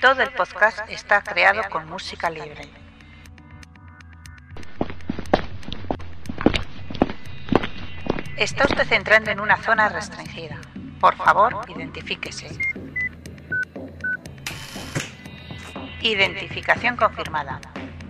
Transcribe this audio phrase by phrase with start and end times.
[0.00, 2.68] Todo el podcast está creado con música libre.
[8.36, 10.58] Está usted entrando en una zona restringida.
[11.00, 12.48] Por favor, identifíquese.
[16.02, 17.60] Identificación confirmada.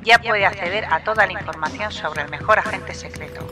[0.03, 3.48] Ya puede acceder a toda la información sobre el mejor agente secreto.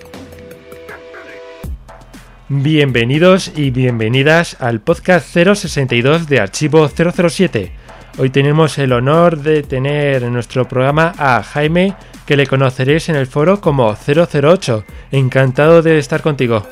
[2.48, 7.84] Bienvenidos y bienvenidas al podcast 062 de Archivo 007.
[8.16, 13.16] Hoy tenemos el honor de tener en nuestro programa a Jaime, que le conoceréis en
[13.16, 14.84] el foro como 008.
[15.10, 16.64] Encantado de estar contigo.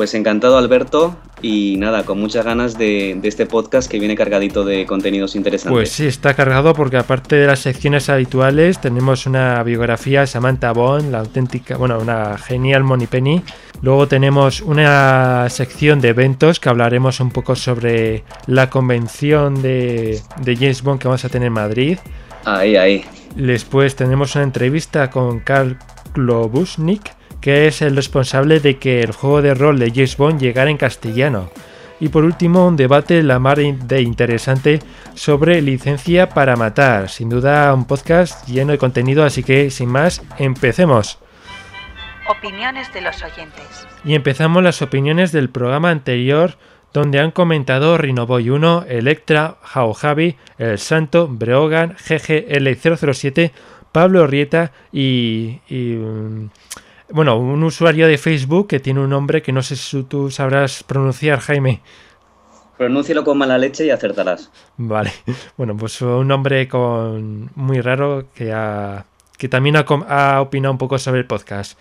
[0.00, 4.86] Pues encantado Alberto y nada, con muchas ganas de, este podcast que viene cargadito de
[4.86, 5.76] contenidos interesantes.
[5.76, 10.72] Pues sí, está cargado porque aparte de las secciones habituales tenemos una biografía de Samantha
[10.72, 13.42] Bond, la auténtica, bueno, una genial Moni Penny.
[13.82, 20.56] Luego tenemos una sección de eventos que hablaremos un poco sobre la convención de, de
[20.56, 21.98] James Bond que vamos a tener en Madrid.
[22.46, 23.04] Ahí, ahí.
[23.36, 25.76] Después tenemos una entrevista con Karl
[26.14, 30.70] Klobusnik que es el responsable de que el juego de rol de James Bond llegara
[30.70, 31.50] en castellano.
[32.00, 34.80] Y por último, un debate la mar de interesante
[35.14, 37.10] sobre licencia para matar.
[37.10, 41.18] Sin duda, un podcast lleno de contenido, así que sin más, empecemos.
[42.28, 43.86] Opiniones de los oyentes.
[44.04, 46.56] Y empezamos las opiniones del programa anterior,
[46.94, 53.52] donde han comentado Rinoboy 1, Electra, Jao Javi, El Santo, Breogan, GGL007,
[53.92, 56.50] Pablo Rieta y, y mm,
[57.12, 60.82] bueno, un usuario de Facebook que tiene un nombre que no sé si tú sabrás
[60.82, 61.80] pronunciar, Jaime.
[62.76, 64.50] Pronúncialo con mala leche y acertarás.
[64.76, 65.12] Vale.
[65.56, 69.04] Bueno, pues un nombre con muy raro que, ha,
[69.36, 71.78] que también ha, ha opinado un poco sobre el podcast.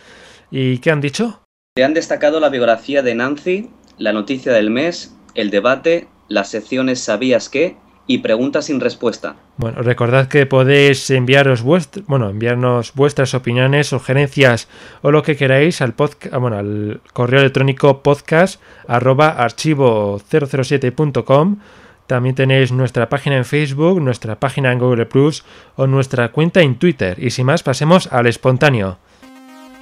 [0.52, 1.41] ¿Y qué han dicho?
[1.77, 7.00] Se han destacado la biografía de Nancy, la noticia del mes, el debate, las secciones
[7.00, 7.77] ¿Sabías qué?
[8.09, 9.35] Y preguntas sin respuesta.
[9.57, 14.67] Bueno, recordad que podéis enviaros bueno, enviarnos vuestras opiniones, sugerencias
[15.03, 21.59] o lo que queráis al podcast, bueno, al correo electrónico podcast archivo 007.com.
[22.07, 25.45] También tenéis nuestra página en Facebook, nuestra página en Google Plus
[25.75, 27.23] o nuestra cuenta en Twitter.
[27.23, 28.97] Y sin más, pasemos al espontáneo.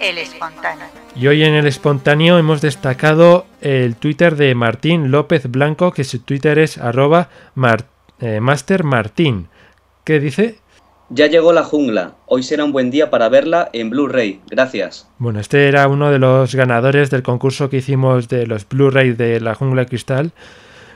[0.01, 0.87] El espontáneo.
[1.15, 6.19] Y hoy en el espontáneo hemos destacado el Twitter de Martín López Blanco, que su
[6.19, 9.47] Twitter es arroba martín eh, Master Martín.
[10.03, 10.59] ¿Qué dice?
[11.09, 12.15] Ya llegó la jungla.
[12.25, 14.41] Hoy será un buen día para verla en Blu-ray.
[14.49, 15.07] Gracias.
[15.19, 19.39] Bueno, este era uno de los ganadores del concurso que hicimos de los Blu-ray de
[19.39, 20.31] la jungla de cristal.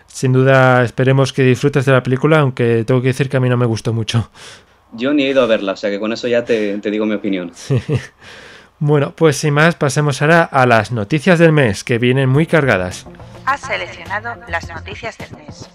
[0.08, 3.48] Sin duda esperemos que disfrutes de la película, aunque tengo que decir que a mí
[3.48, 4.30] no me gustó mucho.
[4.92, 7.06] Yo ni he ido a verla, o sea que con eso ya te, te digo
[7.06, 7.52] mi opinión.
[8.84, 13.06] Bueno, pues sin más, pasemos ahora a las noticias del mes, que vienen muy cargadas.
[13.46, 15.70] Has seleccionado las noticias del mes.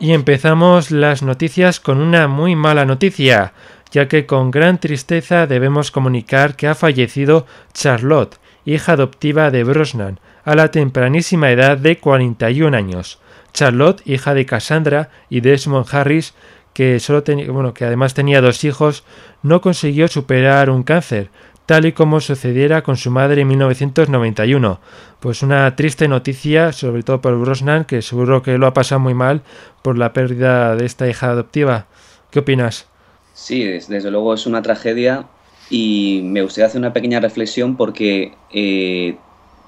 [0.00, 3.52] Y empezamos las noticias con una muy mala noticia,
[3.92, 10.18] ya que con gran tristeza debemos comunicar que ha fallecido Charlotte, hija adoptiva de Brosnan,
[10.42, 13.20] a la tempranísima edad de 41 años.
[13.52, 16.32] Charlotte, hija de Cassandra y Desmond Harris,
[16.72, 17.22] que, solo
[17.52, 19.04] bueno, que además tenía dos hijos,
[19.42, 21.28] no consiguió superar un cáncer,
[21.70, 24.80] tal y como sucediera con su madre en 1991.
[25.20, 29.14] Pues una triste noticia, sobre todo por Brosnan, que seguro que lo ha pasado muy
[29.14, 29.42] mal
[29.82, 31.86] por la pérdida de esta hija adoptiva.
[32.32, 32.88] ¿Qué opinas?
[33.34, 35.26] Sí, desde luego es una tragedia
[35.70, 39.14] y me gustaría hacer una pequeña reflexión porque eh,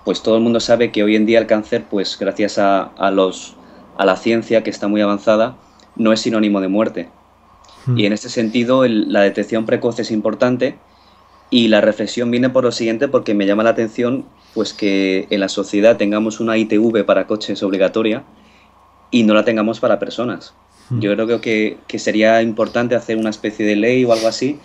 [0.05, 3.55] pues todo el mundo sabe que hoy en día el cáncer, pues gracias a, los,
[3.97, 5.57] a la ciencia que está muy avanzada,
[5.95, 7.09] no es sinónimo de muerte.
[7.87, 7.97] Hmm.
[7.97, 10.79] Y en este sentido la detección precoz es importante
[11.53, 14.25] y la reflexión viene por lo siguiente porque me llama la atención
[14.55, 18.25] pues que en la sociedad tengamos una ITV para coches obligatoria
[19.11, 20.55] y no la tengamos para personas.
[20.89, 21.01] Hmm.
[21.01, 24.59] Yo creo que, que, sería importante hacer una especie de ley o algo así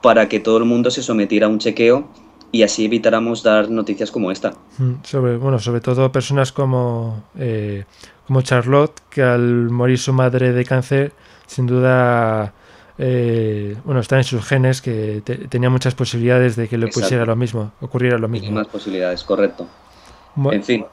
[0.00, 2.08] para que todo el mundo se sometiera a un chequeo
[2.50, 4.54] y así evitáramos dar noticias como esta.
[4.78, 4.94] Hmm.
[5.02, 7.84] Sobre, bueno, sobre todo personas como, eh,
[8.26, 11.12] como Charlotte, que al morir su madre de cáncer,
[11.46, 12.54] sin duda
[12.98, 17.36] eh, bueno, está en sus genes que tenía muchas posibilidades de que le pusiera lo
[17.36, 18.52] mismo, ocurriera lo mismo.
[18.52, 19.66] Más posibilidades, correcto.
[20.50, 20.86] en fin.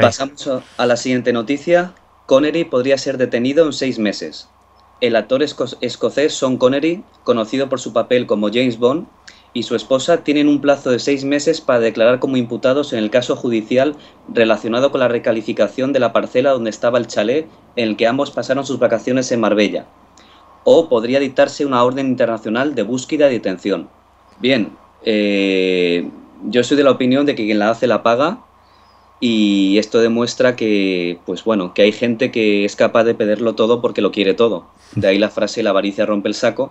[0.00, 1.92] Pasamos a la siguiente noticia.
[2.26, 4.48] Connery podría ser detenido en seis meses.
[5.00, 9.06] El actor escocés Sean Connery, conocido por su papel como James Bond,
[9.52, 13.10] y su esposa tienen un plazo de seis meses para declarar como imputados en el
[13.10, 13.96] caso judicial
[14.28, 17.46] relacionado con la recalificación de la parcela donde estaba el chalet
[17.76, 19.86] en el que ambos pasaron sus vacaciones en Marbella
[20.70, 23.88] o podría dictarse una orden internacional de búsqueda y detención.
[24.38, 26.06] Bien, eh,
[26.44, 28.40] yo soy de la opinión de que quien la hace la paga
[29.18, 33.80] Y esto demuestra que, pues bueno, que hay gente que es capaz de pedirlo todo
[33.80, 34.66] porque lo quiere todo.
[34.94, 36.70] De ahí la frase la avaricia rompe el saco.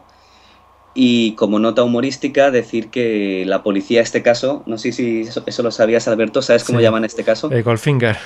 [0.94, 5.72] Y como nota humorística, decir que la policía, este caso, no sé si eso, lo
[5.72, 7.52] sabías, Alberto, ¿sabes cómo llaman este caso?
[7.52, 8.18] Eh, Goldfinger.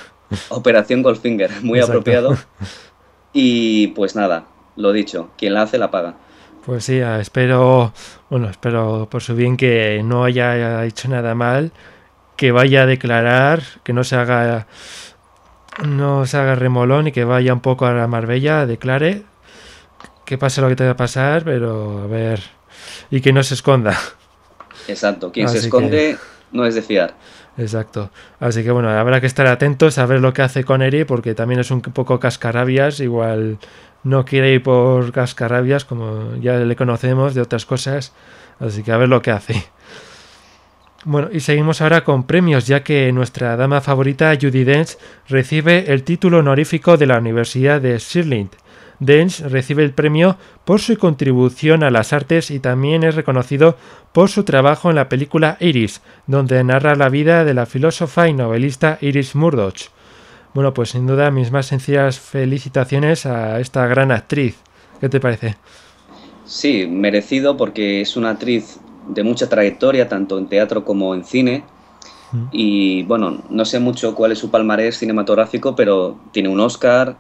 [0.50, 2.38] Operación Goldfinger, muy apropiado.
[3.34, 4.46] Y pues nada,
[4.76, 6.16] lo dicho, quien la hace la paga.
[6.66, 7.94] Pues sí, ah, espero,
[8.30, 11.72] bueno, espero por su bien que no haya hecho nada mal,
[12.36, 14.68] que vaya a declarar, que no se haga
[15.86, 19.24] no se haga remolón y que vaya un poco a la Marbella, declare,
[20.26, 22.42] que pase lo que tenga que pasar, pero a ver,
[23.10, 23.98] y que no se esconda.
[24.88, 26.18] Exacto, quien se esconde
[26.52, 27.16] no es de fiar.
[27.58, 28.12] Exacto.
[28.40, 31.36] Así que bueno, habrá que estar atentos a ver lo que hace con Eri, porque
[31.36, 33.60] también es un poco cascarabias, igual
[34.04, 38.14] no quiere ir por cascarabias, como ya le conocemos de otras cosas,
[38.60, 39.64] así que a ver lo que hace.
[41.04, 46.04] Bueno, y seguimos ahora con premios, ya que nuestra dama favorita, Judy Dench, recibe el
[46.04, 48.52] título honorífico de la Universidad de Stirling.
[49.00, 53.76] Dench recibe el premio por su contribución a las artes y también es reconocido
[54.12, 58.34] por su trabajo en la película Iris, donde narra la vida de la filósofa y
[58.34, 59.90] novelista Iris Murdoch.
[60.54, 64.58] Bueno, pues sin duda mis más sencillas felicitaciones a esta gran actriz.
[65.00, 65.56] ¿Qué te parece?
[66.46, 71.64] Sí, merecido porque es una actriz de mucha trayectoria, tanto en teatro como en cine.
[72.32, 72.48] Mm.
[72.52, 77.18] Y bueno, no sé mucho cuál es su palmarés cinematográfico, pero tiene un Oscar,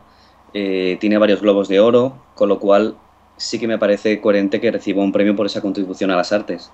[0.53, 2.95] eh, tiene varios globos de oro, con lo cual
[3.37, 6.71] sí que me parece coherente que reciba un premio por esa contribución a las artes.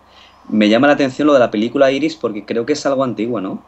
[0.49, 3.39] Me llama la atención lo de la película Iris porque creo que es algo antiguo,
[3.39, 3.63] ¿no?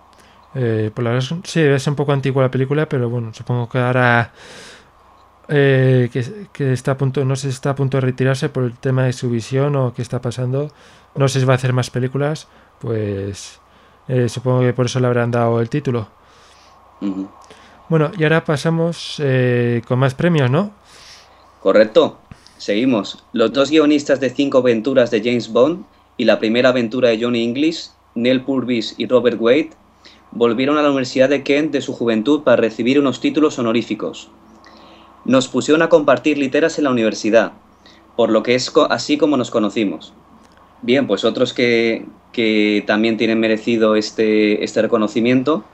[0.55, 3.77] Eh, pues la verdad sí, es un poco antigua la película, pero bueno, supongo que
[3.77, 4.31] ahora
[5.47, 8.77] eh, que, está a punto, no sé si está a punto de retirarse por el
[8.77, 10.71] tema de su visión o qué está pasando.
[11.15, 12.47] No sé si va a hacer más películas,
[12.79, 13.59] pues
[14.07, 16.07] eh, supongo que por eso le habrán dado el título.
[17.87, 19.21] Bueno, y ahora pasamos
[19.87, 20.71] con más premios, ¿no?
[21.61, 22.19] Correcto.
[22.57, 23.23] Seguimos.
[23.31, 25.85] Los dos guionistas de cinco aventuras de James Bond
[26.17, 29.69] y la primera aventura de Johnny English, Neil Purvis y Robert Wade,
[30.31, 34.29] volvieron a la Universidad de Kent de su juventud para recibir unos títulos honoríficos.
[35.25, 37.53] Nos pusieron a compartir literas en la universidad,
[38.15, 40.13] por lo que es así como nos conocimos.
[40.81, 42.05] Bien, pues otros que,
[42.85, 45.65] también tienen merecido este, este reconocimiento,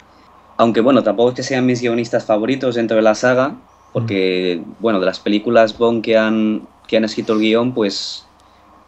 [0.57, 3.55] aunque bueno, tampoco es que sean mis guionistas favoritos dentro de la saga,
[3.93, 8.25] porque bueno, de las películas Bond que han, que han escrito el guion, pues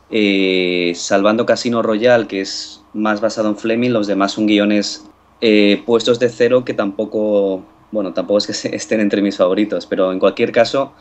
[0.09, 5.06] eh, salvando Casino Royale, que es más basado en Fleming, los demás son guiones
[5.41, 10.11] eh, puestos de cero que tampoco, bueno, tampoco es que estén entre mis favoritos, pero
[10.11, 10.93] en cualquier caso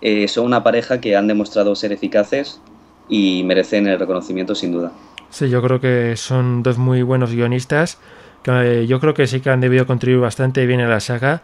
[0.00, 2.60] eh, son una pareja que han demostrado ser eficaces
[3.08, 4.92] y merecen el reconocimiento sin duda.
[5.30, 7.98] Sí, yo creo que son dos muy buenos guionistas.
[8.42, 11.42] Que eh, yo creo que sí que han debido contribuir bastante bien a la saga.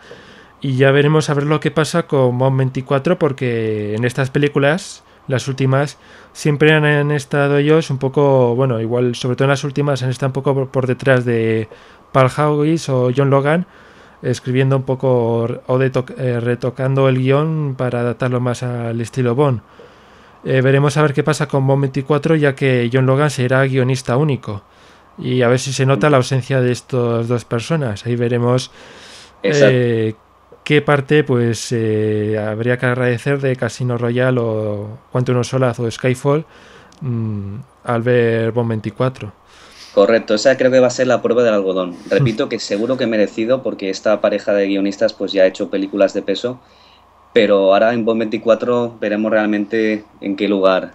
[0.61, 5.05] Y ya veremos a ver lo que pasa con Bond 24, porque en estas películas,
[5.29, 5.99] las últimas,
[6.33, 10.31] siempre han, estado ellos un poco, bueno, igual, sobre todo en las últimas, han estado
[10.31, 11.69] un poco por detrás de,
[12.13, 13.67] Paul Howis o John Logan
[14.23, 19.61] escribiendo un poco o eh, retocando el guion para adaptarlo más al estilo Bond.
[20.45, 24.17] Eh, veremos a ver qué pasa con Bond 24 ya que John Logan será guionista
[24.17, 24.63] único
[25.19, 28.07] y a ver si se nota la ausencia de estas dos personas.
[28.07, 28.71] Ahí veremos
[29.43, 30.15] eh,
[30.65, 36.45] qué parte pues habría que agradecer de Casino Royale o Quantum of Solace o Skyfall
[37.01, 37.55] mm,
[37.85, 39.46] al ver Bond 24.
[39.97, 41.97] Correcto, esa creo que va a ser la prueba del algodón.
[42.11, 46.13] Repito que seguro que merecido porque esta pareja de guionistas pues ya ha hecho películas
[46.13, 46.61] de peso,
[47.33, 50.93] pero ahora en Bond 24 veremos realmente en qué lugar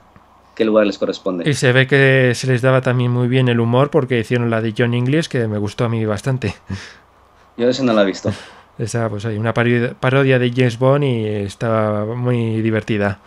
[0.54, 1.50] qué lugar les corresponde.
[1.50, 4.62] Y se ve que se les daba también muy bien el humor porque hicieron la
[4.62, 6.54] de John English que me gustó a mí bastante.
[7.58, 8.32] Yo esa no la he visto.
[8.78, 13.20] Esa pues hay una parodia de James Bond y estaba muy divertida.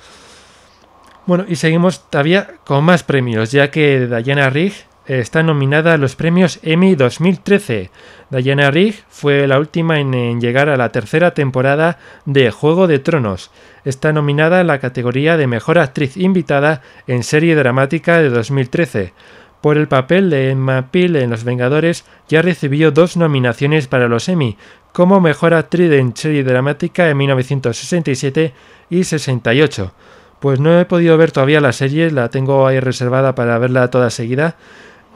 [1.26, 4.74] Bueno, y seguimos todavía con más premios, ya que Diana Rigg
[5.06, 7.90] está nominada a los premios Emmy 2013.
[8.30, 13.50] Diana Rigg fue la última en, llegar a la tercera temporada de Juego de Tronos.
[13.84, 19.12] Está nominada en la categoría de Mejor Actriz Invitada en Serie Dramática de 2013.
[19.60, 24.28] Por el papel de Emma Peel en Los Vengadores ya recibió dos nominaciones para los
[24.28, 24.58] Emmy,
[24.92, 28.52] como Mejor Actriz en Serie Dramática en 1967
[28.90, 29.92] y 68.
[30.40, 34.10] Pues no he podido ver todavía la serie, la tengo ahí reservada para verla toda
[34.10, 34.56] seguida,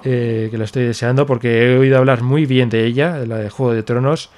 [0.05, 3.51] eh, que lo estoy deseando porque he oído hablar muy bien de ella, la de
[3.51, 4.31] Juego de Tronos,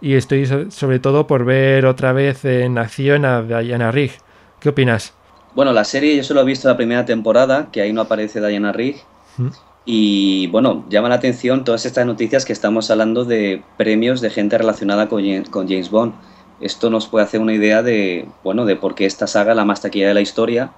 [0.00, 4.12] y estoy sobre todo por ver otra vez en acción a Diana Rigg.
[4.60, 5.14] ¿Qué opinas?
[5.54, 8.72] Bueno, la serie yo solo he visto la primera temporada, que ahí no aparece Diana
[8.72, 8.96] Rigg,
[9.38, 9.48] ¿Mm?
[9.90, 14.58] Y bueno, llama la atención todas estas noticias que estamos hablando de premios de gente
[14.58, 16.12] relacionada con, James Bond.
[16.60, 19.64] Esto nos puede hacer una idea de, bueno, de por qué esta saga es la
[19.64, 20.72] más taquilla de la historia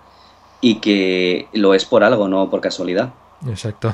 [0.60, 3.12] y que lo es por algo, no por casualidad.
[3.48, 3.92] Exacto.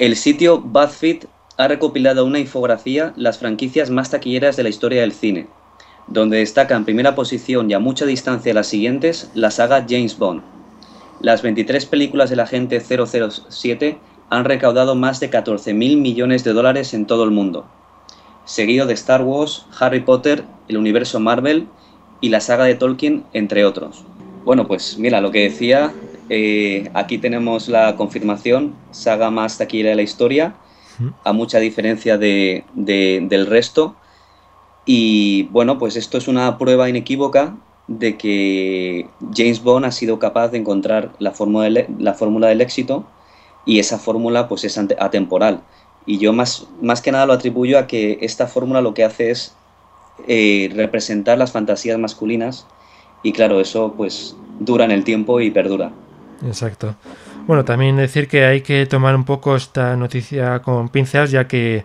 [0.00, 5.12] El sitio BuzzFeed ha recopilado una infografía las franquicias más taquilleras de la historia del
[5.12, 5.46] cine,
[6.08, 10.18] donde destaca en primera posición y a mucha distancia de las siguientes la saga James
[10.18, 10.42] Bond.
[11.20, 13.96] Las 23 películas del agente 007
[14.30, 17.64] han recaudado más de 14.000 millones de dólares en todo el mundo,
[18.44, 21.68] seguido de Star Wars, Harry Potter, el universo Marvel
[22.20, 24.04] y la saga de Tolkien, entre otros.
[24.44, 25.92] Bueno, pues mira, lo que decía,
[26.28, 30.54] eh, aquí tenemos la confirmación, saga más taquillera de la historia,
[31.24, 33.96] a mucha diferencia de, del resto.
[34.86, 37.56] Y bueno, pues esto es una prueba inequívoca
[37.88, 42.60] de que James Bond ha sido capaz de encontrar la fórmula del, la fórmula del
[42.60, 43.04] éxito
[43.66, 45.62] y esa fórmula pues es atemporal.
[46.06, 49.30] Y yo más, más que nada lo atribuyo a que esta fórmula lo que hace
[49.30, 49.54] es
[50.28, 52.66] eh, representar las fantasías masculinas
[53.22, 55.92] y claro, eso pues dura en el tiempo y perdura.
[56.46, 56.96] Exacto.
[57.46, 61.84] Bueno, también decir que hay que tomar un poco esta noticia con pinzas, ya que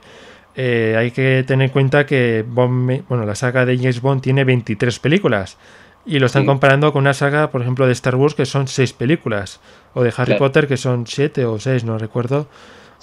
[0.55, 4.99] eh, hay que tener en cuenta que bueno, la saga de James Bond tiene 23
[4.99, 5.57] películas.
[6.05, 8.93] Y lo están comparando con una saga, por ejemplo, de Star Wars, que son 6
[8.93, 9.59] películas.
[9.93, 12.47] O de Harry Potter, que son 7 o 6, no recuerdo.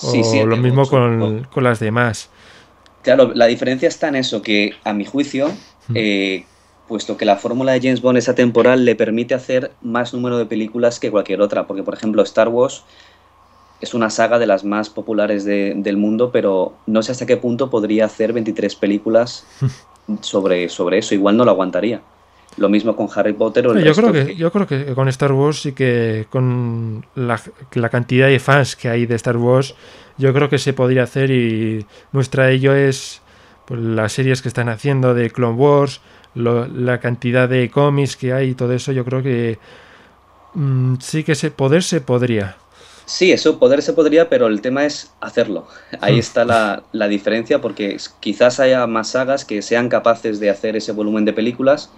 [0.02, 2.30] O lo mismo con, con, las demás.
[3.02, 5.50] Claro, la diferencia está en eso, que a mi juicio,
[5.94, 6.44] eh,
[6.88, 10.46] puesto que la fórmula de James Bond es atemporal, le permite hacer más número de
[10.46, 12.84] películas que cualquier otra, porque por ejemplo Star Wars
[13.80, 17.68] es una saga de las más populares del mundo, pero no sé hasta qué punto
[17.68, 19.46] podría hacer 23 películas
[20.20, 22.00] sobre, sobre eso, igual no lo aguantaría.
[22.56, 25.32] Lo mismo con Harry Potter o el yo creo que, Yo creo que con Star
[25.32, 27.38] Wars sí que con la,
[27.74, 29.74] la, cantidad de fans que hay de Star Wars,
[30.16, 33.20] yo creo que se podría hacer y muestra ello es
[33.66, 36.00] pues, las series que están haciendo de Clone Wars,
[36.36, 39.58] la cantidad de cómics que hay y todo eso, yo creo que
[40.54, 42.56] mm, sí que se poder se podría.
[43.06, 45.68] Sí, eso poder se podría, pero el tema es hacerlo.
[46.00, 46.18] Ahí hmm.
[46.18, 50.90] está la, la, diferencia, porque quizás haya más sagas que sean capaces de hacer ese
[50.90, 51.90] volumen de películas,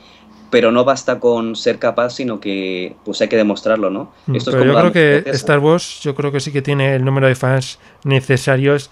[0.50, 4.12] pero no basta con ser capaz, sino que pues hay que demostrarlo, ¿no?
[4.26, 7.26] Hmm, Esto yo creo que Star Wars, yo creo que sí que tiene el número
[7.26, 8.90] de fans necesarios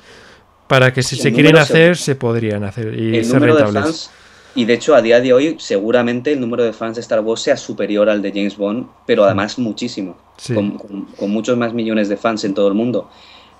[0.69, 4.11] para que si se quieren hacer, se, podrían hacer y ser rentables.
[4.57, 7.43] Y de hecho, a día de hoy, seguramente el número de fans de Star Wars
[7.43, 10.17] sea superior al de James Bond, pero además muchísimo,
[10.53, 13.11] con, muchos más millones de fans en todo el mundo.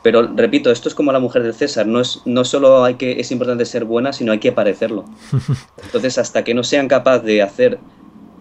[0.03, 3.21] Pero repito, esto es como la mujer del César, no es no solo hay que
[3.21, 5.05] es importante ser buena, sino hay que parecerlo.
[5.83, 7.79] Entonces, hasta que no sean capaces de hacer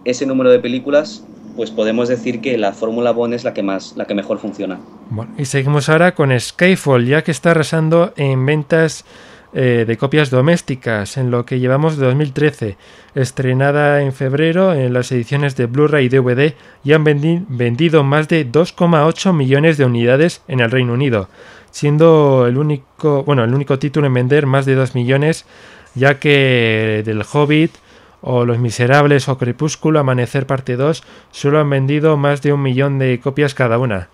[0.06, 1.24] ese número de películas,
[1.56, 4.80] pues podemos decir que la fórmula Bond es la que más la que mejor funciona.
[5.10, 9.04] Bueno, y seguimos ahora con Skyfall, ya que está arrasando en ventas
[9.52, 12.76] eh, de copias domésticas en lo que llevamos de 2013,
[13.14, 18.50] estrenada en febrero en las ediciones de Blu-ray y DVD y han vendido más de
[18.50, 21.28] 2,8 millones de unidades en el Reino Unido,
[21.70, 25.46] siendo el único, bueno, el único título en vender más de 2 millones,
[25.94, 27.72] ya que del Hobbit
[28.20, 32.98] o Los Miserables o Crepúsculo Amanecer parte 2 solo han vendido más de un millón
[32.98, 34.08] de copias cada una.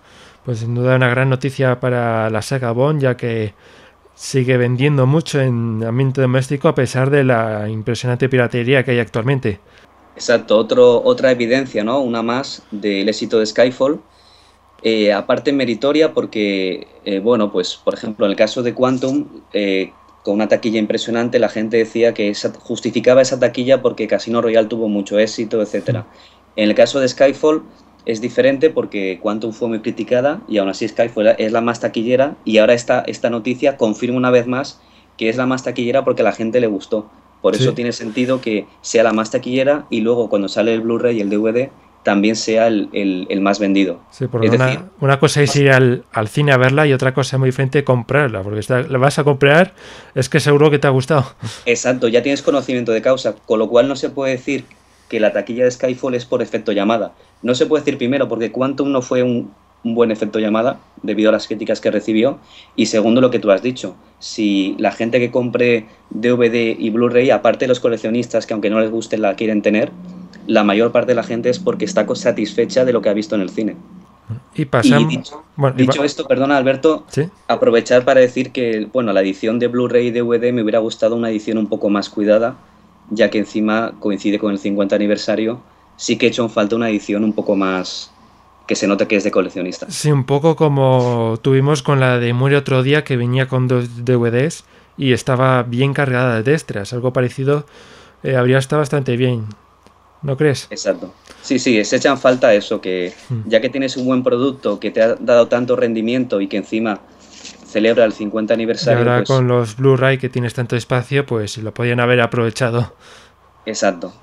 [0.45, 3.53] Pues sin duda una gran noticia para la saga Bond, ya que
[4.15, 9.59] sigue vendiendo mucho en ambiente doméstico a pesar de la impresionante piratería que hay actualmente.
[10.15, 11.99] Exacto, Otro, otra evidencia, ¿no?
[11.99, 13.99] Una más del éxito de Skyfall.
[14.83, 19.91] Eh, aparte meritoria porque, eh, bueno, pues por ejemplo en el caso de Quantum, eh,
[20.23, 24.87] con una taquilla impresionante, la gente decía que justificaba esa taquilla porque Casino Royale tuvo
[24.87, 26.03] mucho éxito, etc.
[26.55, 27.63] En el caso de Skyfall,
[28.05, 32.35] es diferente porque Quantum fue muy criticada y aún así Skyfall es la más taquillera
[32.45, 34.81] y ahora esta, esta noticia confirma una vez más
[35.17, 37.09] que es la más taquillera porque a la gente le gustó.
[37.41, 41.17] Por eso tiene sentido que sea la más taquillera y luego cuando sale el Blu-ray
[41.17, 41.69] y el DVD
[42.03, 43.99] también sea el, más vendido.
[44.11, 44.49] Sí, porque
[44.99, 48.61] una, cosa es ir al, cine a verla y otra cosa muy diferente comprarla, porque
[48.69, 49.73] la vas a comprar
[50.15, 51.25] es que seguro que te ha gustado.
[51.65, 54.65] Exacto, ya tienes conocimiento de causa, con lo cual no se puede decir
[55.13, 57.13] que la taquilla de Skyfall es por efecto llamada.
[57.43, 59.51] No se puede decir primero porque Quantum no fue un,
[59.83, 62.39] buen efecto llamada debido a las críticas que recibió
[62.75, 67.29] y segundo lo que tú has dicho, si la gente que compre DVD y Blu-ray,
[67.29, 69.91] aparte de los coleccionistas que aunque no les guste la quieren tener,
[70.47, 73.35] la mayor parte de la gente es porque está satisfecha de lo que ha visto
[73.35, 73.75] en el cine.
[74.55, 75.31] Y pasamos.
[75.75, 77.05] dicho, esto, perdona Alberto,
[77.47, 81.29] aprovechar para decir que bueno, la edición de Blu-ray y DVD me hubiera gustado una
[81.29, 82.55] edición un poco más cuidada,
[83.13, 85.61] ya que encima coincide con el 50 aniversario,
[85.97, 88.11] sí que he hecho en falta una edición un poco más,
[88.67, 89.89] que se note que es de coleccionista.
[89.89, 94.05] Sí, un poco como tuvimos con la de Muere otro día que venía con dos
[94.05, 94.63] DVDs
[94.97, 96.93] y estaba bien cargada de extras.
[96.93, 97.65] Algo parecido
[98.23, 99.45] eh, habría estado bastante bien.
[100.21, 100.67] ¿No crees?
[100.69, 101.13] Exacto.
[101.41, 103.41] Sí, sí, se echan falta eso, que hmm.
[103.49, 107.01] ya que tienes un buen producto que te ha dado tanto rendimiento y que encima
[107.73, 108.99] celebra el 50 aniversario.
[108.99, 112.93] Y ahora pues con los Blu-ray que tienes tanto espacio, pues lo podían haber aprovechado.
[113.65, 114.13] Exacto.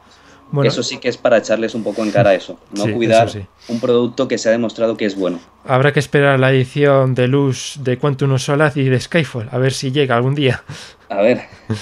[0.62, 3.28] eso sí que es para echarles un poco en cara eso, no cuidar
[3.68, 5.40] un producto que se ha demostrado que es bueno.
[5.64, 9.72] Habrá que esperar la edición de luz de Quantum Solaz y de Skyfall, a ver
[9.72, 10.62] si llega algún día.
[11.08, 11.42] A ver.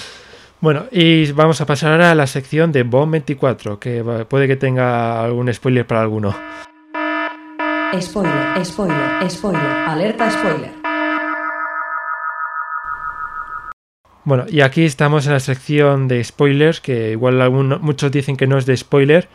[0.61, 4.57] Bueno, y vamos a pasar ahora a la sección de Bomb 24, que puede que
[4.57, 6.35] tenga algún spoiler para alguno.
[7.97, 10.78] Spoiler, spoiler, spoiler, alerta spoiler.
[14.25, 17.49] Bueno, y aquí estamos en la sección de spoilers, que igual
[17.81, 19.29] muchos dicen que no es de spoiler,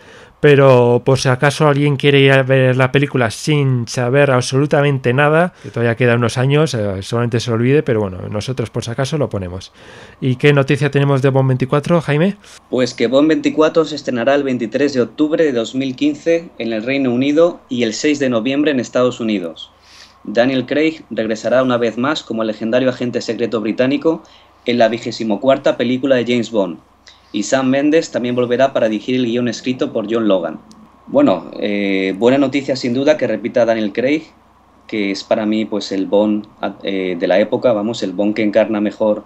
[0.44, 5.54] pero por si acaso alguien quiere ir a ver la película sin saber absolutamente nada,
[5.62, 8.90] que todavía queda unos años, eh, solamente se lo olvide, pero bueno, nosotros por si
[8.90, 9.72] acaso lo ponemos.
[10.20, 12.36] ¿Y qué noticia tenemos de Bond 24, Jaime?
[12.68, 17.10] Pues que Bond 24 se estrenará el 23 de octubre de 2015 en el Reino
[17.10, 19.70] Unido y el 6 de noviembre en Estados Unidos.
[20.24, 24.22] Daniel Craig regresará una vez más como el legendario agente secreto británico
[24.66, 26.78] en la vigésimo cuarta película de James Bond,
[27.34, 30.60] y Sam Mendes también volverá para dirigir el guion escrito por John Logan.
[31.08, 34.22] Bueno, eh, buena noticia sin duda que repita Daniel Craig,
[34.86, 36.46] que es para mí pues el Bond
[36.84, 39.24] eh, de la época, vamos, el Bond que encarna mejor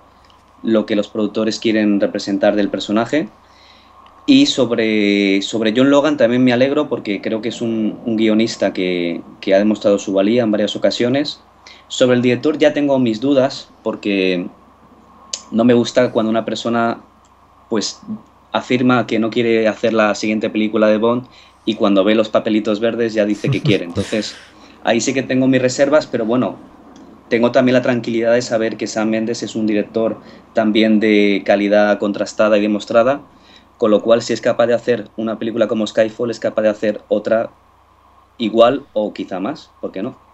[0.62, 3.28] lo que los productores quieren representar del personaje.
[4.24, 9.22] Y sobre, sobre John Logan también me alegro porque creo que es un, guionista que,
[9.40, 11.40] que, ha demostrado su valía en varias ocasiones.
[11.88, 14.46] Sobre el director ya tengo mis dudas porque
[15.50, 16.98] no me gusta cuando una persona
[17.68, 18.00] pues
[18.52, 21.26] afirma que no quiere hacer la siguiente película de Bond
[21.64, 23.84] y cuando ve los papelitos verdes ya dice que quiere.
[23.86, 24.36] Entonces,
[24.84, 26.56] ahí sí que tengo mis reservas, pero bueno,
[27.28, 30.18] tengo también la tranquilidad de saber que Sam Mendes es un director
[30.54, 33.20] también de calidad contrastada y demostrada,
[33.76, 36.68] con lo cual si es capaz de hacer una película como Skyfall, es capaz de
[36.70, 37.50] hacer otra
[38.38, 40.27] igual o quizá más, ¿por qué no?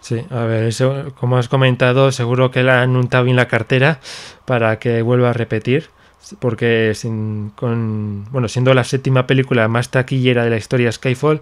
[0.00, 4.00] Sí, a ver, eso, como has comentado, seguro que le han untado bien la cartera
[4.44, 5.90] para que vuelva a repetir,
[6.38, 11.40] porque sin, con, bueno, siendo la séptima película más taquillera de la historia Skyfall,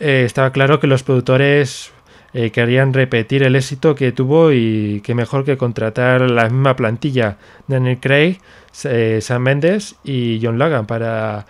[0.00, 1.92] eh, estaba claro que los productores
[2.34, 7.38] eh, querían repetir el éxito que tuvo y que mejor que contratar la misma plantilla,
[7.66, 8.38] Daniel Craig,
[8.84, 11.46] eh, Sam Mendes y John Logan para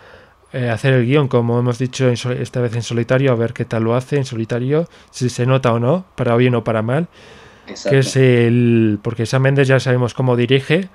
[0.53, 3.85] eh, hacer el guion, como hemos dicho esta vez en solitario, a ver qué tal
[3.85, 7.09] lo hace en solitario, si se nota o no, para bien o para mal.
[7.89, 8.99] Que es el.
[9.03, 10.89] Porque Sam Mendes ya sabemos cómo dirige,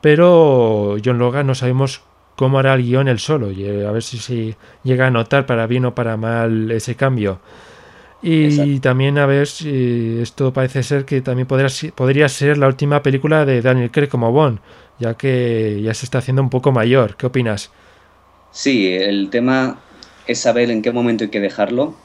[0.00, 2.00] pero John Logan no sabemos
[2.34, 3.50] cómo hará el guion él solo.
[3.50, 6.94] Y eh, a ver si, si llega a notar para bien o para mal ese
[6.94, 7.40] cambio.
[8.26, 13.02] Y también a ver si esto parece ser que también podría, podría ser la última
[13.02, 14.60] película de Daniel Craig como Bond,
[14.98, 17.16] ya que ya se está haciendo un poco mayor.
[17.16, 17.70] ¿Qué opinas?
[18.54, 19.80] Sí, el tema
[20.28, 21.96] es saber en qué momento hay que dejarlo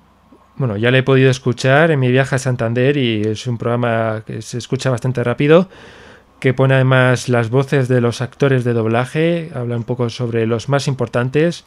[0.55, 4.23] Bueno, ya le he podido escuchar en mi viaje a Santander y es un programa
[4.25, 5.69] que se escucha bastante rápido
[6.40, 10.68] que pone además las voces de los actores de doblaje, habla un poco sobre los
[10.68, 11.64] más importantes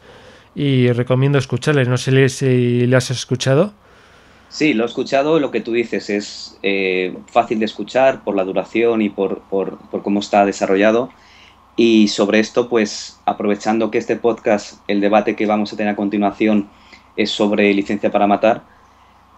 [0.54, 1.88] y recomiendo escucharles.
[1.88, 3.72] No sé si le has escuchado.
[4.48, 5.40] Sí, lo he escuchado.
[5.40, 9.78] Lo que tú dices es eh, fácil de escuchar por la duración y por, por,
[10.02, 11.10] cómo está desarrollado.
[11.76, 15.96] Y sobre esto, pues aprovechando que este podcast, el debate que vamos a tener a
[15.96, 16.68] continuación
[17.16, 18.62] es sobre licencia para matar,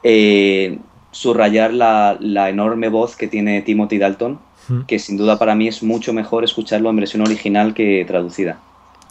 [0.03, 0.79] eh,
[1.13, 4.39] subrayar la, la, enorme voz que tiene Timothy Dalton,
[4.69, 4.83] mm.
[4.83, 8.59] que sin duda para mí es mucho mejor escucharlo en versión original que traducida.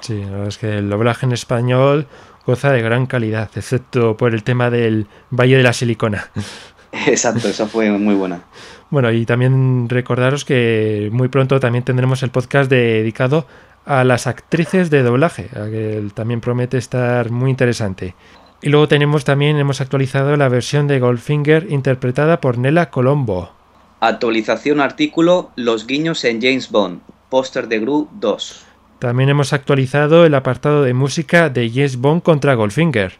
[0.01, 2.07] Sí, la verdad es que el doblaje en español
[2.45, 6.29] goza de gran calidad, excepto por el tema del Valle de la Silicona.
[7.07, 8.41] Exacto, esa fue muy buena.
[8.89, 13.45] Bueno, y también recordaros que muy pronto también tendremos el podcast dedicado
[13.85, 18.15] a las actrices de doblaje, que también promete estar muy interesante.
[18.61, 23.51] Y luego tenemos también, hemos actualizado la versión de Goldfinger interpretada por Nela Colombo.
[24.01, 28.65] Actualización artículo Los guiños en James Bond, póster de Gru 2.
[28.99, 33.13] También hemos actualizado el apartado de música de James Bond contra Goldfinger.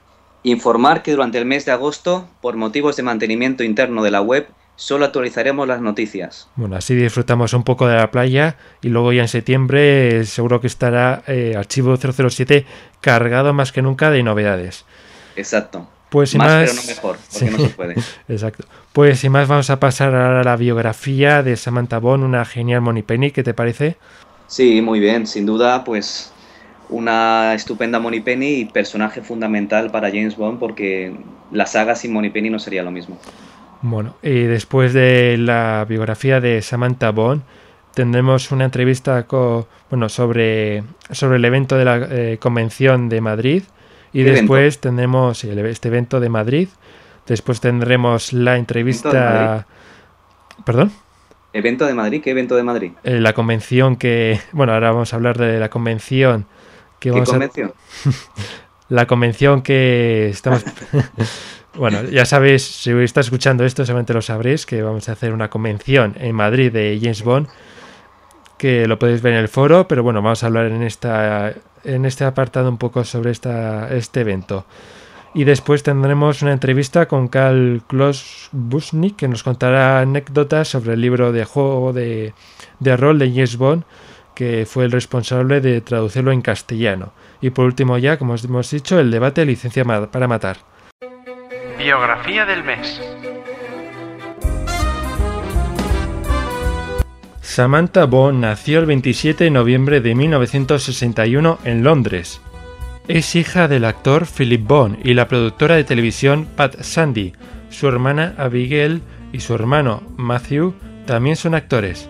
[0.44, 4.48] Informar que durante el mes de agosto, por motivos de mantenimiento interno de la web,
[4.76, 6.50] solo actualizaremos las noticias.
[6.56, 10.60] Bueno, así disfrutamos un poco de la playa y luego ya en septiembre eh, seguro
[10.60, 12.66] que estará eh, Archivo 007
[13.00, 14.86] cargado más que nunca de novedades.
[15.38, 15.88] Exacto.
[16.16, 17.96] Pues más, más, pero no mejor, porque no se puede.
[18.30, 18.64] Exacto.
[18.94, 23.32] Pues sin más vamos a pasar a la biografía de Samantha Bond, una genial Penny,
[23.32, 23.98] ¿qué te parece?
[24.48, 26.32] Sí, muy bien, sin duda, pues
[26.88, 31.14] una estupenda Penny y personaje fundamental para James Bond porque
[31.52, 33.20] la saga sin Penny no sería lo mismo.
[33.82, 37.42] Bueno, y después de la biografía de Samantha Bond,
[37.94, 43.64] tendremos una entrevista con, bueno, sobre, sobre el evento de la eh, Convención de Madrid.
[44.16, 46.70] Y después tendremos este evento de Madrid.
[47.28, 49.68] Después tendremos la entrevista.
[50.64, 50.94] ¿Perdón?
[51.52, 52.22] ¿Evento de Madrid?
[52.24, 52.94] ¿Qué evento de Madrid?
[53.04, 54.40] Eh, la convención que.
[54.54, 56.46] Bueno, ahora vamos a hablar de la convención.
[57.00, 57.74] Que ¿Qué convención?
[58.88, 60.64] la convención que estamos.
[61.78, 65.50] Bueno, ya sabéis, si estás escuchando esto, seguramente lo sabréis, que vamos a hacer una
[65.50, 67.50] convención en Madrid de James Bond,
[68.58, 72.06] que lo podéis ver en el foro, pero bueno, vamos a hablar en, esta, en
[72.06, 74.66] este apartado un poco sobre esta, este evento.
[75.34, 81.02] Y después tendremos una entrevista con Karl Klaus Busnik, que nos contará anécdotas sobre el
[81.02, 82.34] libro de juego de,
[82.80, 83.84] de rol de James Bond,
[84.34, 87.12] que fue el responsable de traducirlo en castellano.
[87.42, 90.58] Y por último ya, como hemos dicho, el debate de licencia para matar.
[91.78, 93.02] Biografía del mes.
[97.56, 102.42] Samantha Bond nació el 27 de noviembre de 1961 en Londres.
[103.08, 107.32] Es hija del actor Philip Bond y la productora de televisión Pat Sandy.
[107.70, 110.74] Su hermana Abigail y su hermano Matthew
[111.06, 112.10] también son actores.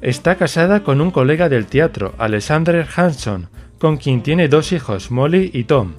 [0.00, 5.50] Está casada con un colega del teatro, Alexander Hanson, con quien tiene dos hijos, Molly
[5.52, 5.92] y Tom.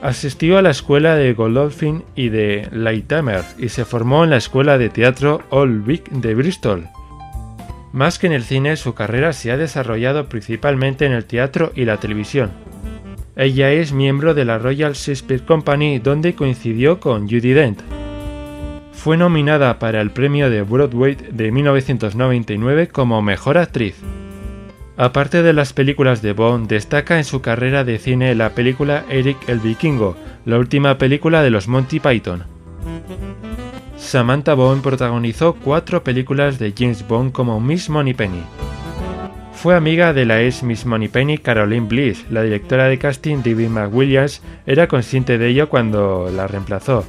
[0.00, 4.78] Asistió a la escuela de Godolphin y de Lighthammer y se formó en la escuela
[4.78, 6.88] de teatro Old Vic de Bristol.
[7.96, 11.86] Más que en el cine, su carrera se ha desarrollado principalmente en el teatro y
[11.86, 12.50] la televisión.
[13.36, 17.80] Ella es miembro de la Royal Shakespeare Company donde coincidió con Judy Dent.
[18.92, 23.96] Fue nominada para el premio de Broadway de 1999 como Mejor Actriz.
[24.98, 29.38] Aparte de las películas de Bond, destaca en su carrera de cine la película Eric
[29.48, 32.44] el Vikingo, la última película de los Monty Python.
[34.06, 38.42] Samantha Bond protagonizó cuatro películas de James Bond como Miss Moneypenny.
[39.52, 42.24] Fue amiga de la ex Miss Moneypenny Caroline Bliss.
[42.30, 47.04] La directora de casting David McWilliams era consciente de ello cuando la reemplazó,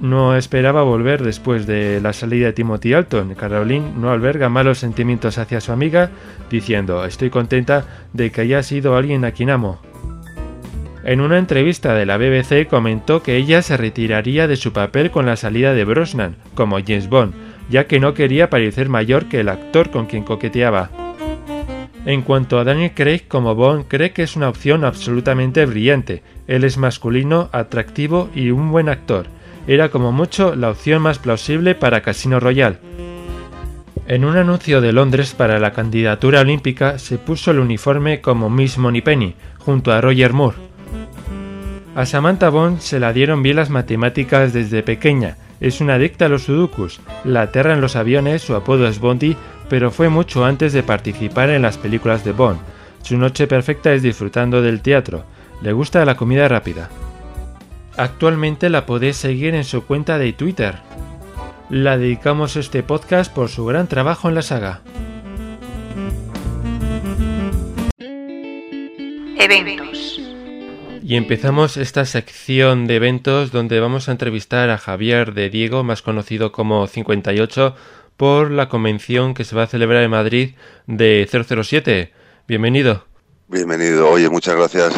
[0.00, 3.34] no esperaba volver después de la salida de Timothy Alton.
[3.34, 6.10] Caroline no alberga malos sentimientos hacia su amiga,
[6.50, 9.80] diciendo estoy contenta de que haya sido alguien a quien amo.
[11.08, 15.24] En una entrevista de la BBC comentó que ella se retiraría de su papel con
[15.24, 17.32] la salida de Brosnan, como James Bond,
[17.70, 20.90] ya que no quería parecer mayor que el actor con quien coqueteaba.
[22.04, 26.22] En cuanto a Daniel Craig como Bond, cree que es una opción absolutamente brillante.
[26.46, 29.28] Él es masculino, atractivo y un buen actor
[29.66, 32.80] era como mucho la opción más plausible para Casino Royale.
[34.06, 38.76] En un anuncio de Londres para la candidatura olímpica se puso el uniforme como Miss
[38.76, 40.67] Moneypenny, junto a Roger Moore.
[41.98, 46.28] A Samantha Bond se la dieron bien las matemáticas desde pequeña, es una adicta a
[46.28, 49.36] los sudokus, la aterra en los aviones, su apodo es Bondi,
[49.68, 52.60] pero fue mucho antes de participar en las películas de Bond.
[53.02, 55.24] Su noche perfecta es disfrutando del teatro,
[55.60, 56.88] le gusta la comida rápida.
[57.96, 60.76] Actualmente la podéis seguir en su cuenta de Twitter.
[61.68, 64.82] La dedicamos este podcast por su gran trabajo en la saga.
[69.36, 70.27] Eventos.
[71.08, 76.02] Y empezamos esta sección de eventos donde vamos a entrevistar a Javier de Diego, más
[76.02, 77.74] conocido como 58,
[78.18, 82.12] por la convención que se va a celebrar en Madrid de 007.
[82.46, 83.06] Bienvenido.
[83.46, 84.10] Bienvenido.
[84.10, 84.92] Oye, muchas gracias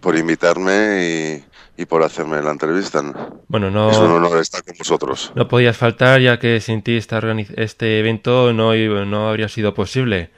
[0.00, 3.02] por invitarme y y por hacerme la entrevista.
[3.46, 3.90] Bueno, no.
[3.90, 5.32] Es un honor estar con vosotros.
[5.36, 7.20] No podías faltar, ya que sin ti esta
[7.56, 8.74] este evento no,
[9.06, 10.30] no habría sido posible.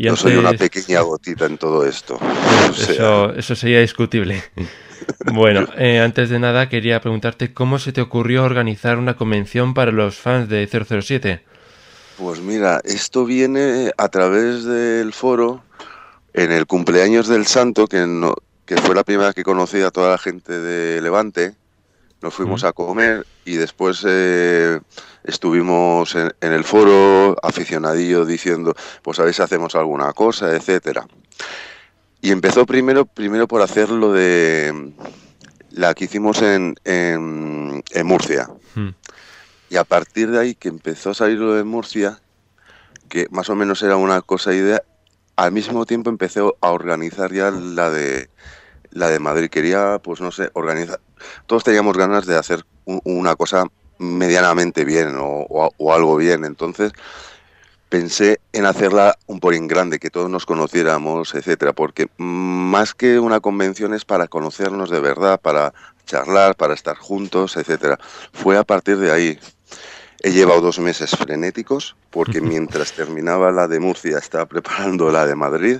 [0.00, 2.20] Y Yo soy una pequeña gotita en todo esto.
[2.70, 4.42] eso, eso sería discutible.
[5.32, 9.90] Bueno, eh, antes de nada quería preguntarte cómo se te ocurrió organizar una convención para
[9.90, 11.42] los fans de 007.
[12.18, 15.62] Pues mira, esto viene a través del foro
[16.34, 18.34] en el cumpleaños del santo, que, no,
[18.66, 21.54] que fue la primera que conocí a toda la gente de Levante.
[22.20, 24.80] Nos fuimos a comer y después eh,
[25.24, 31.06] estuvimos en, el foro aficionadillo diciendo, pues a ver si hacemos alguna cosa, etcétera.
[32.20, 34.92] Y empezó primero, primero por hacer lo de
[35.70, 38.48] la que hicimos en, en, Murcia.
[38.74, 38.90] Hmm.
[39.70, 42.20] Y a partir de ahí que empezó a salir lo de Murcia,
[43.08, 44.82] que más o menos era una cosa idea,
[45.36, 48.28] al mismo tiempo empecé a organizar ya la de
[48.90, 49.50] la de Madrid.
[49.50, 51.00] Quería, pues no sé, organizar.
[51.46, 53.64] Todos teníamos ganas de hacer una cosa
[53.98, 56.44] medianamente bien o, o algo bien.
[56.44, 56.92] Entonces
[57.88, 63.40] pensé en hacerla un porín grande, que todos nos conociéramos, etcétera, porque más que una
[63.40, 65.72] convención es para conocernos de verdad, para
[66.06, 67.98] charlar, para estar juntos, etcétera.
[68.32, 69.38] Fue a partir de ahí.
[70.20, 75.34] He llevado dos meses frenéticos, porque mientras terminaba la de Murcia estaba preparando la de
[75.34, 75.78] Madrid,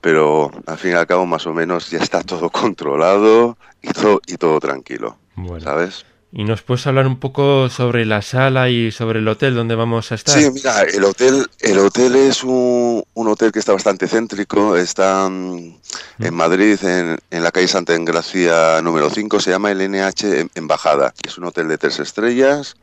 [0.00, 4.20] pero al fin y al cabo más o menos ya está todo controlado y todo,
[4.26, 5.16] y todo tranquilo,
[5.62, 6.04] ¿sabes?
[6.30, 10.12] ¿Y nos puedes hablar un poco sobre la sala y sobre el hotel donde vamos
[10.12, 10.38] a estar?
[10.38, 15.76] Sí, mira, el hotel, el hotel es un, hotel que está bastante céntrico, está mm,
[16.18, 21.14] en Madrid, en, la calle Santa Engracia número 5, se llama el NH Embajada.
[21.24, 22.76] Es un hotel de tres estrellas,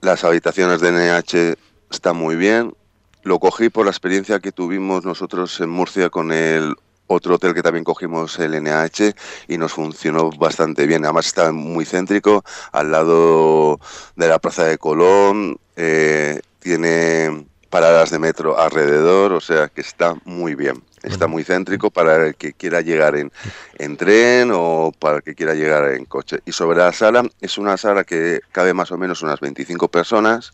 [0.00, 1.58] las habitaciones de NH
[1.90, 2.74] están muy bien.
[3.22, 6.74] Lo cogí por la experiencia que tuvimos nosotros en Murcia con el
[7.06, 9.14] otro hotel que también cogimos el NH
[9.48, 11.04] y nos funcionó bastante bien.
[11.04, 13.78] Además está muy céntrico, al lado
[14.16, 20.16] de la Plaza de Colón, eh, tiene paradas de metro alrededor, o sea que está
[20.24, 20.82] muy bien.
[21.02, 23.30] Está muy céntrico para el que quiera llegar en,
[23.78, 26.40] en tren o para el que quiera llegar en coche.
[26.44, 30.52] Y sobre la sala, es una sala que cabe más o menos unas 25 personas.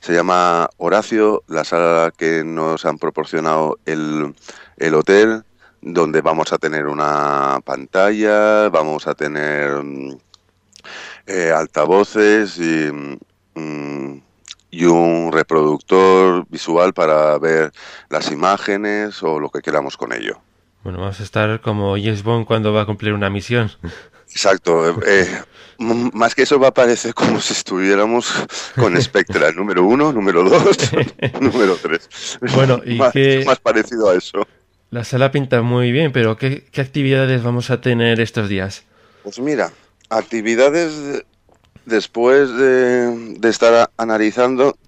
[0.00, 4.34] Se llama Horacio, la sala que nos han proporcionado el,
[4.78, 5.44] el hotel
[5.80, 10.18] donde vamos a tener una pantalla, vamos a tener mm,
[11.26, 12.90] eh, altavoces y,
[13.54, 14.20] mm,
[14.70, 17.72] y, un reproductor visual para ver
[18.08, 20.40] las imágenes o lo que queramos con ello.
[20.84, 23.70] Bueno, vamos a estar como James Bond cuando va a cumplir una misión.
[24.30, 24.88] Exacto.
[24.90, 25.42] Eh, eh,
[25.78, 28.32] más que eso va a parecer como si estuviéramos
[28.74, 30.76] con Spectra, número uno, número dos,
[31.40, 32.38] número tres.
[32.54, 33.14] Bueno, y más,
[33.46, 34.46] más parecido a eso.
[34.90, 38.84] La sala pinta muy bien, pero ¿qué, actividades vamos a tener estos días?
[39.22, 39.70] Pues mira,
[40.08, 41.24] actividades
[41.84, 44.78] después de, estar analizando,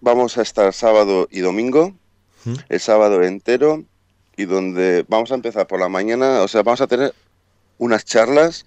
[0.00, 1.94] vamos a estar sábado y domingo,
[2.44, 2.54] ¿Mm?
[2.70, 3.84] el sábado entero,
[4.38, 7.12] y donde vamos a empezar por la mañana, o sea, vamos a tener
[7.78, 8.64] unas charlas.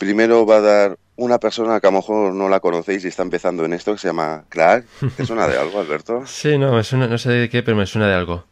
[0.00, 3.22] Primero va a dar una persona que a lo mejor no la conocéis y está
[3.22, 4.86] empezando en esto, que se llama Clark.
[5.14, 6.22] ¿Te suena de algo, Alberto?
[6.26, 8.46] Sí, no, no sé de qué, pero me suena de algo.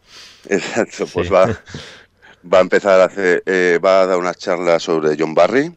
[0.46, 1.46] Exacto, pues va,
[2.52, 5.74] va a empezar a hacer, eh, va a dar una charla sobre John Barry,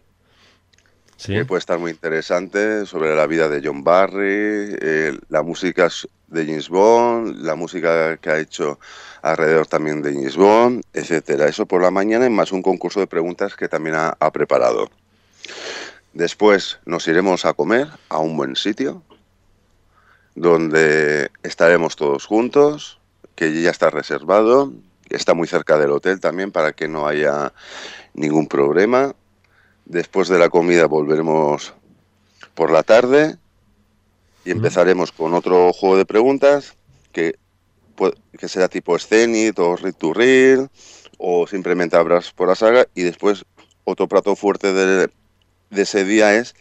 [1.25, 5.87] que puede estar muy interesante, sobre la vida de John Barry, eh, la música
[6.27, 8.77] de James Bond, la música que ha hecho
[9.21, 11.47] alrededor también de James Bond, etcétera.
[11.47, 14.89] Eso por la mañana y más un concurso de preguntas que también ha, ha preparado.
[16.13, 19.01] Después nos iremos a comer a un buen sitio,
[20.35, 22.99] donde estaremos todos juntos,
[23.35, 24.73] que ya está reservado,
[25.09, 27.53] está muy cerca del hotel también para que no haya
[28.13, 29.15] ningún problema.
[29.85, 31.73] Después de la comida volveremos
[32.53, 33.37] por la tarde
[34.45, 36.75] y empezaremos con otro juego de preguntas
[37.11, 37.37] que,
[38.37, 40.69] que será tipo Scenit o Read to Real
[41.17, 43.45] o simplemente abras por la saga y después
[43.83, 45.09] otro plato fuerte de,
[45.71, 46.55] de ese día es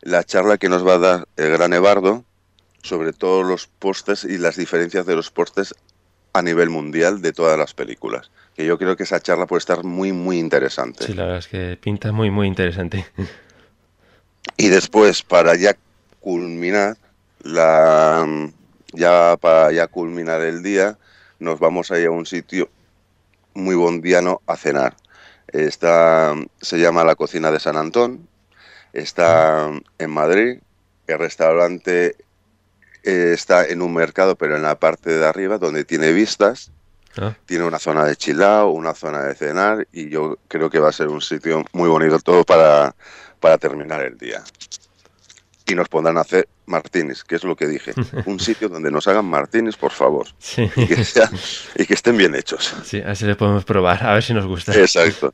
[0.00, 2.24] la charla que nos va a dar el gran Evardo
[2.82, 5.74] sobre todos los postes y las diferencias de los postes
[6.32, 8.30] a nivel mundial de todas las películas.
[8.56, 11.04] Que yo creo que esa charla puede estar muy, muy interesante.
[11.06, 13.06] Sí, la verdad es que pinta muy, muy interesante.
[14.56, 15.74] Y después, para ya
[16.20, 16.96] culminar,
[17.40, 18.26] la,
[18.92, 20.98] ya para ya culminar el día,
[21.38, 22.68] nos vamos a ir a un sitio
[23.54, 24.96] muy bondiano a cenar.
[25.48, 28.28] Está, se llama La Cocina de San Antón,
[28.94, 30.58] está en Madrid,
[31.06, 32.16] el restaurante
[33.02, 36.70] está en un mercado, pero en la parte de arriba, donde tiene vistas.
[37.16, 37.36] Ah.
[37.46, 40.92] Tiene una zona de chilao, una zona de cenar y yo creo que va a
[40.92, 42.96] ser un sitio muy bonito todo para,
[43.38, 44.42] para terminar el día.
[45.66, 47.92] Y nos pondrán a hacer martinis, que es lo que dije.
[48.26, 50.26] Un sitio donde nos hagan martinis, por favor.
[50.38, 51.30] Sí, Y que, sea-
[51.76, 52.74] y que estén bien hechos.
[52.84, 54.74] sí, así le podemos probar, a ver si nos gusta.
[54.74, 55.32] Exacto.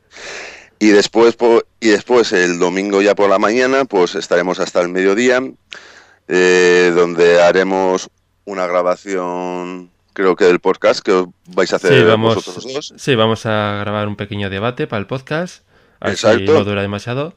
[0.81, 4.89] Y después, po- y después el domingo ya por la mañana, pues estaremos hasta el
[4.89, 5.39] mediodía,
[6.27, 8.09] eh, donde haremos
[8.45, 12.93] una grabación, creo que del podcast que vais a hacer Sí, vamos, vosotros dos.
[12.97, 15.63] sí, vamos a grabar un pequeño debate para el podcast.
[15.99, 16.53] Así Exacto.
[16.53, 17.35] no dura demasiado.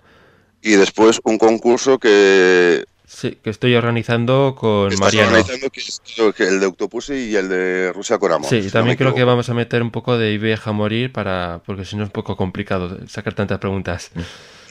[0.62, 5.28] Y después un concurso que Sí, que estoy organizando con estás Mariano.
[5.28, 6.00] organizando, que es
[6.50, 8.48] el de Octopussy y el de Rusia con amor.
[8.48, 11.60] Sí, si también creo que vamos a meter un poco de Ibeja a morir para
[11.66, 14.10] porque si no es un poco complicado sacar tantas preguntas.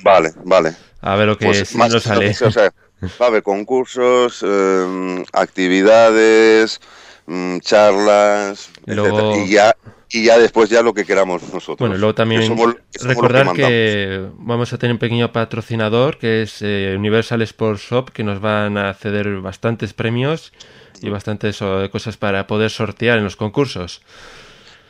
[0.02, 0.76] Vale, vale.
[1.02, 2.32] A ver lo que Pues es, más nos sale.
[2.32, 2.74] o sea,
[3.22, 6.82] va a haber concursos, eh, actividades,
[7.28, 9.46] mm, charlas, luego- etcétera.
[9.46, 9.76] y ya
[10.14, 11.78] y ya después ya lo que queramos nosotros.
[11.80, 15.32] Bueno, luego Que también somos- que somos los recordar que vamos a tener un pequeño
[15.34, 20.54] patrocinador que es eh, Universal Sports Shop que nos van a ceder bastantes premios
[21.02, 24.02] y bastantes eh, cosas para poder sortear en los concursos.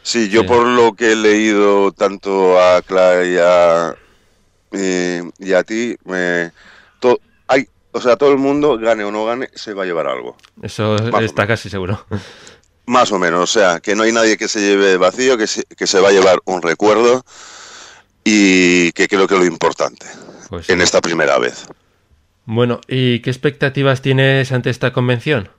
[0.01, 0.47] Sí, yo Sí.
[0.47, 3.95] por lo que he leído tanto a Clara y a,
[4.73, 6.51] eh, y a ti, me-
[6.99, 10.07] to- hay, o sea, todo el mundo, gane o no gane, se va a llevar
[10.07, 10.35] algo.
[10.61, 12.05] Eso está casi seguro.
[12.85, 15.63] Más o menos, o sea, que no hay nadie que se lleve vacío, que se,
[15.77, 17.23] que se va a llevar un recuerdo
[18.23, 20.05] y que creo que es lo importante
[20.47, 20.83] Pues en sí.
[20.83, 21.65] esta primera vez.
[22.45, 25.49] Bueno, ¿y qué expectativas tienes ante esta convención?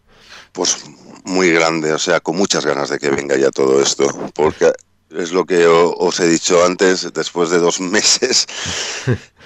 [0.52, 0.84] Pues
[1.24, 4.72] muy grande, o sea, con muchas ganas de que venga ya todo esto, porque
[5.10, 8.46] es lo que os he dicho antes, después de dos meses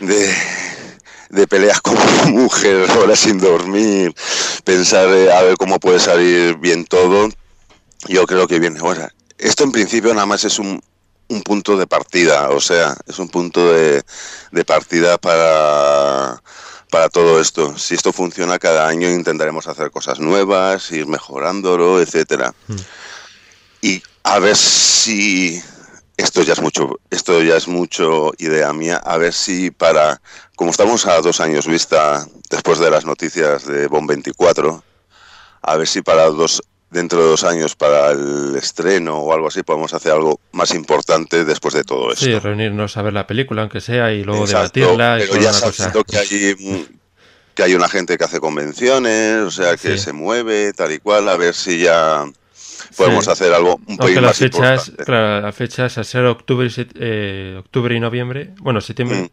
[0.01, 0.35] de,
[1.31, 4.15] de peleas con mi mujer, horas sin dormir,
[4.65, 7.29] pensar eh, a ver cómo puede salir bien todo,
[8.07, 8.81] yo creo que viene.
[8.81, 9.09] Bueno,
[9.39, 10.81] esto en principio nada más es un,
[11.29, 14.03] un punto de partida, o sea, es un punto de,
[14.53, 16.43] de partida para,
[16.91, 17.77] para todo esto.
[17.79, 22.55] Si esto funciona cada año intentaremos hacer cosas nuevas, ir mejorándolo, etcétera.
[23.81, 25.63] Y a ver si
[26.17, 30.21] esto ya es mucho, esto ya es mucho idea mía, a ver si para,
[30.57, 34.83] como estamos a dos años vista después de las noticias de Bon 24,
[35.63, 39.63] a ver si para dos dentro de dos años para el estreno o algo así
[39.63, 42.25] podemos hacer algo más importante después de todo esto.
[42.25, 45.17] Sí, reunirnos a ver la película, aunque sea, y luego Exacto, debatirla.
[45.19, 46.97] pero ya sabiendo que hay mm,
[47.55, 50.05] que hay una gente que hace convenciones, o sea, que Sí.
[50.05, 52.25] se mueve, tal y cual, a ver si ya
[52.97, 53.31] podemos Sí.
[53.33, 55.05] hacer algo un poquito más fechas, importante.
[55.05, 56.69] claro, las fechas a ser octubre
[57.01, 59.23] eh, octubre y noviembre, bueno, septiembre.
[59.23, 59.29] Mm.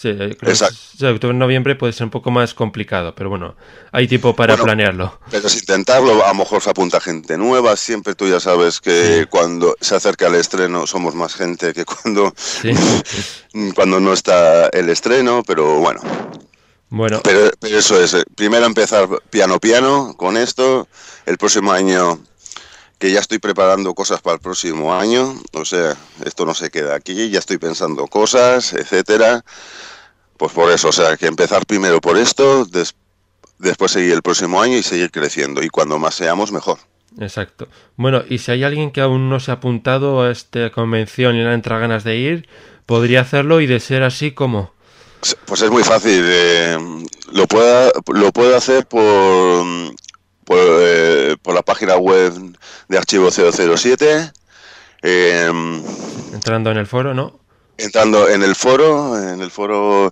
[0.00, 0.76] Sí, eh, creo que Exacto.
[0.96, 3.56] sí, octubre noviembre puede ser un poco más complicado, pero bueno,
[3.90, 5.18] hay tiempo para Bueno, planearlo.
[5.28, 7.74] Pero si intentarlo, a lo mejor se apunta gente nueva.
[7.76, 9.26] Siempre tú ya sabes que Sí.
[9.28, 12.70] cuando se acerca el estreno somos más gente que cuando, Sí.
[13.74, 15.42] cuando no está el estreno.
[15.44, 16.00] Pero bueno,
[16.90, 18.14] Bueno, pero, pero eso es.
[18.14, 20.86] eh, Primero empezar piano piano con esto.
[21.26, 22.20] El próximo año,
[22.98, 25.34] que ya estoy preparando cosas para el próximo año.
[25.52, 27.30] O sea, esto no se queda aquí.
[27.30, 29.44] Ya estoy pensando cosas, etcétera.
[30.36, 32.94] Pues por eso, o sea, que empezar primero por esto, des-
[33.58, 35.62] después seguir el próximo año y seguir creciendo.
[35.62, 36.78] Y cuando más seamos, mejor.
[37.20, 37.68] exacto.
[37.96, 41.42] Bueno, y si hay alguien que aún no se ha apuntado a esta convención y
[41.42, 42.48] le entra ganas de ir,
[42.86, 44.72] podría hacerlo y de ser así como.
[45.46, 46.22] Pues es muy fácil.
[46.24, 46.78] eh,
[47.32, 49.66] lo, pueda, lo puedo hacer por,
[50.48, 52.32] por, eh, por la página web
[52.88, 54.32] de Archivo 007.
[55.02, 55.50] eh,
[56.32, 57.38] Entrando en el foro, ¿no?
[57.76, 60.10] entrando en el foro, en el foro,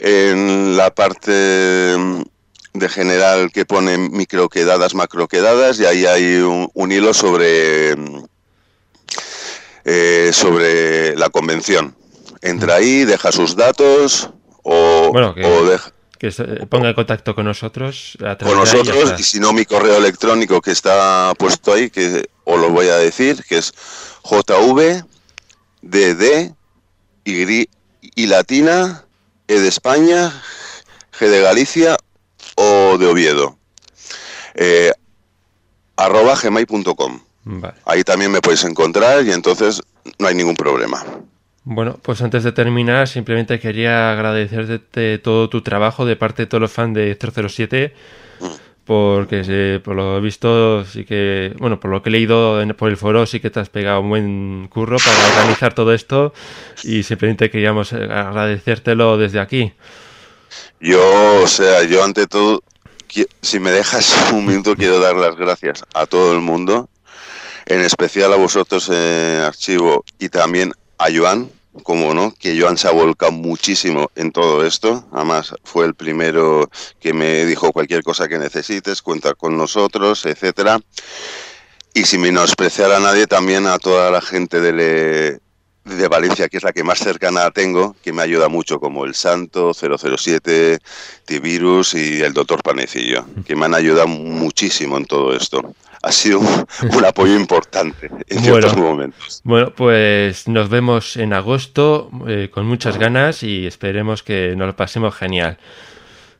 [0.00, 7.14] en la parte de general que pone microquedadas, macroquedadas, y ahí hay un, un hilo
[7.14, 7.94] sobre,
[9.84, 11.94] eh, sobre la convención.
[12.42, 14.30] Entra ahí, deja sus datos
[14.64, 15.92] o, Bueno, que- o deja
[16.24, 19.66] Que se ponga en contacto con nosotros a con y nosotros, y si no mi
[19.66, 23.74] correo electrónico que está puesto ahí, que os lo voy a decir, que es
[24.22, 25.04] jv
[25.82, 26.54] dd
[27.26, 27.68] y,
[28.14, 29.04] y latina
[29.46, 30.32] e de España
[31.12, 31.98] g de Galicia
[32.56, 33.58] o de Oviedo.
[34.54, 34.92] Eh,
[35.96, 37.74] arroba gmail.com Vale.
[37.84, 39.82] ahí también me podéis encontrar y entonces
[40.18, 41.04] no hay ningún problema
[41.66, 46.60] Bueno, pues antes de terminar, simplemente quería agradecerte todo tu trabajo de parte de todos
[46.60, 47.94] los fans de 007,
[48.84, 52.90] porque eh, por lo visto sí que, bueno, por lo que he leído en- por
[52.90, 56.34] el foro, sí que te has pegado un buen curro para organizar todo esto
[56.82, 59.72] y simplemente queríamos eh, agradecértelo desde aquí.
[60.80, 61.00] Yo,
[61.42, 62.62] o sea, yo ante todo,
[63.40, 66.90] si me dejas un minuto, quiero dar las gracias a todo el mundo.
[67.64, 71.50] En especial a vosotros, eh, Archivo, y también a Joan,
[71.82, 75.04] como no, que Joan se ha volcado muchísimo en todo esto.
[75.12, 76.70] Además, fue el primero
[77.00, 80.80] que me dijo cualquier cosa que necesites, cuenta con nosotros, etcétera.
[81.92, 85.40] Y sin menospreciar a nadie, también a toda la gente de,
[85.84, 89.14] de Valencia, que es la que más cercana tengo, que me ayuda mucho, como el
[89.14, 90.78] Santo, 007,
[91.24, 95.74] T-Virus y el Doctor Panecillo, que me han ayudado muchísimo en todo esto.
[96.04, 99.40] Ha sido un, apoyo importante en ciertos momentos.
[99.42, 104.76] Bueno, pues nos vemos en agosto eh, con muchas ganas y esperemos que nos lo
[104.76, 105.58] pasemos genial.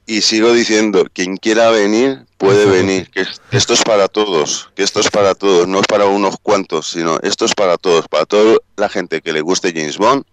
[0.07, 5.01] Y sigo diciendo, quien quiera venir, puede venir, que esto es para todos, que esto
[5.01, 8.59] es para todos, no es para unos cuantos, sino esto es para todos, para toda
[8.77, 10.25] la gente que le guste James Bond,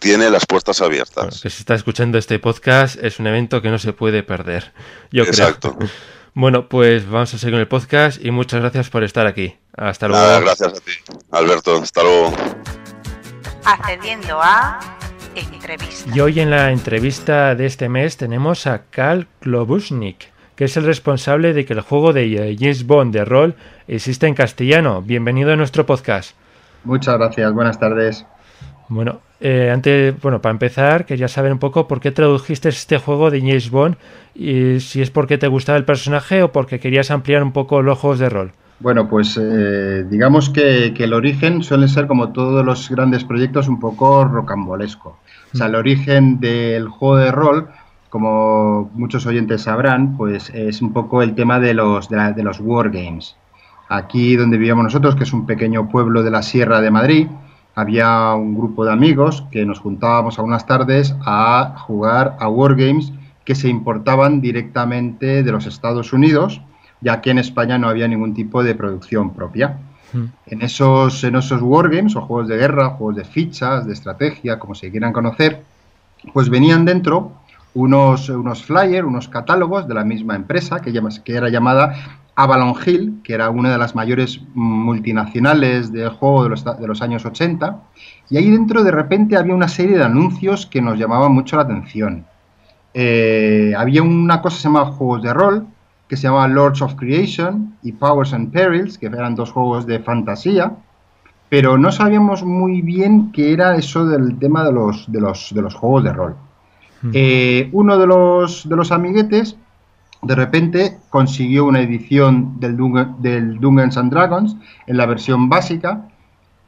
[0.00, 1.40] tiene las puertas abiertas.
[1.40, 4.72] que si está escuchando este podcast, es un evento que no se puede perder,
[5.12, 5.78] yo Exacto.
[6.38, 9.56] Bueno, pues vamos a seguir con el podcast y muchas gracias por estar aquí.
[9.74, 10.42] Hasta luego.
[10.42, 10.92] gracias a ti,
[11.30, 11.80] Alberto.
[11.82, 12.30] Hasta luego.
[13.64, 14.78] Accediendo a
[16.14, 20.84] y hoy en la entrevista de este mes tenemos a Karl Klobusnik, que es el
[20.84, 23.54] responsable de que el juego de James Bond de rol
[23.88, 25.00] exista en castellano.
[25.00, 26.36] Bienvenido a nuestro podcast.
[26.84, 28.26] Muchas gracias, buenas tardes.
[28.88, 33.30] Bueno, eh, antes, bueno, para empezar, quería saber un poco por qué tradujiste este juego
[33.30, 33.96] de James Bond
[34.34, 37.98] y si es porque te gustaba el personaje o porque querías ampliar un poco los
[37.98, 38.52] juegos de rol.
[38.78, 43.68] Bueno, pues eh, digamos que, que, el origen suele ser, como todos los grandes proyectos,
[43.68, 45.18] un poco rocambolesco.
[45.52, 47.68] O sea, el origen del juego de rol,
[48.10, 53.36] como muchos oyentes sabrán, pues es un poco el tema de los, de, los wargames.
[53.88, 57.28] Aquí donde vivíamos nosotros, que es un pequeño pueblo de la Sierra de Madrid,
[57.76, 63.12] había un grupo de amigos que nos juntábamos algunas tardes a jugar a wargames
[63.44, 66.62] que se importaban directamente de los Estados Unidos,
[67.02, 69.78] ya que en España no había ningún tipo de producción propia.
[70.46, 74.74] En esos, en esos wargames o juegos de guerra, juegos de fichas, de estrategia, como
[74.74, 75.62] se quieran conocer,
[76.32, 77.32] pues venían dentro
[77.76, 80.92] unos, unos flyers, unos catálogos de la misma empresa que,
[81.24, 81.94] que era llamada
[82.34, 87.02] Avalon Hill, que era una de las mayores multinacionales del juego de los, de los
[87.02, 87.78] años 80,
[88.30, 91.62] y ahí dentro de repente había una serie de anuncios que nos llamaban mucho la
[91.62, 92.24] atención.
[92.94, 95.66] Eh, había una cosa que se llamaba juegos de rol,
[96.08, 99.98] que se llama Lords of Creation y Powers and Perils, que eran dos juegos de
[100.00, 100.72] fantasía,
[101.50, 105.60] pero no sabíamos muy bien qué era eso del tema de los, de los, de
[105.60, 106.36] los juegos de rol.
[107.02, 107.10] Hmm.
[107.12, 109.56] Eh, uno de los, de los amiguetes
[110.22, 112.76] de repente consiguió una edición del,
[113.18, 116.08] del Dungeons and Dragons en la versión básica.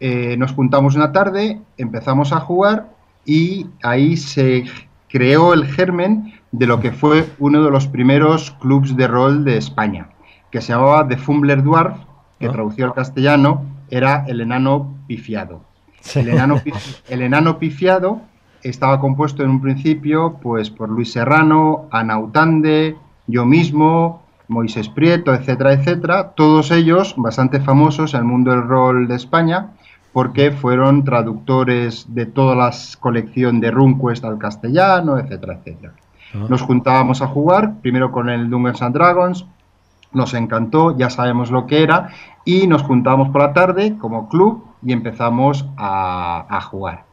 [0.01, 2.91] Eh, nos juntamos una tarde, empezamos a jugar
[3.25, 4.65] y ahí se
[5.09, 9.57] creó el germen de lo que fue uno de los primeros clubs de rol de
[9.57, 10.11] España,
[10.51, 11.97] que se llamaba The Fumbler Dwarf,
[12.39, 12.53] que ah.
[12.53, 15.63] traducido al castellano era el enano pifiado.
[16.15, 16.61] El, enano,
[17.09, 18.23] el enano pifiado
[18.63, 22.97] estaba compuesto en un principio pues por Luis Serrano, Ana Utande,
[23.27, 29.09] yo mismo, Moisés Prieto, etcétera, etcétera, todos ellos bastante famosos en el mundo del rol
[29.09, 29.71] de España
[30.13, 35.93] porque fueron traductores de toda la colección de RunQuest al castellano, etcétera, etcétera.
[36.35, 36.47] Ah.
[36.49, 39.47] Nos juntábamos a jugar, primero con el Dungeons and Dragons,
[40.13, 42.09] nos encantó, ya sabemos lo que era,
[42.45, 47.05] y nos juntábamos por la tarde como club y empezamos a, jugar.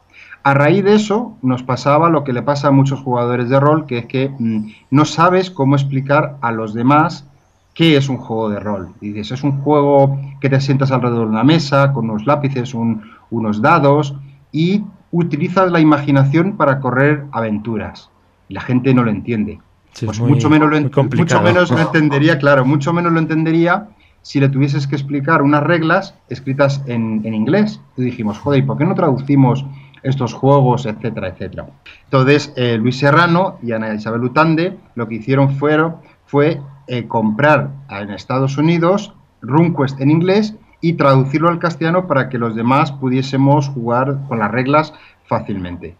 [0.46, 3.84] A raíz de eso nos pasaba lo que le pasa a muchos jugadores de rol,
[3.86, 7.26] que es que mm, no sabes cómo explicar a los demás
[7.74, 8.90] qué es un juego de rol.
[9.00, 13.60] dices, es un juego que te sientas alrededor de una mesa, con unos lápices, unos
[13.60, 14.14] dados,
[14.52, 18.08] y utilizas la imaginación para correr aventuras
[18.48, 19.58] la gente no lo entiende.
[20.04, 23.88] pues mucho, menos lo, mucho menos lo entendería, claro, mucho menos lo entendería
[24.22, 27.80] si le tuvieses que explicar unas reglas escritas en, inglés.
[27.96, 29.64] Y dijimos, joder, ¿y por qué no traducimos
[30.08, 31.66] estos juegos, etcétera, etcétera?
[32.04, 35.96] Entonces, eh, Luis Serrano y Ana Isabel Utande lo que hicieron fueron,
[36.26, 42.38] fue eh, comprar en Estados Unidos RunQuest en inglés y traducirlo al castellano para que
[42.38, 44.92] los demás pudiésemos jugar con las reglas
[45.24, 45.96] fácilmente.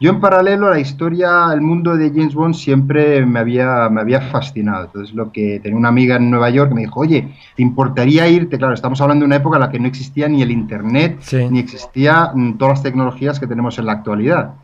[0.00, 4.00] Yo en paralelo a la historia, el mundo de James Bond siempre me había, me
[4.00, 4.84] había fascinado.
[4.84, 8.28] Entonces lo que tenía una amiga en Nueva York que me dijo, oye, ¿te importaría
[8.28, 8.58] irte?
[8.58, 11.18] Claro, estamos hablando de una época en la que no existía ni el Internet,
[11.50, 14.54] ni existía mm, todas las tecnologías que tenemos en la actualidad.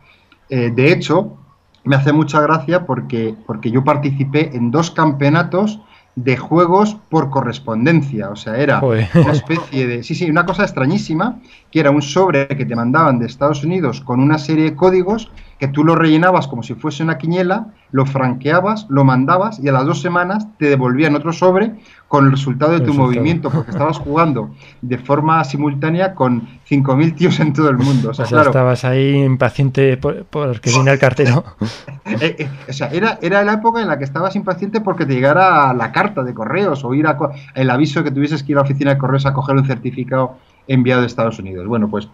[0.49, 1.37] Eh, de hecho,
[1.83, 5.81] me hace mucha gracia porque, porque yo participé en dos campeonatos
[6.15, 8.29] de juegos por correspondencia.
[8.29, 10.03] O sea, era una especie de.
[10.03, 11.39] Sí, sí, una cosa extrañísima,
[11.75, 15.29] que era un sobre que te mandaban de Estados Unidos con una serie de códigos
[15.59, 19.73] que tú lo rellenabas como si fuese una quiniela, lo franqueabas, lo mandabas y a
[19.73, 21.73] las dos semanas te devolvían otro sobre
[22.07, 23.07] con el resultado de tu Resultado.
[23.07, 24.51] movimiento, porque estabas jugando
[24.81, 28.11] de forma simultánea con 5.000 tíos en todo el mundo.
[28.11, 31.43] O sea, O sea, claro, estabas ahí impaciente por, por que viene el cartero.
[32.05, 35.13] eh, eh, o sea, era, era la época en la que estabas impaciente porque te
[35.13, 37.17] llegara la carta de correos o ir a
[37.53, 40.37] el aviso que tuvieses que ir a la oficina de correos a coger un certificado
[40.67, 41.67] enviado de Estados Unidos.
[41.67, 42.07] Bueno, pues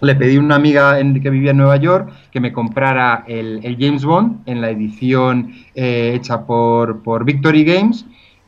[0.00, 3.76] le pedí a una amiga en- que vivía en Nueva York que me comprara el,
[3.78, 8.04] James Bond en la edición eh, hecha por, por Victory Games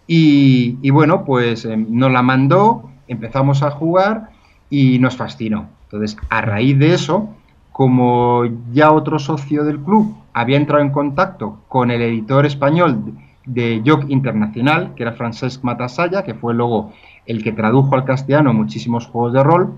[0.06, 4.30] y, bueno, pues eh, nos la mandó, empezamos a jugar
[4.70, 5.68] y nos fascinó.
[5.84, 7.28] Entonces, a raíz de eso,
[7.72, 13.12] como ya otro socio del club había entrado en contacto con el editor español
[13.44, 16.92] de Joc Internacional, que era Francesc Matasalla, que fue luego
[17.28, 19.74] el que tradujo al castellano muchísimos juegos de rol,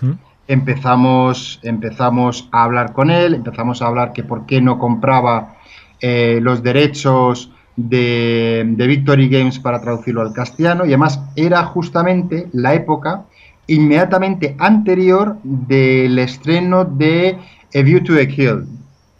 [0.00, 0.12] ¿Mm?
[0.48, 5.54] empezamos, empezamos a hablar con él, empezamos a hablar que por qué no compraba
[6.00, 12.48] eh, los derechos de, de Victory Games para traducirlo al castellano y además era justamente
[12.52, 13.24] la época
[13.66, 17.38] inmediatamente anterior del estreno de
[17.74, 18.64] A View to a Kill,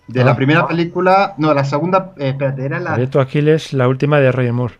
[0.09, 0.25] de Ah.
[0.25, 4.31] la primera película, no, la segunda, eh, espérate, era la, Reto Aquiles, la última de
[4.33, 4.75] Roger Moore.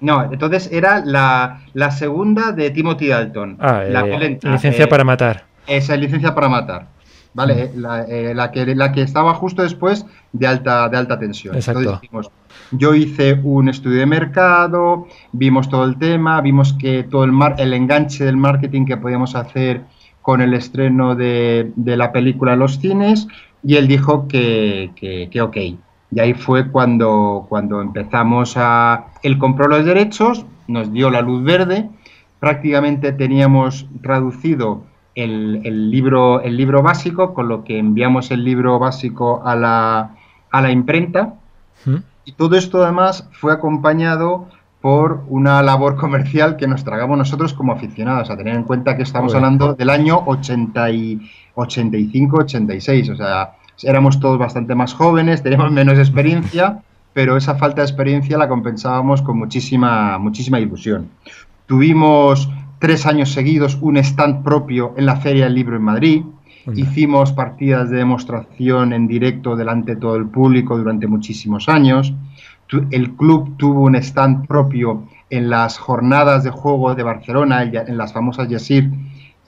[0.00, 4.88] No, entonces era la, la segunda de Timothy Dalton, Ah, la eh, violenta, licencia eh,
[4.88, 5.44] para matar.
[5.66, 6.88] esa es licencia para matar.
[7.34, 7.64] ¿Vale?
[7.64, 11.54] Eh, La, eh, la que, la que estaba justo después de alta, de alta tensión.
[11.54, 11.80] Exacto.
[11.80, 12.30] Entonces dijimos,
[12.72, 17.54] yo hice un estudio de mercado, vimos todo el tema, vimos que todo el, mar,
[17.58, 19.82] el enganche del marketing que podíamos hacer
[20.22, 23.28] con el estreno de, de la película en los cines
[23.62, 25.56] y él dijo que, que, que ok.
[26.10, 29.06] Y ahí fue cuando, cuando empezamos a...
[29.22, 31.88] Él compró los derechos, nos dio la luz verde,
[32.40, 34.82] prácticamente teníamos traducido
[35.14, 40.14] el, el libro, el libro básico, con lo que enviamos el libro básico a la,
[40.50, 41.34] a la imprenta.
[41.84, 41.96] ¿Mm?
[42.24, 44.48] Y todo esto además fue acompañado
[44.80, 49.02] por una labor comercial que nos tragamos nosotros como aficionados, a tener en cuenta que
[49.02, 55.70] estamos hablando del año 80 y 85-86, o sea, éramos todos bastante más jóvenes, teníamos
[55.72, 61.08] menos experiencia, pero esa falta de experiencia la compensábamos con muchísima, muchísima ilusión.
[61.66, 62.48] Tuvimos
[62.78, 66.22] tres años seguidos un stand propio en la Feria del Libro en Madrid.
[66.74, 72.12] Hicimos partidas de demostración en directo delante de todo el público durante muchísimos años.
[72.90, 78.12] El club tuvo un stand propio en las jornadas de juego de Barcelona, en las
[78.12, 78.90] famosas Yasir,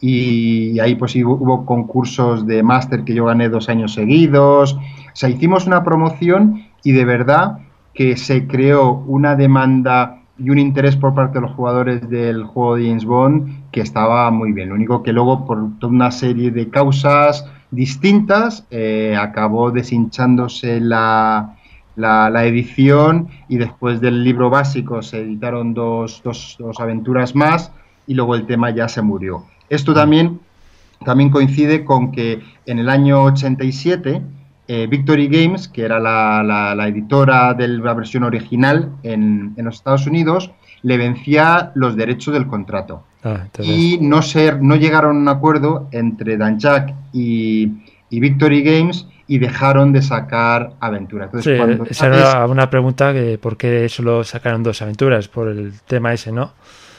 [0.01, 4.75] y ahí pues hubo, concursos de máster que yo gané dos años seguidos.
[4.75, 4.81] O
[5.15, 7.59] sea, hicimos una promoción y de verdad
[7.93, 12.77] que se creó una demanda y un interés por parte de los jugadores del juego
[12.77, 14.71] de James Bond que estaba muy bien.
[14.71, 21.57] Lo único que luego, por toda una serie de causas distintas, eh, acabó deshinchándose la,
[21.95, 27.71] la, la edición y después del libro básico se editaron dos, dos, dos aventuras más
[28.07, 29.45] y luego el tema ya se murió.
[29.71, 30.41] Esto también,
[31.07, 34.21] también coincide con que en el año 87
[34.69, 39.65] eh, Victory Games, que era la, la- la editora de la versión original en, en
[39.65, 40.51] los Estados Unidos,
[40.83, 43.05] le vencía los derechos del contrato.
[43.25, 47.69] Ah, Y no, ser, no llegaron a un acuerdo entre Dan Jack y,
[48.11, 51.27] y Victory Games y dejaron de sacar aventura.
[51.27, 55.29] Entonces, sí, cuando esa haces- era una pregunta que por qué solo sacaron dos aventuras,
[55.29, 56.53] por el tema ese, ¿no?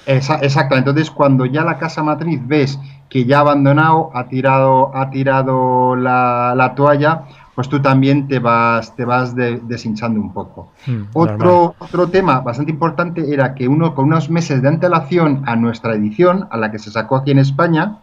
[0.05, 2.79] Esa- exacto, entonces cuando ya la casa matriz ves
[3.09, 7.23] que ya ha abandonado, ha tirado, ha tirado la, la toalla,
[7.53, 10.71] pues tú también te vas, te vas de- deshinchando un poco.
[10.87, 11.09] Mm, normal.
[11.13, 15.93] Otro, otro tema bastante importante era que uno con unos meses de antelación a nuestra
[15.93, 17.97] edición, a la que se sacó aquí en España,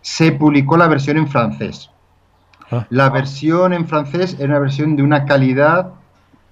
[0.00, 1.90] se publicó la versión en francés.
[2.72, 2.86] Ah.
[2.88, 5.90] La versión en francés era una versión de una calidad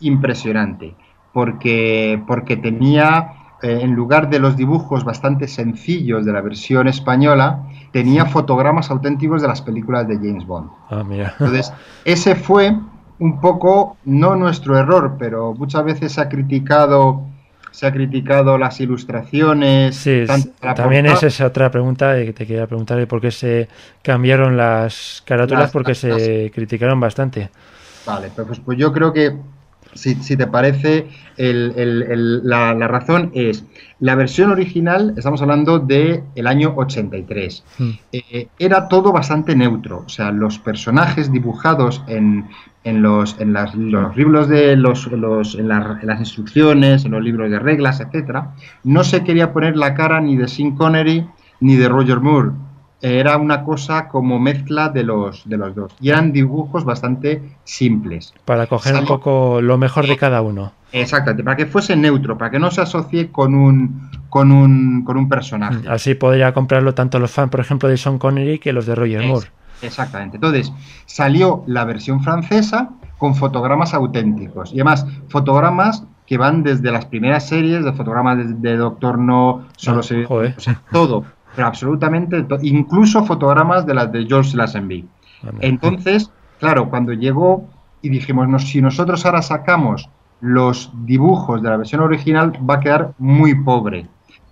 [0.00, 0.94] impresionante,
[1.32, 3.32] porque, porque tenía,
[3.62, 9.40] eh, en lugar de los dibujos bastante sencillos de la versión española, tenía fotogramas auténticos
[9.42, 10.70] de las películas de James Bond.
[10.90, 11.34] Ah, mira.
[11.38, 11.72] Entonces,
[12.04, 12.74] ese fue
[13.18, 17.22] un poco, no nuestro error, pero muchas veces se ha criticado,
[17.70, 19.94] se ha criticado las ilustraciones.
[19.96, 20.24] Sí,
[20.60, 23.68] la también portada- es esa otra pregunta que te quería preguntar de por qué se
[24.02, 27.50] cambiaron las carátulas, Las- porque las- se criticaron bastante.
[28.04, 29.36] Vale, pues- pues yo creo que,
[29.94, 33.64] si, si te parece, el- el- el- la, la razón es,
[34.00, 37.90] la versión original, estamos hablando del el año 83, Mm.
[38.12, 42.46] eh, era todo bastante neutro, o sea, los personajes dibujados en,
[42.84, 47.12] en los, en las- los libros de los, los- en, la- en las instrucciones, en
[47.12, 48.52] los libros de reglas, etcétera,
[48.84, 51.26] no se quería poner la cara ni de Sean Connery
[51.60, 52.50] ni de Roger Moore.
[53.02, 55.92] Era una cosa como mezcla de los, de los dos.
[56.00, 58.32] Y eran dibujos bastante simples.
[58.44, 60.72] Para coger un poco lo mejor de cada uno.
[60.92, 65.16] Exactamente, para que fuese neutro, para que no se asocie con un, con un, con
[65.16, 65.88] un personaje.
[65.88, 69.26] Así podría comprarlo tanto los fans, por ejemplo, de Sean Connery que los de Roger
[69.26, 69.48] Moore.
[69.80, 70.36] Exactamente.
[70.36, 70.72] Entonces,
[71.06, 74.70] salió la versión francesa con fotogramas auténticos.
[74.72, 80.00] Y además, fotogramas que van desde las primeras series, de fotogramas de, Doctor No, solo
[80.00, 80.54] Ah, se joder.
[80.56, 81.24] o sea, todo,
[81.54, 85.06] pero absolutamente incluso fotogramas de las de George Lazenby.
[85.60, 86.30] Entonces,
[86.60, 87.68] claro, cuando llegó
[88.00, 90.08] y dijimos, no, si nosotros ahora sacamos
[90.40, 94.06] los dibujos de la versión original, va a quedar muy pobre.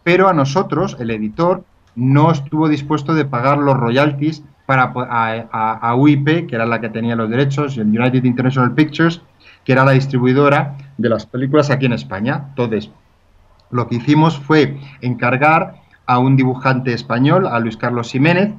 [0.04, 1.64] Pero a nosotros, el editor,
[1.96, 6.80] no estuvo dispuesto de pagar los royalties para, a, a- a UIP, que era la
[6.80, 9.20] que tenía los derechos, el United International Pictures,
[9.64, 12.44] que era la distribuidora de las películas aquí en España.
[12.50, 12.90] Entonces,
[13.70, 15.74] lo que hicimos fue encargar
[16.10, 18.52] a un dibujante español, a Luis Carlos Jiménez,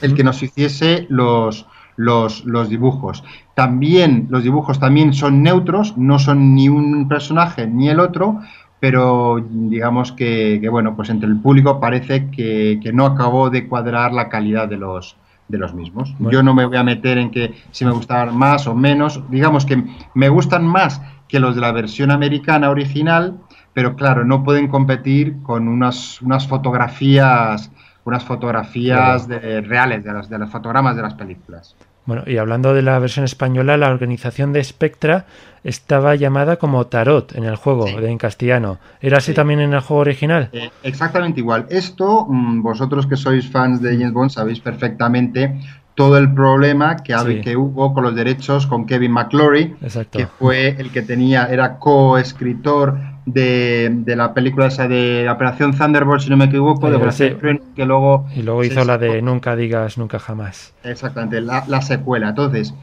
[0.00, 1.66] el que nos hiciese los,
[1.96, 3.24] los, los dibujos.
[3.56, 8.38] También los dibujos también son neutros, no son ni un personaje ni el otro,
[8.78, 13.66] pero digamos que, que, bueno, pues entre el público parece que, que no acabó de
[13.66, 15.16] cuadrar la calidad de los,
[15.48, 16.14] de los mismos.
[16.20, 16.30] Bueno.
[16.30, 19.66] Yo no me voy a meter en que si me gustaban más o menos, digamos
[19.66, 19.82] que
[20.14, 23.36] me gustan más que los de la versión americana original,
[23.78, 27.70] pero claro, no pueden competir con unas, unas fotografías
[28.04, 31.76] unas fotografías de- reales de, las, de los fotogramas de las películas.
[32.06, 35.26] Bueno, y hablando de la versión española, la organización de Spectra
[35.62, 37.94] estaba llamada como Tarot en el juego, Sí.
[38.00, 38.78] en castellano.
[39.00, 39.36] ¿Era así Sí.
[39.36, 40.48] también en el juego original?
[40.52, 41.66] Eh, exactamente igual.
[41.70, 45.60] Esto, mm, vosotros que sois fans de James Bond sabéis perfectamente
[45.94, 47.40] todo el problema que, Sí.
[47.42, 50.16] que hubo con los derechos con Kevin McClory, Exacto.
[50.18, 52.96] que fue el que tenía, era coescritor
[53.32, 57.36] de, de la película esa de Operación Thunderbolt, si no me equivoco, de Eh, sí.
[57.74, 60.74] Que luego Y luego hizo la de Nunca digas nunca jamás.
[60.84, 62.30] Exactamente, la, la secuela.
[62.30, 62.74] Entonces,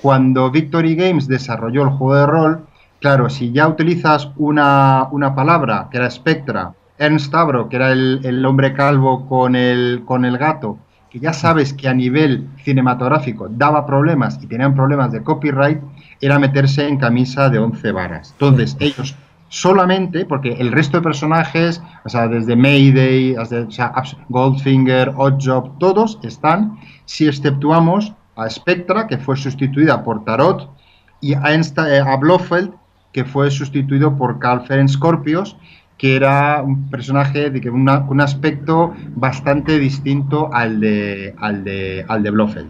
[0.00, 2.66] cuando Victory Games desarrolló el juego de rol,
[3.00, 8.20] claro, si ya utilizas una, una palabra que era Spectra, Ernst Tabro, que era el,
[8.24, 10.78] el hombre calvo con el, con el gato,
[11.10, 15.80] que ya sabes que a nivel cinematográfico daba problemas y tenían problemas de copyright,
[16.20, 18.32] era meterse en camisa de 11 varas.
[18.32, 19.14] Entonces, ellos
[19.48, 23.66] solamente, porque el resto de personajes, o sea, desde Mayday, hasta-
[24.28, 30.70] Goldfinger, Oddjob, todos están, si exceptuamos a Spectra, que fue sustituida por Tarot,
[31.20, 32.72] y a, eh, a Blofeld,
[33.12, 35.56] que fue sustituido por Carl Ferenc Scorpios,
[35.96, 42.04] que era un personaje de que una- un aspecto bastante distinto al de, al de,
[42.06, 42.68] al de Blofeld.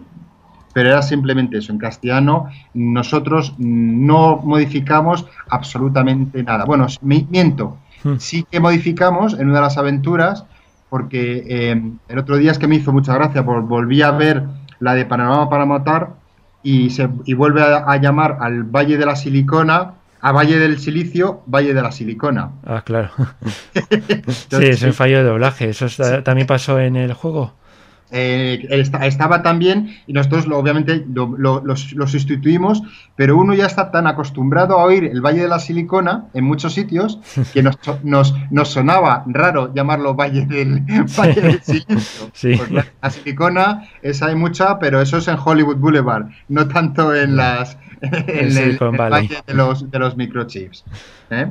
[0.77, 1.72] Pero era simplemente eso.
[1.72, 6.66] En castellano, nosotros no modificamos absolutamente nada.
[6.66, 7.79] Bueno, mi- miento.
[8.05, 8.16] Hmm.
[8.18, 10.45] Sí que modificamos en una de las aventuras,
[10.91, 14.45] porque eh, el otro día es que me hizo mucha gracia, volví a ver
[14.79, 16.11] la de Panorama para Matar
[16.62, 20.79] y, se, y vuelve a, a llamar al Valle de la Silicona, a Valle del
[20.79, 22.51] Silicio, Valle de la Silicona.
[22.66, 23.09] Ah, claro.
[23.72, 25.70] sí, Entonces, es un fallo de doblaje.
[25.70, 27.55] ¿Eso está- también pasó en el juego?
[28.12, 32.82] Eh, él esta- estaba también y nosotros lo- obviamente lo, lo- los- lo sustituimos,
[33.16, 36.72] pero uno ya está tan acostumbrado a oír el Valle de la Silicona en muchos
[36.74, 37.18] sitios
[37.52, 40.80] que nos, nos, nos sonaba raro llamarlo Valle del,
[41.18, 42.30] Valle del Silicio.
[42.32, 42.61] Sí.
[42.70, 47.76] La, silicona, esa hay mucha, pero eso es en Hollywood Boulevard, no tanto en las
[48.02, 48.78] en el, el.
[48.78, 50.84] Valle de los, de los microchips.
[51.30, 51.48] ¿eh?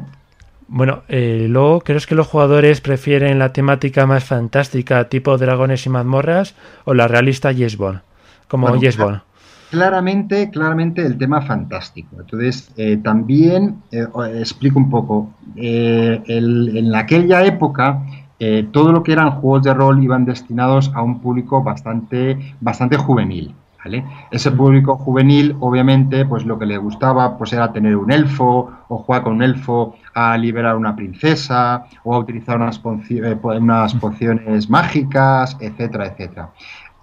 [0.67, 5.89] Bueno, eh, luego, ¿crees que los jugadores prefieren la temática más fantástica, tipo dragones y
[5.89, 6.55] mazmorras,
[6.85, 8.01] o la realista Yes Bond?
[8.47, 9.11] Como Bueno, Yes claro.
[9.11, 9.21] Bond.
[9.69, 12.15] claramente, claramente el tema fantástico.
[12.19, 14.05] Entonces, eh, también eh,
[14.39, 15.29] explico un poco.
[15.55, 18.03] Eh, el- en aquella época,
[18.39, 22.97] eh, todo lo que eran juegos de rol iban destinados a un público bastante, bastante
[22.97, 23.53] juvenil.
[23.85, 24.03] ¿Vale?
[24.31, 28.97] Ese público juvenil, obviamente, pues lo que le gustaba pues era tener un elfo o
[28.97, 33.93] jugar con un elfo a liberar una princesa o a utilizar unas, eh, po- unas
[33.95, 36.49] pociones mágicas, etcétera, etcétera.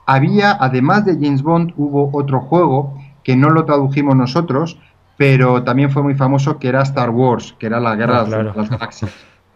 [0.07, 4.79] Había, además de James Bond, hubo otro juego que no lo tradujimos nosotros,
[5.17, 8.29] pero también fue muy famoso, que era Star Wars, que era la guerra Ah, de
[8.31, 8.53] claro.
[8.57, 9.13] las galaxias.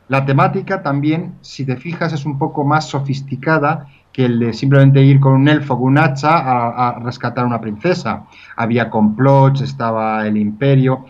[0.08, 5.02] La temática también, si te fijas, es un poco más sofisticada que el de simplemente
[5.02, 8.24] ir con un elfo, con un hacha a, rescatar a una princesa.
[8.56, 11.04] Había complots, estaba el imperio.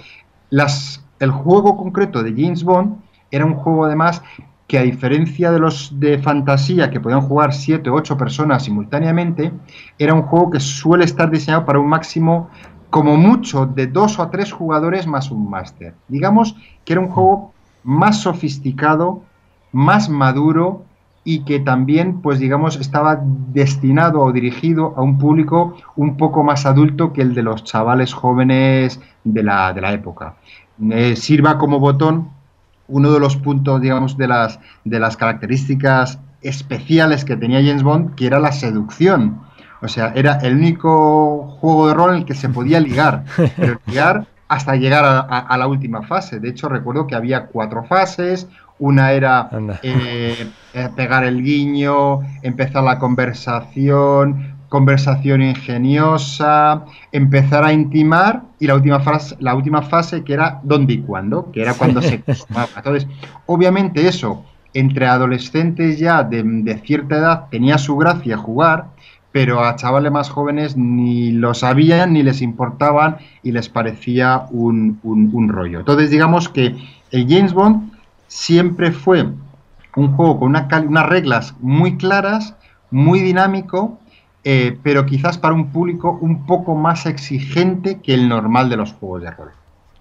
[0.50, 2.96] Las, el juego concreto de James Bond
[3.30, 4.24] era un juego además
[4.66, 9.52] que a diferencia de los de fantasía que podían jugar 7 o 8 personas simultáneamente,
[10.00, 12.50] era un juego que suele estar diseñado para un máximo
[12.90, 15.94] como mucho de dos o tres jugadores más un máster.
[16.08, 17.52] Digamos que era un juego
[17.84, 19.22] más sofisticado,
[19.70, 20.85] más maduro
[21.28, 26.66] y que también, pues digamos, estaba destinado o dirigido a un público un poco más
[26.66, 30.36] adulto que el de los chavales jóvenes de la, de la época.
[30.88, 32.30] Eh, sirva como botón
[32.86, 38.14] uno de los puntos, digamos, de las, de las características especiales que tenía James Bond,
[38.14, 39.40] que era la seducción.
[39.82, 43.24] O sea, era el único juego de rol en el que se podía ligar,
[43.56, 46.38] pero ligar hasta llegar a, la última fase.
[46.38, 48.48] De hecho, recuerdo que había cuatro fases.
[48.78, 49.48] Una era
[49.82, 58.74] eh, eh, pegar el guiño, empezar la conversación, conversación ingeniosa, empezar a intimar y la
[58.74, 62.68] última fase, la última fase que era dónde y cuándo, que era cuando se consumaba.
[62.76, 63.08] Entonces,
[63.46, 68.88] obviamente eso, entre adolescentes ya de, cierta edad tenía su gracia jugar,
[69.32, 74.98] pero a chavales más jóvenes ni lo sabían ni les importaban y les parecía un,
[75.02, 75.78] un rollo.
[75.78, 76.74] Entonces, digamos que
[77.10, 77.95] el James Bond
[78.26, 79.26] siempre fue
[79.96, 82.54] un juego con una, unas reglas muy claras,
[82.90, 83.98] muy dinámico,
[84.44, 88.92] eh, pero quizás para un público un poco más exigente que el normal de los
[88.92, 89.50] juegos de rol.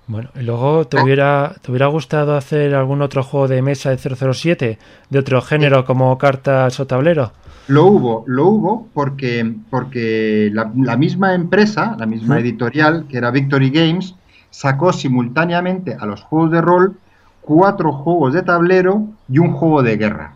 [0.07, 3.97] Bueno, y luego te hubiera, te hubiera gustado hacer algún otro juego de mesa de
[3.97, 4.77] 007
[5.09, 7.31] de otro género como cartas o tablero.
[7.67, 13.71] Lo hubo, lo hubo porque, porque la, misma empresa, la misma editorial, que era Victory
[13.71, 14.13] Games,
[14.51, 16.97] sacó simultáneamente a los juegos de rol
[17.45, 20.33] cuatro juegos de tablero y un juego de guerra.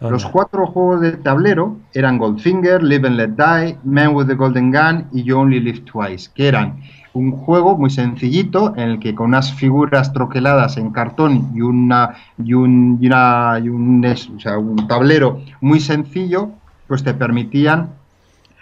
[0.00, 4.70] Los cuatro juegos de tablero eran Goldfinger, Live and Let Die, Man with the Golden
[4.70, 6.80] Gun y You Only Live Twice, que eran
[7.12, 12.14] un juego muy sencillito en el que con unas figuras troqueladas en cartón y una
[12.42, 16.50] y un, y una, y un, o sea, un tablero muy sencillo,
[16.86, 17.90] pues te permitían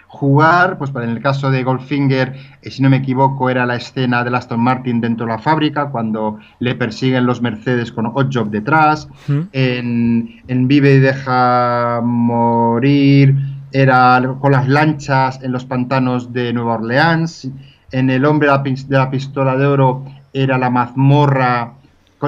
[0.09, 4.23] jugar, pues en el caso de Goldfinger, eh, si no me equivoco, era la escena
[4.23, 9.07] de Aston Martin dentro de la fábrica, cuando le persiguen los Mercedes con Oddjob detrás.
[9.53, 13.35] en, en, Vive y deja morir,
[13.71, 17.47] era con las lanchas en los pantanos de Nueva Orleans.
[17.91, 21.73] En El hombre de la pistola de oro era la mazmorra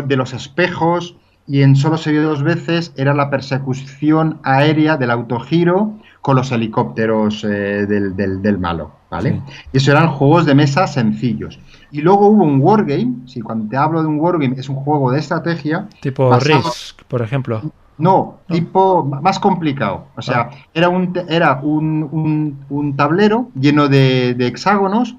[0.06, 1.16] de los espejos.
[1.48, 6.52] Y en Solo se vio dos veces era la persecución aérea del autogiro con los
[6.52, 9.42] helicópteros eh, del, del, malo, ¿vale?
[9.74, 11.60] Y eso eran juegos de mesa sencillos.
[11.92, 15.12] Y luego hubo un wargame, si cuando te hablo de un wargame es un juego
[15.12, 15.88] de estrategia.
[16.00, 17.62] Tipo Risk, por ejemplo.
[17.98, 20.08] No, tipo más complicado.
[20.16, 20.56] O sea, ah.
[20.74, 25.16] era, un, era un, un, tablero lleno de, de, hexágonos.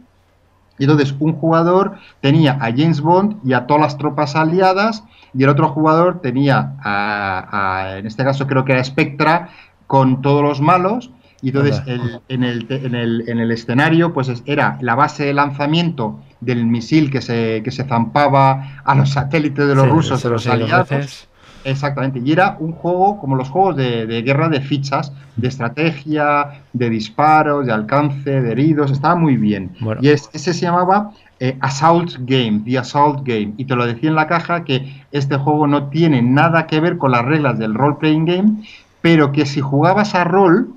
[0.79, 5.05] Y entonces un jugador tenía a James Bond y a todas las tropas aliadas.
[5.35, 9.51] Y el otro jugador tenía, a, en este caso creo que era Spectra,
[9.93, 11.11] con todos los malos.
[11.43, 16.19] Y entonces en, el, en, el, en, el, escenario pues era la base de lanzamiento
[16.41, 20.47] del misil que se, que se zampaba a los satélites de los rusos, de los
[20.47, 21.29] aliados.
[21.65, 26.89] Exactamente, y era un juego como los juegos de, guerra de fichas, de estrategia, de
[26.89, 29.73] disparos, de alcance, de heridos, estaba muy bien.
[30.01, 34.09] Y es, ese se llamaba eh, Assault Game, The Assault Game, y te lo decía
[34.09, 37.75] en la caja que este juego no tiene nada que ver con las reglas del
[37.75, 38.65] role playing game,
[39.03, 40.73] pero que si jugabas a rol,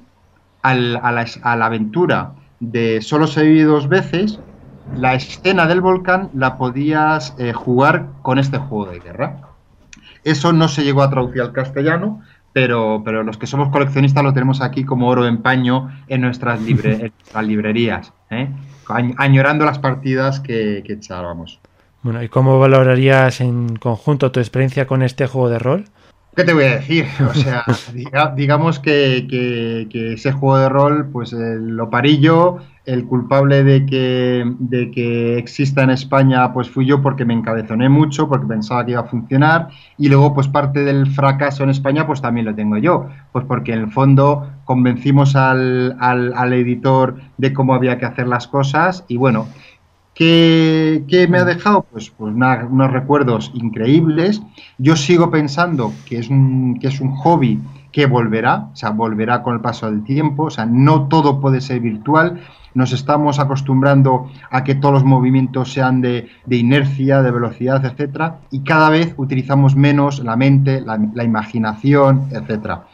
[0.64, 4.40] a, la, aventura de solo se vive dos veces,
[4.98, 9.42] la escena del volcán la podías eh, jugar con este juego de guerra.
[10.24, 12.22] Eso no se llegó a traducir al castellano,
[12.52, 16.60] pero, pero los que somos coleccionistas lo tenemos aquí como oro en paño en nuestras,
[17.42, 18.50] librerías, ¿eh?
[19.18, 21.60] añorando las partidas que, que echábamos.
[22.02, 25.86] Bueno, ¿y cómo valorarías en conjunto tu experiencia con este juego de rol?
[26.36, 27.06] ¿Qué te voy a decir?
[27.30, 27.64] O sea,
[28.36, 35.38] digamos que, ese juego de rol, pues lo parillo, el culpable de que, de que
[35.38, 39.06] exista en España, pues fui yo porque me encabezoné mucho, porque pensaba que iba a
[39.06, 43.46] funcionar, y luego pues parte del fracaso en España, pues también lo tengo yo, pues
[43.46, 49.06] porque en el fondo convencimos al, al editor de cómo había que hacer las cosas,
[49.08, 49.48] y bueno,
[50.16, 51.86] ¿Qué, me ha dejado?
[51.92, 54.42] Pues, pues unos recuerdos increíbles.
[54.78, 57.60] Yo sigo pensando que es, un, que es un hobby
[57.92, 61.60] que volverá, o sea, volverá con el paso del tiempo, o sea, no todo puede
[61.60, 62.42] ser virtual.
[62.74, 68.62] Nos estamos acostumbrando a que todos los movimientos sean de, inercia, de velocidad, etcétera, y
[68.62, 72.86] cada vez utilizamos menos la mente, la, imaginación, etcétera.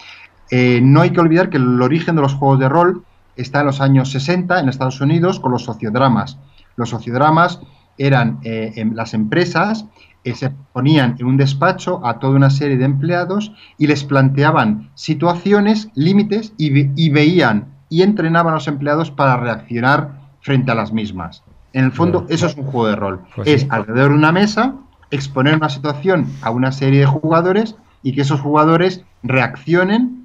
[0.50, 3.04] Eh, no hay que olvidar que el origen de los juegos de rol
[3.36, 6.38] está en los años 60 en Estados Unidos con los sociodramas
[6.82, 7.62] los sociodramas
[7.98, 9.86] eran eh, em, las empresas
[10.24, 14.92] que se ponían en un despacho a toda una serie de empleados y les planteaban
[14.94, 21.44] situaciones, límites y, veían y entrenaban a los empleados para reaccionar frente a las mismas.
[21.74, 23.22] En el fondo, eso es un juego de rol.
[23.36, 24.76] Pues es alrededor de una mesa
[25.10, 30.21] exponer una situación a una serie de jugadores y que esos jugadores reaccionen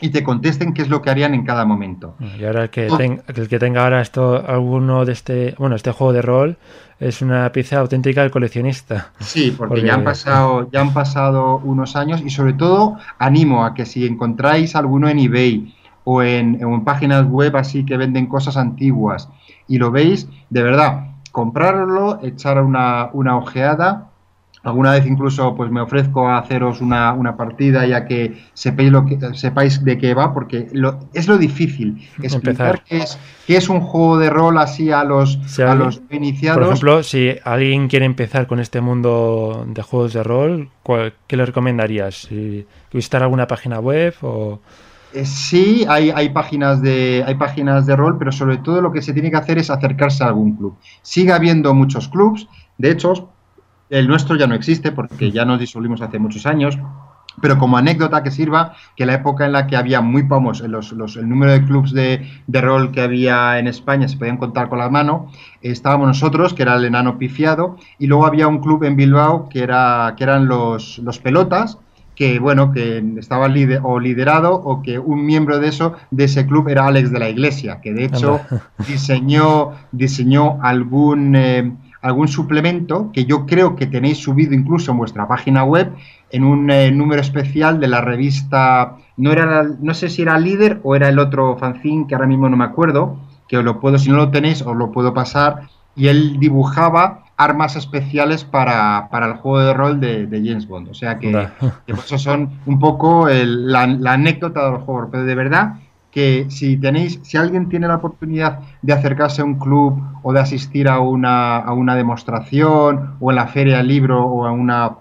[0.00, 2.16] y te contesten qué es lo que harían en cada momento.
[2.38, 6.12] Y ahora el que, el que tenga ahora esto, alguno de este, bueno, este juego
[6.12, 6.56] de rol
[6.98, 9.12] es una pieza auténtica del coleccionista.
[9.20, 13.74] Sí, porque, ya han pasado, ya han pasado unos años y sobre todo animo a
[13.74, 15.74] que si encontráis alguno en eBay
[16.04, 19.28] o en, en páginas web así que venden cosas antiguas
[19.68, 24.09] y lo veis, de verdad, comprarlo, echar una, una ojeada
[24.62, 29.06] Alguna vez incluso pues me ofrezco a haceros una, una partida ya que sepáis, lo
[29.06, 33.70] que sepáis de qué va, porque lo, es lo difícil explicar qué es, qué es
[33.70, 36.58] un juego de rol así a los, a los iniciados.
[36.58, 40.68] Por ejemplo, si alguien quiere empezar con este mundo de juegos de rol,
[41.26, 42.28] ¿qué le recomendarías?
[42.92, 44.60] ¿Visitar alguna página web o...?
[45.12, 49.02] Eh, sí, hay, hay, páginas de, hay páginas de rol, pero sobre todo lo que
[49.02, 50.76] se tiene que hacer es acercarse a algún club.
[51.02, 52.46] Sigue habiendo muchos clubs,
[52.78, 53.29] de hecho,
[53.90, 56.78] el nuestro ya no existe porque ya nos disolvimos hace muchos años,
[57.40, 60.92] pero como anécdota que sirva, que la época en la que había muy pocos, los,
[60.92, 64.78] los, el número de clubs de, rol que había en España se podían contar con
[64.78, 65.30] la mano,
[65.62, 69.62] estábamos nosotros, que era el enano pifiado, y luego había un club en Bilbao que,
[69.62, 71.78] era, que eran los, los pelotas,
[72.14, 76.46] que bueno, que estaba lider, o liderado o que un miembro de eso, de ese
[76.46, 78.40] club era Alex de la Iglesia, que de hecho
[78.86, 81.34] diseñó, diseñó algún...
[81.34, 81.72] Eh,
[82.02, 85.92] algún suplemento que yo creo que tenéis subido incluso en vuestra página web
[86.30, 90.80] en un eh, número especial de la revista, no era no sé si era líder
[90.82, 93.98] o era el otro fanzine que ahora mismo no me acuerdo, que os lo puedo,
[93.98, 99.32] si no lo tenéis, os lo puedo pasar, y él dibujaba armas especiales para, el
[99.34, 100.88] juego de rol de, James Bond.
[100.88, 101.32] O sea que,
[101.86, 105.74] que pues eso son un poco la, la, anécdota del juego, pero de verdad
[106.10, 110.40] que si tenéis, si alguien tiene la oportunidad de acercarse a un club o de
[110.40, 114.96] asistir a una, a una demostración o en la feria del libro o a, una,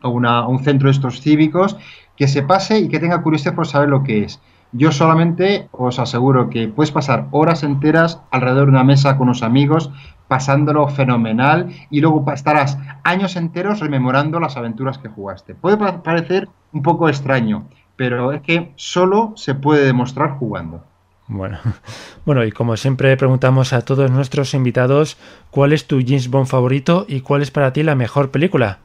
[0.00, 1.76] a, una, un centro de estos cívicos,
[2.16, 4.40] que se pase y que tenga curiosidad por saber lo que es.
[4.74, 9.42] Yo solamente os aseguro que puedes pasar horas enteras alrededor de una mesa con unos
[9.42, 9.90] amigos,
[10.28, 15.54] pasándolo fenomenal y luego estarás años enteros rememorando las aventuras que jugaste.
[15.54, 17.66] Puede parecer un poco extraño,
[17.96, 20.84] pero es que solo se puede demostrar jugando.
[21.28, 21.58] Bueno,
[22.24, 25.16] bueno, y como siempre preguntamos a todos nuestros invitados,
[25.50, 28.78] ¿cuál es tu James Bond favorito y cuál es para ti la mejor película?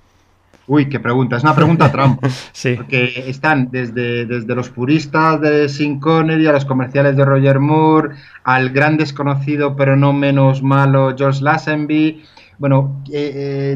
[0.68, 2.28] Uy, qué pregunta, es una pregunta trampa.
[2.52, 2.76] sí.
[2.76, 8.16] Porque están desde, desde los puristas de Sin Connery a los comerciales de Roger Moore,
[8.44, 12.24] al gran desconocido pero no menos malo George Lazenby.
[12.58, 13.76] Bueno, eh,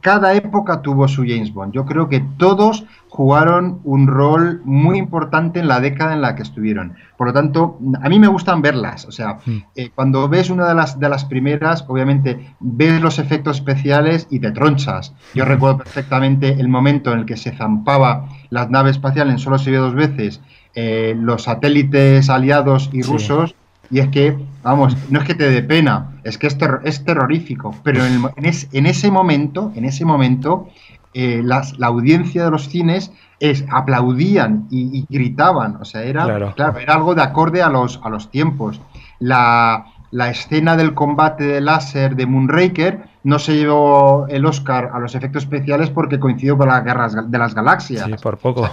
[0.00, 1.72] cada época tuvo su James Bond.
[1.72, 6.42] Yo creo que todos jugaron un rol muy importante en la década en la que
[6.42, 6.94] estuvieron.
[7.16, 9.04] Por lo tanto, a mí me gustan verlas.
[9.04, 9.58] O sea, hmm.
[9.74, 14.40] eh, cuando ves una de las, de las primeras, obviamente ves los efectos especiales y
[14.40, 15.14] te tronchas.
[15.34, 19.58] Yo recuerdo perfectamente el momento en el que se zampaba las naves espaciales, en solo
[19.58, 20.40] se vio dos veces,
[20.74, 23.54] eh, los satélites aliados y rusos.
[23.90, 27.74] Y es que, vamos, no es que te dé pena, es que es, es terrorífico.
[27.82, 30.68] Pero en, en ese momento, en ese momento,
[31.12, 33.10] eh, las, la audiencia de los cines
[33.40, 36.24] es, aplaudían y, gritaban, o sea, era,
[36.54, 36.78] claro.
[36.78, 38.80] era algo de acorde a los, a los tiempos.
[39.18, 45.00] La, la escena del combate de láser de Moonraker no se llevó el Oscar a
[45.00, 48.06] los efectos especiales porque coincidió con las guerras de las galaxias.
[48.06, 48.70] Sí, por poco.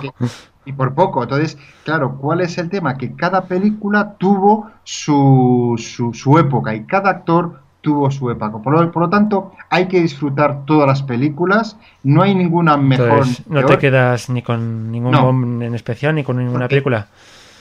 [0.67, 1.23] Y por poco.
[1.23, 2.97] Entonces, claro, ¿cuál es el tema?
[2.97, 8.57] Que cada película tuvo su, su, su época y cada actor tuvo su época.
[8.61, 11.77] Por lo, por lo, tanto, hay que disfrutar todas las películas.
[12.03, 13.25] No hay ninguna mejor.
[13.47, 17.07] no te quedas ni con ningún en especial ni con ninguna película.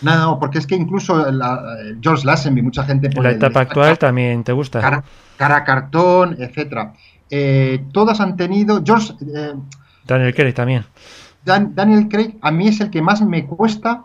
[0.02, 1.24] No, no, porque es que incluso
[2.02, 3.08] George Lazenby, mucha gente.
[3.14, 5.02] En la etapa actual también te gusta.
[5.36, 6.92] Cara, cartón, etcétera.
[7.30, 8.82] Eh, todas han tenido.
[8.84, 9.14] George.
[9.34, 9.54] Eh,
[10.06, 10.84] Daniel Craig también.
[11.46, 14.02] Daniel Craig, a mí es el que más me cuesta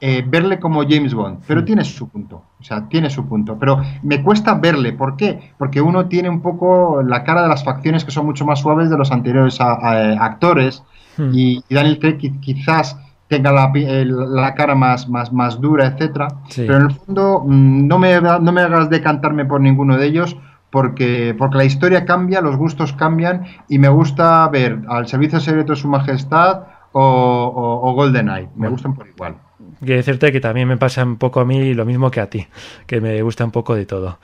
[0.00, 3.80] eh, verle como James Bond, pero tiene su punto, o sea, tiene su punto, pero
[4.02, 5.52] me cuesta verle, ¿por qué?
[5.56, 8.90] Porque uno tiene un poco la cara de las facciones que son mucho más suaves
[8.90, 10.82] de los anteriores actores
[11.18, 11.30] mm.
[11.32, 16.26] y, Daniel Craig quizás tenga la, cara más, más, más dura, etcétera,
[16.56, 20.36] pero en el fondo mm, no me, no me hagas decantarme por ninguno de ellos
[20.72, 25.74] porque, porque la historia cambia, los gustos cambian y me gusta ver al Servicio Secreto
[25.74, 26.62] de Su Majestad
[26.92, 29.36] o, o, GoldenEye, me gustan por igual.
[29.80, 32.46] Quiero decirte que también me pasa un poco a mí lo mismo que a ti,
[32.86, 34.18] que me gusta un poco de todo.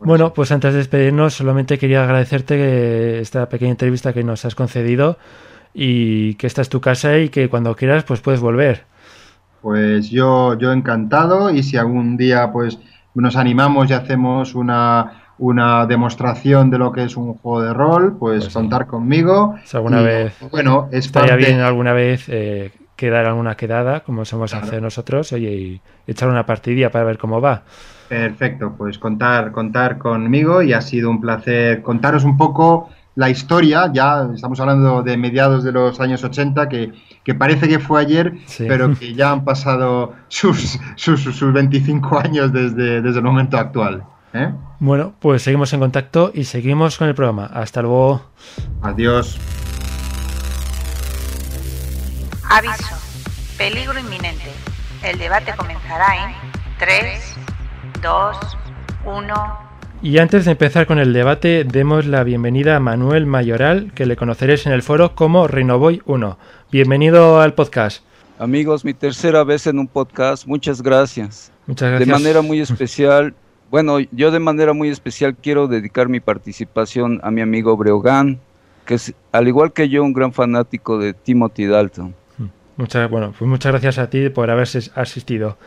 [0.00, 5.16] Bueno, pues antes de despedirnos, solamente quería agradecerte esta pequeña entrevista que nos has concedido
[5.72, 8.84] y que esta es tu casa y que cuando quieras pues puedes volver.
[9.62, 12.80] Pues yo, yo encantado y si algún día pues
[13.14, 18.16] nos animamos y hacemos una, una demostración de lo que es un juego de rol,
[18.18, 19.54] pues, pues contar conmigo.
[19.72, 20.34] alguna vez.
[20.50, 24.66] Bueno, es estaría bien alguna vez eh, quedar alguna quedada, como somos Claro.
[24.66, 27.62] hacer nosotros, oye, y echar una partidilla para ver cómo va.
[28.08, 33.90] Perfecto, pues contar, contar conmigo y ha sido un placer contaros un poco la historia.
[33.92, 36.92] Ya estamos hablando de mediados de los años 80, que,
[37.24, 38.66] que parece que fue ayer, Sí.
[38.68, 44.04] pero que ya han pasado sus, sus, sus 25 años desde, desde el momento actual.
[44.34, 44.52] ¿Eh?
[44.80, 47.46] Bueno, pues seguimos en contacto y seguimos con el programa.
[47.46, 48.22] Hasta luego.
[48.82, 49.38] Adiós.
[52.50, 52.96] Aviso.
[53.56, 54.50] Peligro inminente.
[55.02, 56.34] El debate comenzará en
[56.78, 57.34] 3,
[58.02, 58.36] 2,
[59.06, 59.34] 1.
[60.02, 64.16] Y antes de empezar con el debate, demos la bienvenida a Manuel Mayoral, que le
[64.16, 66.38] conoceréis en el foro como Renovoy 1.
[66.70, 68.04] Bienvenido al podcast.
[68.38, 71.52] Amigos, mi tercera vez en un podcast, muchas gracias.
[71.66, 72.20] Muchas De gracias.
[72.20, 73.34] manera muy especial,
[73.74, 78.38] bueno, yo de manera muy especial quiero dedicar mi participación a mi amigo Breogán,
[78.86, 82.14] que es, al igual que yo, un gran fanático de Timothy Dalton.
[82.76, 85.58] Muchas, bueno, pues muchas gracias a ti por haber asistido.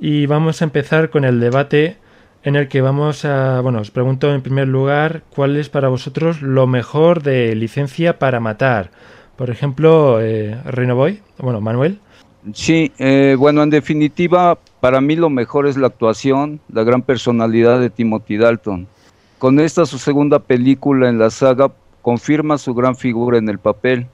[0.00, 1.98] Y vamos a empezar con el debate
[2.42, 6.42] en el que vamos a, bueno, os pregunto en primer lugar cuál es para vosotros
[6.42, 8.90] lo mejor de licencia para matar.
[9.36, 12.00] Por ejemplo, eh, Renovoy, bueno, Manuel.
[12.54, 17.80] Sí, eh, bueno, en definitiva, para mí lo mejor es la actuación, la gran personalidad
[17.80, 18.86] de Timothy Dalton.
[19.38, 21.70] Con esta su segunda película en la saga
[22.02, 24.06] confirma su gran figura en el papel.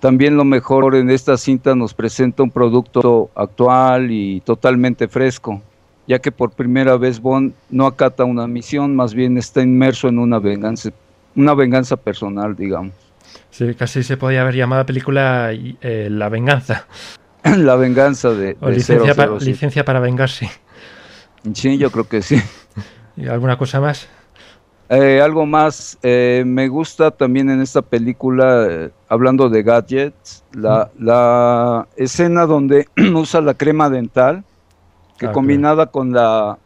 [0.00, 5.62] También lo mejor en esta cinta nos presenta un producto actual y totalmente fresco,
[6.06, 10.18] ya que por primera vez Bond no acata una misión, más bien está inmerso en
[10.18, 10.90] una venganza,
[11.34, 12.92] una venganza personal, digamos.
[13.50, 16.86] Sí, casi se podía haber llamado la película eh, La Venganza.
[17.56, 19.44] la venganza de, O de licencia, pa- 007.
[19.44, 20.50] licencia para vengarse.
[21.52, 22.36] Sí, yo creo que sí.
[23.16, 24.08] ¿Y alguna cosa más?
[24.88, 30.90] Eh, algo más, eh, me gusta también en esta película, eh, hablando de gadgets, la,
[30.98, 34.44] la escena donde usa la crema dental,
[35.18, 36.58] que Ah, combinada con la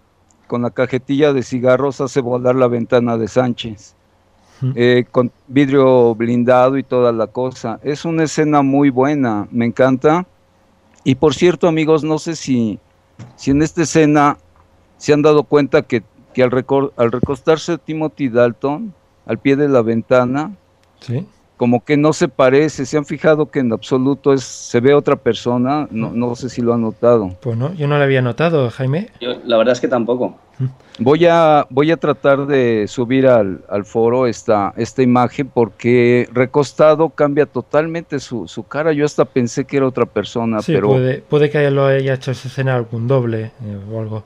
[0.46, 3.94] con la cajetilla de cigarros hace volar la ventana de Sánchez,
[4.60, 4.72] Mm.
[5.12, 7.78] con vidrio blindado y toda la cosa.
[7.84, 10.26] Es una escena muy buena, me encanta.
[11.04, 12.78] Y por cierto, amigos, no sé si,
[13.36, 14.36] si en esta escena
[14.96, 16.02] se han dado cuenta que,
[16.34, 18.92] que al, recor- al recostarse Timothy Dalton
[19.26, 20.52] al pie de la ventana,
[21.00, 21.26] Sí.
[21.56, 25.16] como que no se parece, se han fijado que en absoluto es, se ve otra
[25.16, 27.36] persona, no, no sé si lo han notado.
[27.40, 29.08] Pues no, yo no lo había notado, Jaime.
[29.20, 30.36] Yo, la verdad es que tampoco.
[30.98, 37.10] Voy a, voy a tratar de subir al, al foro esta, esta imagen porque recostado
[37.10, 38.92] cambia totalmente su, su cara.
[38.92, 42.32] Yo hasta pensé que era otra persona, Sí, pero puede, puede que lo haya hecho
[42.32, 44.24] esa escena algún doble eh, o algo.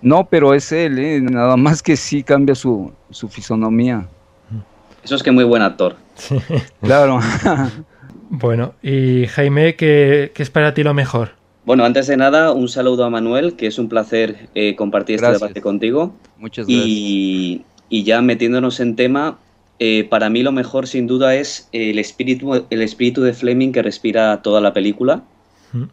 [0.00, 1.20] no, pero es él, ¿eh?
[1.20, 4.06] nada más que sí cambia su, su fisonomía.
[5.02, 5.96] Eso es que muy buen actor.
[6.82, 7.18] Claro.
[8.34, 11.32] Bueno, y Jaime, ¿qué, qué es para ti lo mejor?
[11.64, 15.30] Bueno, antes de nada, un saludo a Manuel, que es un placer eh, compartir este
[15.30, 16.12] debate contigo.
[16.38, 16.86] Muchas gracias.
[16.86, 19.38] Y, y ya metiéndonos en tema,
[19.78, 23.82] eh, para mí lo mejor sin duda es el espíritu, el espíritu de Fleming que
[23.82, 25.22] respira toda la película.
[25.72, 25.84] Mm.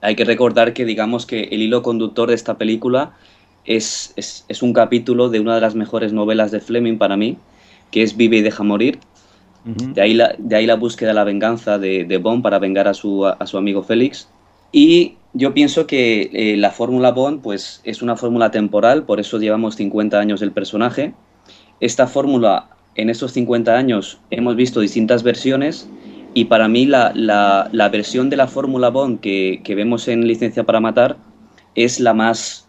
[0.00, 3.14] Hay que recordar que digamos que el hilo conductor de esta película
[3.64, 7.36] es, es, es un capítulo de una de las mejores novelas de Fleming para mí,
[7.90, 8.98] que es Vive y deja morir.
[9.64, 12.88] De ahí la, de ahí la búsqueda de la venganza de, de Bond para vengar
[12.88, 14.28] a su, a, su amigo Félix.
[14.72, 19.38] Y yo pienso que eh, la fórmula Bond pues, es una fórmula temporal, por eso
[19.38, 21.14] llevamos 50 años del personaje.
[21.80, 25.88] Esta fórmula, en estos 50 años, hemos visto distintas versiones
[26.34, 30.26] y para mí la, la, la versión de la fórmula Bond que, que vemos en
[30.26, 31.18] Licencia para Matar
[31.74, 32.68] es la más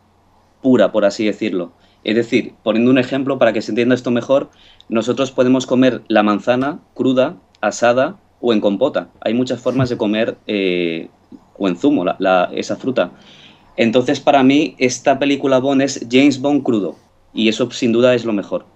[0.61, 1.71] pura, por así decirlo.
[2.03, 4.49] Es decir, poniendo un ejemplo para que se entienda esto mejor,
[4.89, 9.09] nosotros podemos comer la manzana cruda, asada o en compota.
[9.21, 11.09] Hay muchas formas de comer eh,
[11.57, 13.11] o en zumo la, la, esa fruta.
[13.75, 16.99] Entonces, para mí, esta película Bond es James Bond crudo.
[17.33, 18.67] Y eso, sin duda, es lo mejor.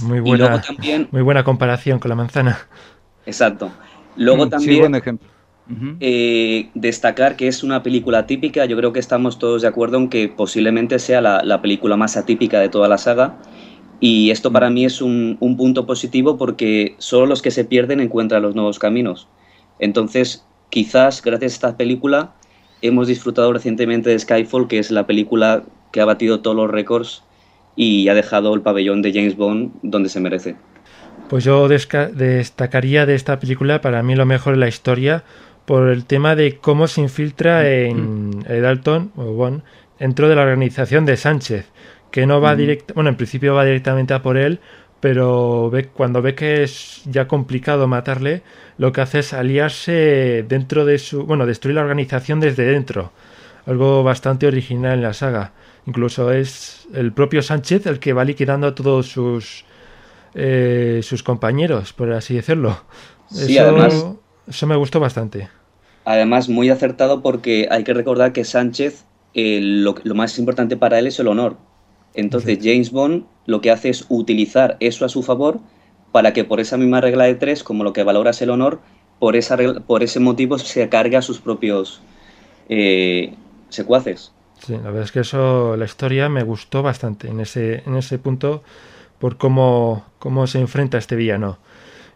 [0.00, 2.68] Muy Y buena, luego también, muy buena comparación con la manzana.
[3.24, 3.78] exacto.
[4.14, 5.28] Luego Mm, también Sí, buen ejemplo.
[5.98, 8.66] Eh, destacar que es una película típica.
[8.66, 12.16] Yo creo que estamos todos de acuerdo en que posiblemente sea la, la película más
[12.18, 13.40] atípica de toda la saga.
[14.00, 18.00] Y esto para mí es un, un punto positivo porque solo los que se pierden
[18.00, 19.30] encuentran los nuevos caminos.
[19.78, 22.34] Entonces, quizás gracias a esta película
[22.82, 27.22] hemos disfrutado recientemente de Skyfall, que es la película que ha batido todos los récords
[27.74, 30.56] y ha dejado el pabellón de James Bond donde se merece.
[31.28, 35.24] Pues yo destacaría de esta película, para mí lo mejor es la historia,
[35.64, 39.62] por el tema de cómo se infiltra en eh, Dalton, o Bond,
[39.98, 41.66] dentro de la organización de Sánchez,
[42.10, 44.60] que no va directo, bueno, en principio va directamente a por él,
[45.00, 48.42] pero ve, cuando ve que es ya complicado matarle,
[48.78, 51.24] lo que hace es aliarse dentro de su...
[51.24, 53.12] bueno, destruir la organización desde dentro.
[53.66, 55.52] Algo bastante original en la saga.
[55.86, 59.64] Incluso es el propio Sánchez el que va liquidando a todos sus,
[60.34, 62.82] eh, sus compañeros, por así decirlo.
[63.30, 64.06] Sí, eso, además-
[64.48, 65.48] eso me gustó bastante.
[66.04, 69.04] Además, muy acertado porque hay que recordar que Sánchez,
[69.34, 71.56] eh, lo, lo más importante para él es el honor.
[72.14, 75.60] Entonces, James Bond lo que hace es utilizar eso a su favor
[76.12, 78.80] para que por esa misma regla de tres, como lo que valora es el honor,
[79.18, 82.00] por, esa regla- por ese motivo se cargue a sus propios
[82.68, 83.34] eh,
[83.68, 84.32] secuaces.
[84.58, 88.18] Sí, la verdad es que eso, la historia me gustó bastante en ese, en ese
[88.18, 88.62] punto
[89.18, 91.58] por cómo, cómo se enfrenta este villano.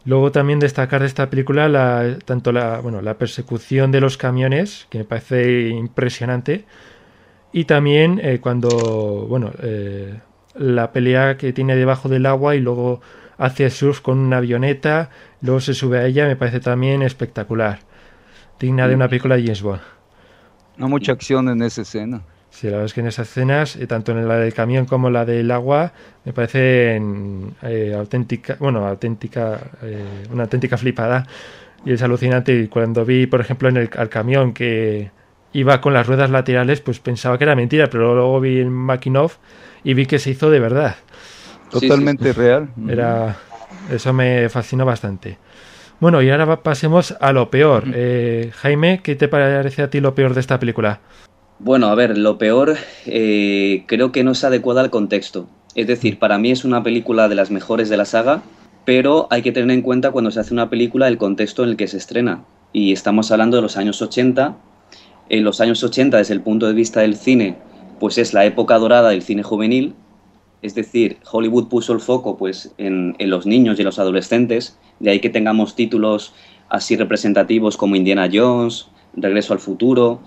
[0.05, 4.87] Luego también destacar de esta película la, tanto la, bueno, la persecución de los camiones,
[4.91, 6.67] que me parece impresionante,
[7.53, 10.21] y también eh, cuando, bueno, eh,
[10.55, 13.01] la pelea que tiene debajo del agua y luego
[13.41, 15.09] hace surf con una avioneta,
[15.41, 17.81] luego se sube a ella, me parece también espectacular.
[18.61, 19.81] Digna de una película de James Bond.
[20.77, 22.21] No mucha acción en esa escena.
[22.51, 25.09] Sí, la verdad es que en esas escenas, eh, tanto en la del camión como
[25.09, 25.93] la del agua,
[26.27, 31.27] me parecen eh, auténtica, bueno, auténtica, eh, una auténtica flipada.
[31.87, 32.55] Y es alucinante.
[32.55, 35.11] Y cuando vi, por ejemplo, en el al camión que
[35.55, 39.17] iba con las ruedas laterales, pues pensaba que era mentira, pero luego vi el making
[39.17, 39.39] of
[39.83, 40.97] y vi que se hizo de verdad.
[41.73, 42.69] Sí, Totalmente real.
[42.89, 43.37] Era,
[43.91, 45.39] eso me fascinó bastante.
[46.01, 47.85] Bueno, y ahora pasemos a lo peor.
[47.95, 51.01] Eh, Jaime, ¿qué te parece a ti lo peor de esta película?
[51.59, 55.47] Bueno, a ver, lo peor eh, creo que no es adecuada al contexto.
[55.75, 58.43] Es decir, para mí es una película de las mejores de la saga,
[58.87, 61.77] pero hay que tener en cuenta cuando se hace una película el contexto en el
[61.77, 62.45] que se estrena.
[62.73, 64.57] Y estamos hablando de los años 80.
[65.29, 67.57] En los años 80, desde el punto de vista del cine,
[68.01, 69.95] pues es la época dorada del cine juvenil.
[70.63, 74.77] Es decir, Hollywood puso el foco pues, en, los niños y los adolescentes.
[74.99, 76.35] De ahí que tengamos títulos
[76.69, 80.21] así representativos como Indiana Jones, Regreso al futuro,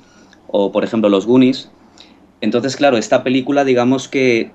[0.47, 1.69] o por ejemplo los Goonies.
[2.41, 4.51] Entonces, claro, esta película digamos que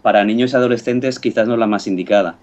[0.00, 2.38] para niños y adolescentes quizás no es la más indicada.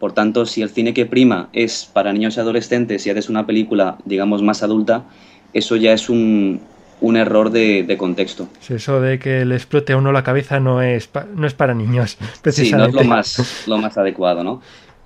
[0.00, 3.46] Por tanto, si el cine que prima es para niños y adolescentes y haces una
[3.46, 5.04] película, digamos, más adulta,
[5.52, 6.60] eso ya es un,
[7.00, 8.48] un error de, de contexto.
[8.60, 11.54] Sí, eso de que le explote a uno la cabeza no es, pa- no es
[11.54, 12.16] para niños,
[12.48, 12.94] Sí, no es precisamente.
[12.94, 14.60] lo más, lo más adecuado, ¿no?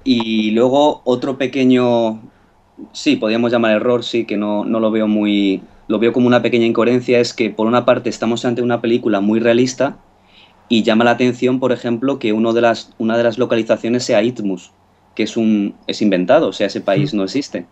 [0.04, 2.22] Y luego otro pequeño,
[2.92, 6.42] sí, podríamos llamar error, sí, que no, no lo veo muy, lo veo como una
[6.42, 9.98] pequeña incoherencia, es que por una parte estamos ante una película muy realista
[10.68, 14.22] y llama la atención, por ejemplo, que uno de las, una de las localizaciones sea
[14.22, 14.72] Itmus,
[15.14, 17.66] que es, un, es inventado, o sea, ese país no existe.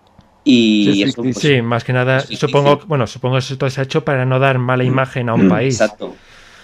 [0.44, 3.84] Y Sí, sí, pues, Sí, más que nada, supongo, bueno, supongo que esto se ha
[3.84, 5.80] hecho para no dar mala imagen a un país.
[5.80, 6.14] Exacto.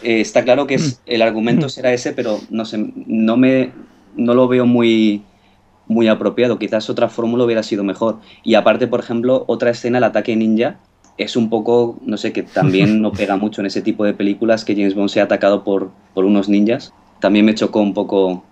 [0.02, 3.72] Eh, está claro que es, el argumento será ese, pero no sé, no me
[4.16, 5.22] no lo veo muy
[5.88, 6.58] muy apropiado.
[6.58, 8.18] Quizás otra fórmula hubiera sido mejor.
[8.42, 10.78] Y aparte, por ejemplo, otra escena, el ataque ninja,
[11.18, 14.64] es un poco, no sé, que también no pega mucho en ese tipo de películas
[14.64, 16.92] que James Bond sea atacado por, por unos ninjas.
[17.20, 18.44] También me chocó un poco,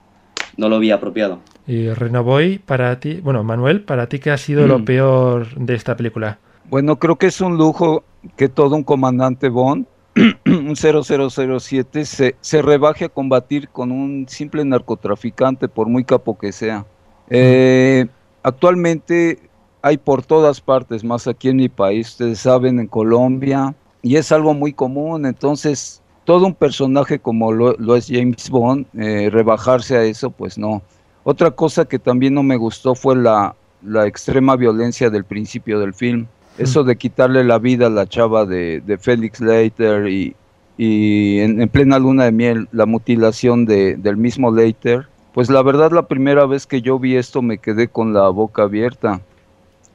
[0.56, 1.40] no lo vi apropiado.
[1.66, 4.84] Y Renovoy, para ti, bueno, Manuel, para ti, ¿qué ha sido lo Mm.
[4.84, 6.38] peor de esta película?
[6.68, 8.04] Bueno, creo que es un lujo
[8.36, 9.86] que todo un comandante Bond,
[10.46, 16.52] un 0007, se, se rebaje a combatir con un simple narcotraficante, por muy capo que
[16.52, 16.84] sea.
[17.30, 18.06] Eh,
[18.42, 19.38] actualmente
[19.82, 24.32] hay por todas partes, más aquí en mi país, ustedes saben, en Colombia, y es
[24.32, 29.96] algo muy común, entonces todo un personaje como lo, lo es James Bond, eh, rebajarse
[29.96, 30.82] a eso, pues no.
[31.24, 35.94] Otra cosa que también no me gustó fue la, la extrema violencia del principio del
[35.94, 36.26] film.
[36.58, 40.36] Eso de quitarle la vida a la chava de, de Felix Leiter y,
[40.76, 45.08] y en, en plena luna de miel, la mutilación de, del mismo Leiter.
[45.32, 48.62] Pues la verdad, la primera vez que yo vi esto me quedé con la boca
[48.62, 49.20] abierta.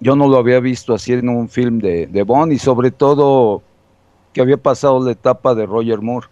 [0.02, 3.62] Yo no lo había visto así en un film de, de Bond y sobre todo
[4.34, 6.28] que había pasado la etapa de Roger Moore.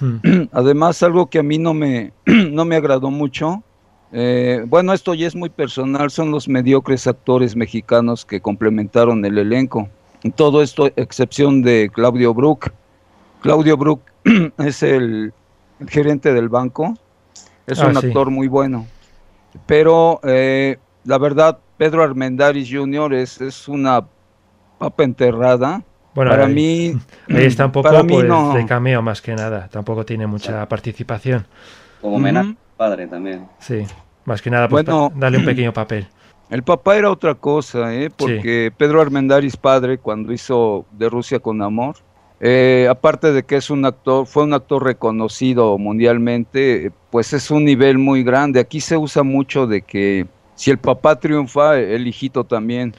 [0.00, 0.16] Hmm.
[0.52, 3.62] Además, algo que a mí no me, no me agradó mucho,
[4.12, 9.38] eh, bueno, esto ya es muy personal, son los mediocres actores mexicanos que complementaron el
[9.38, 9.88] elenco.
[10.36, 12.70] Todo esto, excepción de Claudio Brook.
[13.40, 14.02] Claudio Brook
[14.58, 15.32] es el,
[15.80, 16.94] el gerente del banco,
[17.66, 18.06] es Ah, un sí.
[18.06, 18.86] actor muy bueno.
[19.66, 23.14] Pero eh, la verdad, Pedro Armendáriz Jr.
[23.14, 24.06] es, es una
[24.78, 25.82] papa enterrada.
[26.14, 26.94] Bueno, Para ahí, mí,
[27.34, 28.54] ahí está un poco para mí pues, no.
[28.54, 29.68] de cameo más que nada.
[29.68, 31.46] Tampoco tiene mucha participación.
[32.00, 32.18] Como
[32.76, 33.46] padre también.
[33.60, 33.86] Sí,
[34.24, 35.12] más que nada, pues Bueno.
[35.16, 36.06] darle un pequeño papel.
[36.50, 38.10] El papá era otra cosa, ¿eh?
[38.14, 41.96] porque Pedro Armendáriz padre, cuando hizo De Rusia con Amor,
[42.44, 47.64] Eh, aparte de que es un actor, fue un actor reconocido mundialmente, pues es un
[47.64, 48.58] nivel muy grande.
[48.58, 50.26] Aquí se usa mucho de que
[50.56, 52.94] si el papá triunfa, el hijito también.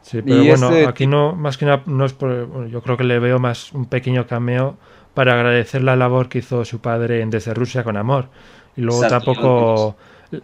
[0.00, 3.18] Sí, pero bueno, aquí no, más que nada, no es por, yo creo que le
[3.18, 4.78] veo más un pequeño cameo
[5.12, 8.28] para agradecer la labor que hizo su padre en Desde Rusia con Amor.
[8.76, 9.96] Y luego tampoco,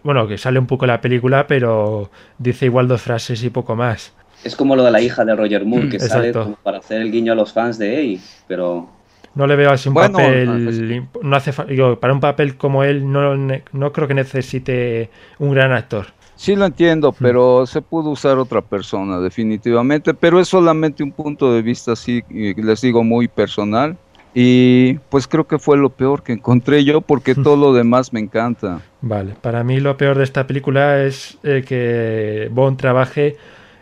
[0.03, 4.13] bueno, que sale un poco la película, pero dice igual dos frases y poco más.
[4.45, 6.33] Es como lo de la hija de Roger Moore, que sale
[6.63, 8.89] para hacer el guiño a los fans de él, pero...
[9.35, 11.07] No le veo así un papel...
[11.23, 16.09] No hace para un papel como él no, no creo que necesite un gran actor.
[16.43, 21.53] Sí lo entiendo, pero se pudo usar otra persona definitivamente, pero es solamente un punto
[21.53, 23.97] de vista así, les digo, muy personal.
[24.35, 28.19] Y pues creo que fue lo peor que encontré yo porque todo lo demás me
[28.19, 28.81] encanta.
[29.03, 33.37] Vale, para mí lo peor de esta película es eh, que Bond trabaje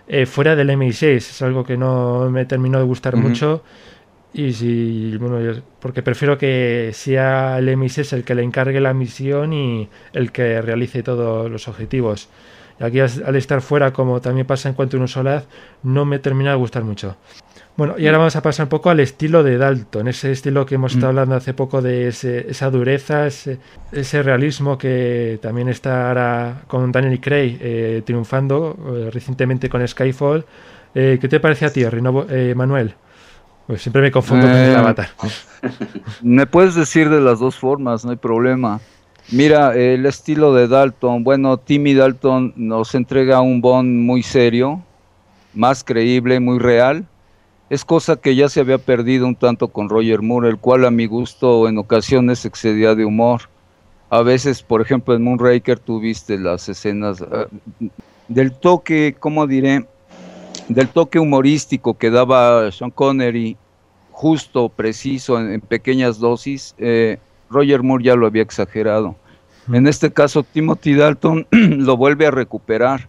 [0.09, 1.16] eh, fuera del MI6.
[1.16, 3.62] Es algo que no me terminó de gustar mucho.
[4.32, 9.52] Y si, bueno, porque prefiero que sea el MI6 el que le encargue la misión
[9.52, 12.30] y el que realice todos los objetivos.
[12.80, 15.47] Y aquí al estar fuera, como también pasa en cuanto a un Solaz,
[15.82, 17.16] no me termina de gustar mucho.
[17.81, 20.74] Bueno, y ahora vamos a pasar un poco al estilo de Dalton, ese estilo que
[20.74, 21.16] hemos estado mm.
[21.16, 27.57] hablando hace poco de esa dureza, ese, realismo que también está ahora con Daniel Craig
[27.59, 30.44] eh, triunfando eh, recientemente con Skyfall.
[30.94, 31.82] Eh, ¿Qué te parece a ti,
[32.55, 32.93] Manuel?
[33.66, 35.09] Pues siempre me confundo con el avatar.
[36.20, 38.78] Me puedes decir de las dos formas, no hay problema.
[39.31, 44.82] Mira, el estilo de Dalton, bueno, Timmy Dalton nos entrega un Bond muy serio,
[45.55, 47.07] más creíble, muy real
[47.70, 50.90] es cosa que ya se había perdido un tanto con Roger Moore, el cual a
[50.90, 53.42] mi gusto en ocasiones excedía de humor.
[54.10, 57.47] A veces, por ejemplo, en Moonraker tuviste las escenas ah,
[58.26, 59.86] del toque, ¿cómo diré?
[60.68, 63.56] Del toque humorístico que daba Sean Connery,
[64.10, 66.74] justo, preciso, en, pequeñas dosis.
[66.76, 67.18] Eh,
[67.48, 69.14] Roger Moore ya lo había exagerado.
[69.72, 73.09] En este caso, Timothy Dalton lo vuelve a recuperar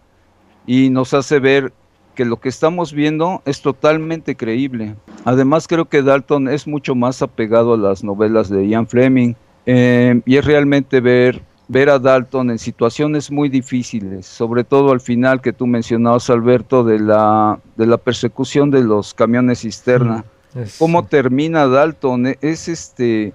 [0.68, 1.72] y nos hace ver
[2.14, 4.94] que lo que estamos viendo es totalmente creíble.
[5.24, 9.34] Además creo que Dalton es mucho más apegado a las novelas de Ian Fleming
[9.66, 15.00] eh, y es realmente ver, ver a Dalton en situaciones muy difíciles, sobre todo al
[15.00, 20.24] final que tú mencionabas Alberto de la, de la persecución de los camiones cisterna.
[20.54, 22.26] Mm, ¿Cómo termina Dalton?
[22.26, 23.32] E, es este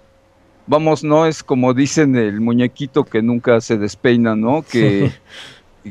[0.68, 4.62] vamos, no es como dicen el muñequito que nunca se despeina, ¿no?
[4.62, 5.12] Que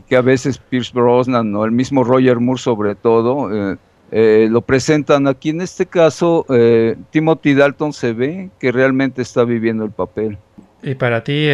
[0.03, 3.77] que a veces Pierce Brosnan o el mismo Roger Moore sobre todo eh,
[4.11, 5.51] eh, lo presentan aquí.
[5.51, 10.39] En este caso, eh, Timothy Dalton se ve que realmente está viviendo el papel.
[10.83, 11.49] Y para ti,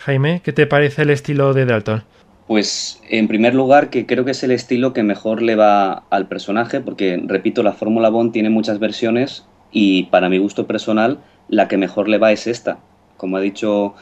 [0.00, 2.02] Jaime, ¿qué te parece el estilo de Dalton?
[2.48, 6.26] Pues en primer lugar que creo que es el estilo que mejor le va al
[6.26, 11.68] personaje, porque repito, la Fórmula Bond tiene muchas versiones y para mi gusto personal la
[11.68, 12.78] que mejor le va es esta.
[13.16, 13.94] Como ha dicho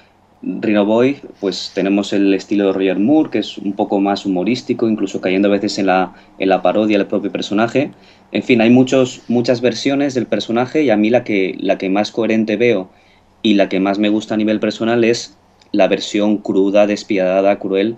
[0.43, 4.89] Rino Boy, pues tenemos el estilo de Roger Moore, que es un poco más humorístico,
[4.89, 7.91] incluso cayendo a veces en la, en la parodia del propio personaje.
[8.33, 11.91] En fin, hay muchos, muchas versiones del personaje y a mí la que, la que
[11.91, 12.89] más coherente veo
[13.43, 15.37] y la que más me gusta a nivel personal es
[15.73, 17.97] la versión cruda, despiadada, cruel,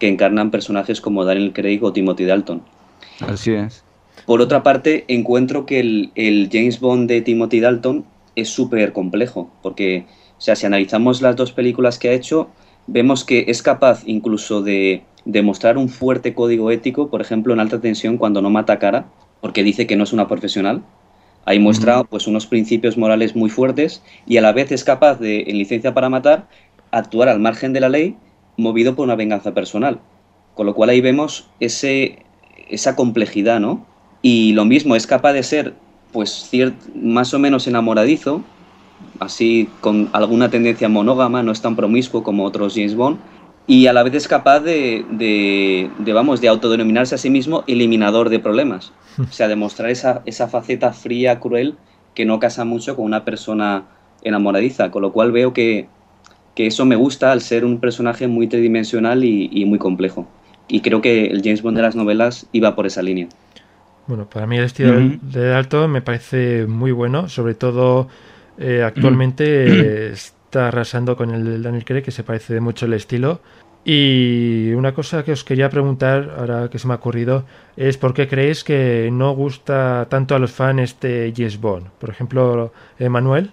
[0.00, 2.62] que encarnan personajes como Daniel Craig o Timothy Dalton.
[3.20, 3.84] Así es.
[4.26, 8.04] Por otra parte, encuentro que el, el James Bond de Timothy Dalton
[8.34, 10.06] es súper complejo, porque
[10.38, 12.48] o sea, si analizamos las dos películas que ha hecho,
[12.86, 17.80] vemos que es capaz incluso de demostrar un fuerte código ético, por ejemplo, en alta
[17.80, 19.06] tensión cuando no mata cara,
[19.40, 20.82] porque dice que no es una profesional.
[21.46, 25.44] Ahí muestra pues unos principios morales muy fuertes y a la vez es capaz de,
[25.46, 26.48] en licencia para matar,
[26.90, 28.16] actuar al margen de la ley,
[28.56, 30.00] movido por una venganza personal.
[30.54, 32.20] Con lo cual ahí vemos ese,
[32.70, 33.86] esa complejidad, ¿no?
[34.22, 35.74] Y lo mismo, es capaz de ser
[36.12, 36.48] pues
[36.94, 38.42] más o menos enamoradizo,
[39.20, 43.18] así con alguna tendencia monógama, no es tan promiscuo como otros James Bond,
[43.66, 48.28] y a la vez es capaz de, de, vamos, de autodenominarse a sí mismo eliminador
[48.28, 48.92] de problemas.
[49.18, 51.76] O sea, demostrar esa, esa faceta fría, cruel,
[52.14, 53.84] que no casa mucho con una persona
[54.22, 55.88] enamoradiza, con lo cual veo que,
[56.54, 60.26] que eso me gusta al ser un personaje muy tridimensional y, muy complejo.
[60.68, 63.28] Y creo que el James Bond de las novelas iba por esa línea.
[64.06, 68.08] Bueno, para mí el estilo de Dalton me parece muy bueno, sobre todo
[68.58, 73.40] eh, actualmente está arrasando con el Daniel Craig, que se parece mucho el estilo.
[73.84, 77.44] Y una cosa que os quería preguntar, ahora que se me ha ocurrido,
[77.76, 81.88] es por qué creéis que no gusta tanto a los fans este James Bond.
[81.98, 83.52] Por ejemplo, Manuel.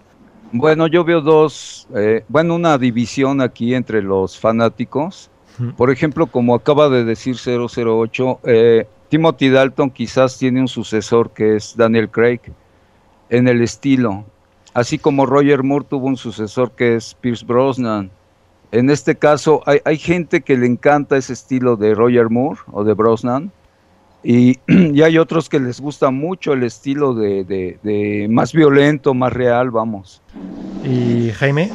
[0.53, 5.29] Bueno, yo veo dos, eh, bueno, una división aquí entre los fanáticos.
[5.77, 11.57] Por ejemplo, como acaba de decir 008, eh, Timothy Dalton quizás tiene un sucesor que
[11.57, 12.39] es Daniel Craig
[13.29, 14.25] en el estilo,
[14.73, 18.11] así como Roger Moore tuvo un sucesor que es Pierce Brosnan.
[18.71, 22.83] En este caso, hay, hay gente que le encanta ese estilo de Roger Moore o
[22.83, 23.51] de Brosnan,
[24.23, 29.13] y, y hay otros que les gusta mucho el estilo de, de- de más violento,
[29.13, 30.21] más real, vamos.
[30.85, 31.69] ¿Y Jaime?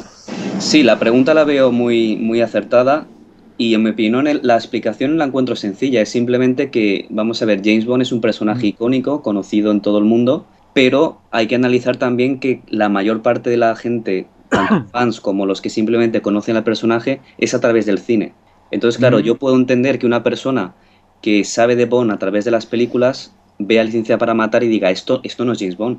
[0.59, 3.05] Sí, la pregunta la veo muy, muy acertada
[3.57, 6.01] y en mi opinión la explicación la encuentro sencilla.
[6.01, 9.97] Es simplemente que, vamos a ver, James Bond es un personaje icónico, conocido en todo
[9.99, 10.45] el mundo,
[10.77, 15.47] pero hay que analizar también que la mayor parte de la gente, tanto fans como
[15.47, 18.35] los que simplemente conocen al personaje, es a través del cine.
[18.69, 19.21] Entonces, claro, Mm.
[19.23, 20.75] yo puedo entender que una persona
[21.23, 24.91] que sabe de Bond a través de las películas vea Licencia para Matar y diga,
[24.91, 25.97] esto, esto no es James Bond.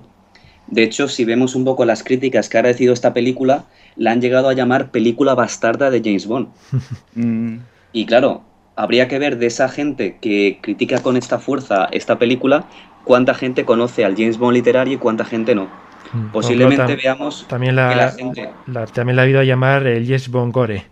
[0.68, 3.64] De hecho, si vemos un poco las críticas que ha recibido esta película,
[3.96, 6.48] la han llegado a llamar película bastarda de James Bond.
[7.14, 7.56] Mm,
[7.92, 8.42] Y claro,
[8.76, 12.68] habría que ver de esa gente que critica con esta fuerza esta película,
[13.08, 15.66] cuánta gente conoce al James Bond literario y cuánta gente no.
[16.12, 18.50] Mm, Posiblemente tam- veamos También que la la, gente...
[18.66, 20.84] la- también la ha habido a llamar el Yes Bongore.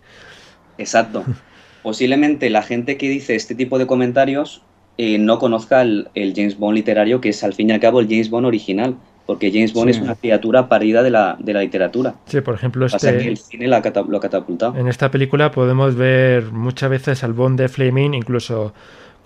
[0.77, 1.23] Exacto.
[1.83, 4.63] Posiblemente la gente que dice este tipo de comentarios
[4.97, 7.99] eh, no conozca el, el James Bond literario, que es al fin y al cabo
[7.99, 8.95] el James Bond original,
[9.27, 9.97] porque James Bond Sí.
[9.97, 12.15] es una criatura parida de la, de la literatura.
[12.25, 14.75] Sí, por ejemplo, Pasa que el este, cine la cata- lo ha catapultado.
[14.75, 18.73] en esta película podemos ver muchas veces al Bond de Fleming, incluso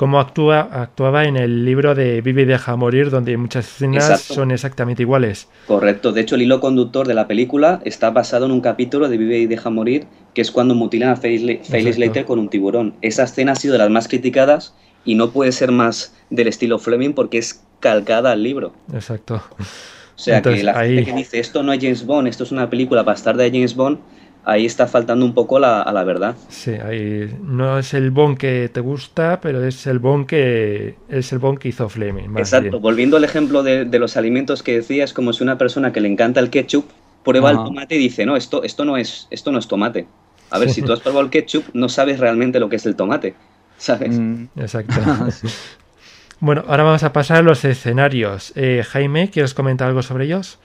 [0.02, 4.34] cómo actúa, actuaba en el libro de Vive y deja morir, donde muchas escenas Exacto.
[4.34, 5.48] son exactamente iguales.
[5.68, 6.12] Correcto.
[6.12, 9.38] De hecho, el hilo conductor de la película está basado en un capítulo de Vive
[9.38, 12.00] y deja morir, que es cuando mutilan a Exacto.
[12.00, 12.96] Leiter con un tiburón.
[13.04, 14.74] Esa escena ha sido de las más criticadas
[15.06, 18.74] y no puede ser más del estilo Fleming porque es calcada al libro.
[18.92, 19.36] Exacto.
[19.60, 19.64] O
[20.16, 22.52] sea, Entonces, que la ahí- gente que dice esto no es James Bond, esto es
[22.52, 24.00] una película bastarda de James Bond,
[24.44, 26.36] ahí está faltando un poco la- a la verdad.
[26.50, 31.32] Sí, ahí no es el Bond que te gusta, pero es el Bond que es
[31.32, 32.28] el Bond que hizo Fleming.
[32.30, 32.72] más Exacto.
[32.72, 32.82] bien.
[32.82, 36.02] Volviendo al ejemplo de, de los alimentos que decía, es como si una persona que
[36.02, 36.86] le encanta el ketchup
[37.24, 40.08] prueba el tomate y dice, no, esto, esto, no es, esto no es tomate.
[40.50, 42.96] A ver, si tú has probado el ketchup, no sabes realmente lo que es el
[42.96, 43.36] tomate,
[43.78, 44.18] ¿sabes?
[44.18, 44.46] mm.
[44.58, 44.96] Exacto.
[46.44, 48.52] Bueno, ahora vamos a pasar a los escenarios.
[48.56, 50.58] Eh, Jaime, ¿quieres comentar algo sobre ellos?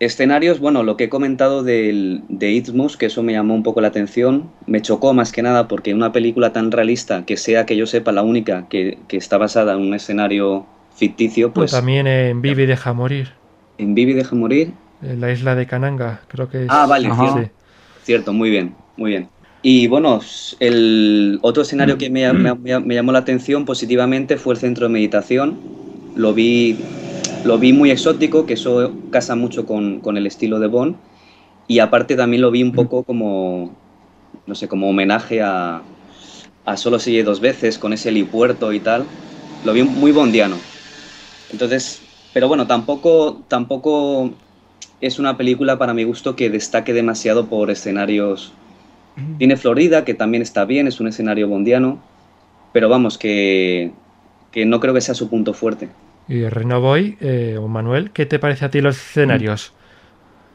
[0.00, 3.80] Escenarios, bueno, lo que he comentado del, de Isthmus, que eso me llamó un poco
[3.80, 7.76] la atención, me chocó más que nada porque una película tan realista, que sea que
[7.76, 12.42] yo sepa la única que, que está basada en un escenario ficticio, pues También en
[12.42, 13.32] Vive y deja morir,
[13.78, 16.72] en Vivi deja morir, en la isla de Kananga, creo que es.
[16.72, 17.48] Ah, vale, Ajá.
[17.48, 17.52] Sí.
[18.02, 19.32] Cierto, muy bien, muy bien.
[19.62, 20.20] Y bueno,
[20.60, 24.86] el otro escenario que me, me- me- me llamó la atención positivamente fue el centro
[24.86, 25.64] de meditación.
[26.14, 26.90] Lo vi,
[27.44, 30.96] lo vi muy exótico, que eso casa mucho con, con el estilo de Bond.
[31.68, 33.70] Y aparte también lo vi un poco como,
[34.46, 35.82] no sé, como homenaje a,
[36.64, 39.04] a Solo oye dos veces, con ese helipuerto y tal.
[39.64, 40.56] Lo vi muy bondiano.
[41.50, 42.02] Entonces,
[42.32, 44.30] pero bueno, tampoco, tampoco
[45.00, 48.52] es una película para mi gusto que destaque demasiado por escenarios.
[49.38, 51.98] Tiene Florida, que también está bien, es un escenario bondiano,
[52.72, 53.92] pero vamos, que,
[54.50, 55.88] que no creo que sea su punto fuerte.
[56.28, 59.74] Y Renovoy, eh, o Manuel, ¿qué te parece a ti los escenarios?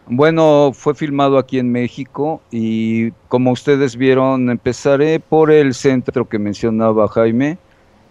[0.07, 6.39] Bueno, fue filmado aquí en México y como ustedes vieron, empezaré por el centro que
[6.39, 7.59] mencionaba Jaime,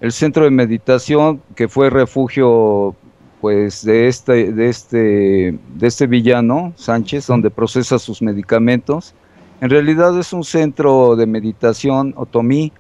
[0.00, 2.94] el centro de meditación que fue refugio
[3.40, 9.14] pues de este de este de este villano Sánchez donde procesa sus medicamentos.
[9.60, 12.72] En realidad es un centro de meditación otomí.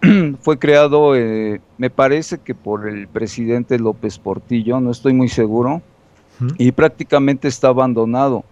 [0.40, 5.82] fue creado, eh, me parece que por el presidente López Portillo, no estoy muy seguro
[6.38, 6.48] ¿Mm?
[6.58, 8.44] y prácticamente está abandonado.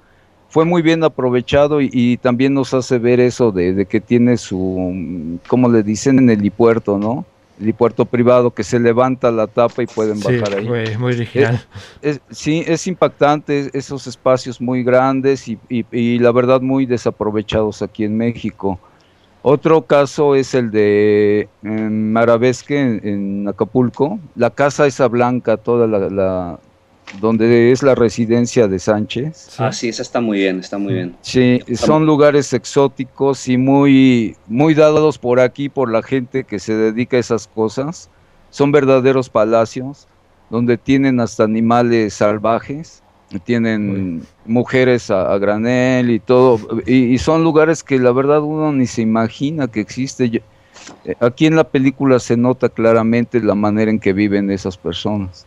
[0.49, 4.37] Fue muy bien aprovechado y, y también nos hace ver eso de, de que tiene
[4.37, 7.27] su, como le dicen en el helipuerto, ¿no?
[7.59, 10.67] El helipuerto privado que se levanta la tapa y pueden Sí, bajar ahí.
[10.69, 11.61] muy, muy original.
[12.01, 17.83] Es- sí, es impactante esos espacios muy grandes y, y- y la verdad muy desaprovechados
[17.83, 18.79] aquí en México.
[19.49, 24.19] Otro caso es el de en Marabesque, en, en Acapulco.
[24.35, 26.59] La casa esa blanca, toda la, la-
[27.21, 29.37] donde es la residencia de Sánchez.
[29.51, 29.63] Sí.
[29.63, 31.15] Ah, sí, esa está muy bien, está muy bien.
[31.21, 36.75] Sí, son lugares exóticos y muy, muy dados por aquí por la gente que se
[36.75, 38.11] dedica a esas cosas.
[38.51, 40.09] Son verdaderos palacios
[40.51, 43.01] donde tienen hasta animales salvajes,
[43.45, 46.61] tienen mujeres a, a granel y todo.
[46.87, 50.31] Y, y son lugares que la verdad uno ni se imagina que existe.
[50.31, 50.41] Yo-
[51.05, 55.47] eh, Aquí en la película se nota claramente la manera en que viven esas personas.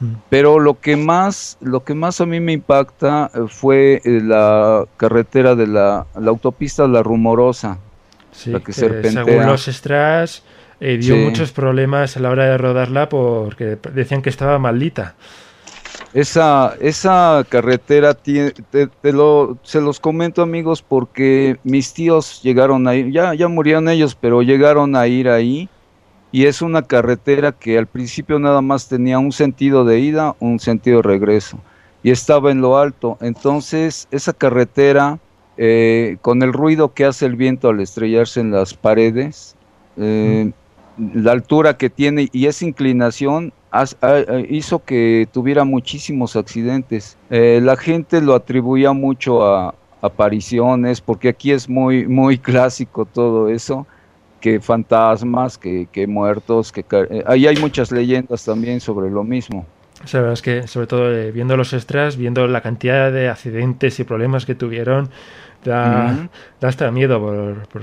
[0.00, 0.14] Mm.
[0.28, 4.86] Pero lo que más, lo que más a mí me impacta eh, fue eh, la
[4.96, 7.78] carretera de la, la autopista La Rumorosa.
[8.32, 9.24] Sí, la que que serpentea.
[9.24, 10.42] según los extras
[10.80, 11.20] eh, dio Sí.
[11.20, 15.14] muchos problemas a la hora de rodarla porque decían que estaba maldita.
[16.12, 22.96] Esa, esa carretera tiene, te, lo, se los comento amigos porque mis tíos llegaron a
[22.96, 25.68] ir, ya, ya murieron ellos, pero llegaron a ir ahí.
[26.32, 30.60] Y es una carretera que al principio nada más tenía un sentido de ida, un
[30.60, 31.58] sentido de regreso.
[32.02, 33.18] Y estaba en lo alto.
[33.20, 35.18] Entonces esa carretera,
[35.56, 39.56] eh, con el ruido que hace el viento al estrellarse en las paredes,
[39.96, 40.52] eh,
[40.98, 43.52] la altura que tiene y esa inclinación
[44.48, 47.16] hizo que tuviera muchísimos accidentes.
[47.30, 53.48] Eh, la gente lo atribuía mucho a apariciones, porque aquí es muy, muy clásico todo
[53.48, 53.86] eso,
[54.40, 59.66] que fantasmas, que, muertos, que eh, ahí hay muchas leyendas también sobre lo mismo.
[60.02, 64.00] O sea, es que sobre todo eh, viendo los extras, viendo la cantidad de accidentes
[64.00, 65.10] y problemas que tuvieron,
[65.62, 66.26] da,
[66.62, 67.82] hasta miedo por por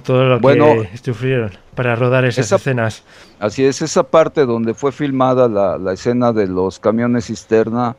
[0.00, 3.04] todo lo que sufrieron para rodar esas escenas.
[3.38, 7.96] Así es, esa parte donde fue filmada la, escena de los camiones cisterna,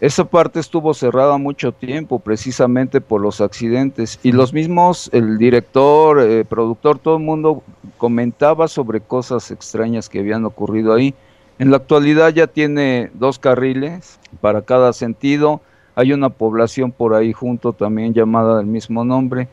[0.00, 6.18] esa parte estuvo cerrada mucho tiempo precisamente por los accidentes y los mismos, el director,
[6.20, 7.62] el eh, productor, todo el mundo
[7.98, 11.14] comentaba sobre cosas extrañas que habían ocurrido ahí.
[11.58, 15.60] En la actualidad ya tiene dos carriles para cada sentido,
[15.94, 19.48] hay una población por ahí junto también llamada del mismo nombre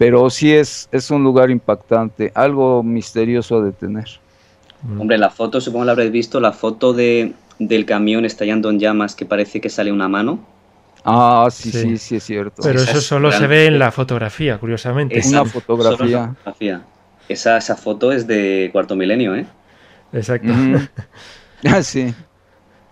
[0.00, 4.06] pero sí es, es un lugar impactante, algo misterioso de tener.
[4.98, 9.14] Hombre, la foto, supongo la habréis visto, la foto de, del camión estallando en llamas
[9.14, 10.40] que parece que sale una mano.
[11.04, 12.62] Ah, sí, sí, sí, es cierto.
[12.62, 15.18] Pero eso solo se ve en la fotografía, curiosamente.
[15.18, 16.34] Es una fotografía.
[17.28, 19.44] Esa, esa foto es de cuarto milenio, ¿eh?
[20.14, 20.50] Exacto.
[21.66, 22.14] ah, sí.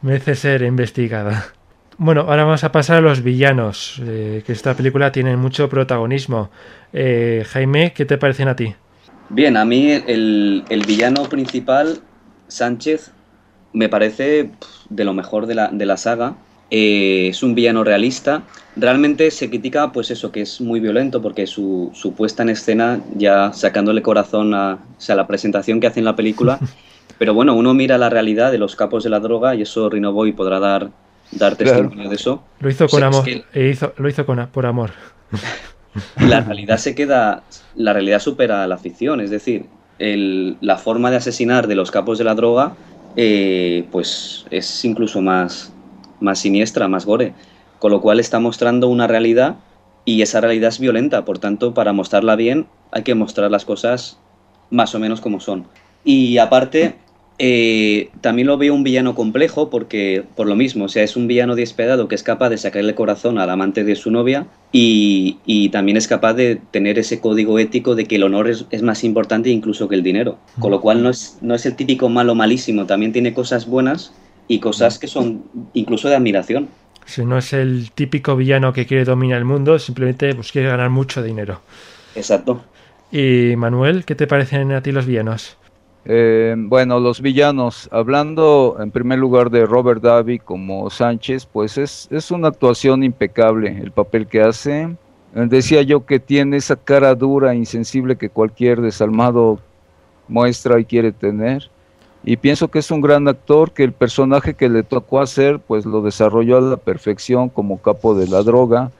[0.02, 1.54] Merece ser investigada.
[2.00, 6.48] Bueno, ahora vamos a pasar a los villanos, eh, que esta película tiene mucho protagonismo.
[6.92, 8.72] Eh, Jaime, ¿qué te parecen a ti?
[9.30, 11.98] Bien, a mí el, villano principal,
[12.46, 13.10] Sánchez,
[13.72, 14.52] me parece
[14.88, 16.36] de lo mejor de la, de la saga.
[16.70, 18.44] Eh, es un villano realista.
[18.76, 23.00] Realmente se critica, pues eso, que es muy violento, porque su, su puesta en escena,
[23.16, 26.60] ya sacándole corazón a, la presentación que hace en la película.
[27.18, 30.12] Pero bueno, uno mira la realidad de los capos de la droga y eso Rino
[30.12, 30.90] Boy podrá dar
[31.32, 32.42] dar testimonio de eso.
[32.60, 33.24] Lo hizo con amor.
[33.28, 34.90] E hizo, lo hizo con, por amor.
[36.20, 37.42] La realidad se queda.
[37.74, 39.20] La realidad supera la ficción.
[39.20, 39.66] Es decir,
[39.98, 42.74] la forma de asesinar de los capos de la droga,
[43.16, 45.72] eh, pues es incluso más,
[46.20, 47.34] más siniestra, más gore.
[47.78, 49.56] Con lo cual está mostrando una realidad
[50.04, 51.24] y esa realidad es violenta.
[51.24, 54.18] Por tanto, para mostrarla bien, hay que mostrar las cosas
[54.70, 55.66] más o menos como son.
[56.04, 56.96] Y aparte,
[57.40, 61.28] eh, también lo veo un villano complejo porque, por lo mismo, o sea, es un
[61.28, 65.68] villano despiadado que es capaz de sacarle el corazón al amante de su novia y,
[65.70, 69.50] también es capaz de tener ese código ético de que el honor es, más importante
[69.50, 70.38] incluso que el dinero.
[70.58, 74.12] Con lo cual no es, no es el típico malo malísimo, también tiene cosas buenas
[74.48, 75.44] y cosas que son
[75.74, 76.68] incluso de admiración.
[77.04, 80.90] Si no es el típico villano que quiere dominar el mundo, simplemente pues, quiere ganar
[80.90, 81.60] mucho dinero.
[82.16, 82.62] Exacto.
[83.12, 85.57] Y Manuel, ¿qué te parecen a ti los villanos?
[86.10, 92.08] Eh, bueno, los villanos, hablando en primer lugar de Robert Davi como Sánchez, pues es,
[92.10, 94.84] es una actuación impecable el papel que hace.
[94.84, 99.60] Eh, decía yo que tiene esa cara dura, insensible que cualquier desalmado
[100.28, 101.70] muestra y quiere tener.
[102.24, 105.84] Y pienso que es un gran actor, que el personaje que le tocó hacer, pues
[105.84, 108.90] lo desarrolló a la perfección como capo de la droga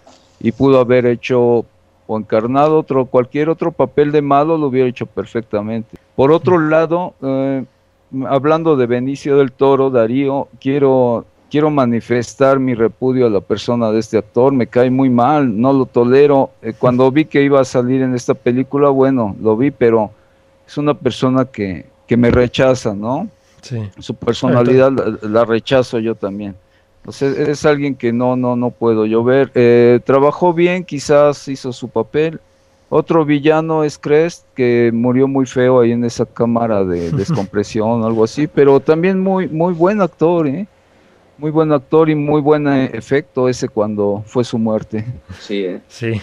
[0.41, 1.65] y pudo haber hecho
[2.09, 5.99] o encarnado otro, cualquier otro papel de malo lo hubiera hecho perfectamente.
[6.17, 7.65] Por otro lado, eh,
[8.27, 14.01] hablando de Benicio del Toro, Darío, quiero, quiero manifestar mi repudio a la persona de
[14.01, 16.51] este actor, me cae muy mal, no lo tolero.
[16.63, 20.11] Eh, cuando vi que iba a salir en esta película, bueno, lo vi, pero
[20.67, 23.29] es una persona que, que me rechaza, ¿no?
[23.61, 23.87] Sí.
[23.99, 26.55] Su personalidad la rechazo yo también
[27.07, 29.51] es alguien que no, no, no puedo yo ver.
[29.55, 32.41] Eh, trabajó bien, quizás hizo su papel.
[32.91, 38.25] Otro villano es Crest, que murió muy feo ahí en esa cámara de descompresión, algo
[38.25, 40.67] así, pero también muy, muy buen actor, ¿eh?
[41.37, 45.05] Muy buen actor y muy buen efecto ese cuando fue su muerte.
[45.39, 45.81] Sí, ¿eh?
[45.87, 46.21] Sí.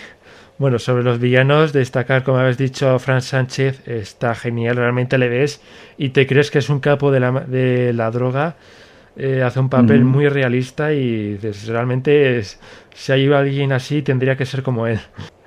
[0.58, 5.62] Bueno, sobre los villanos, destacar, como habéis dicho, Fran Sánchez está genial, realmente le ves
[5.98, 8.56] y te crees que es un capo de la, de la droga
[9.18, 11.38] eh, hace un papel muy realista y
[11.68, 12.42] realmente
[12.94, 15.00] si hay alguien así tendría que ser como él.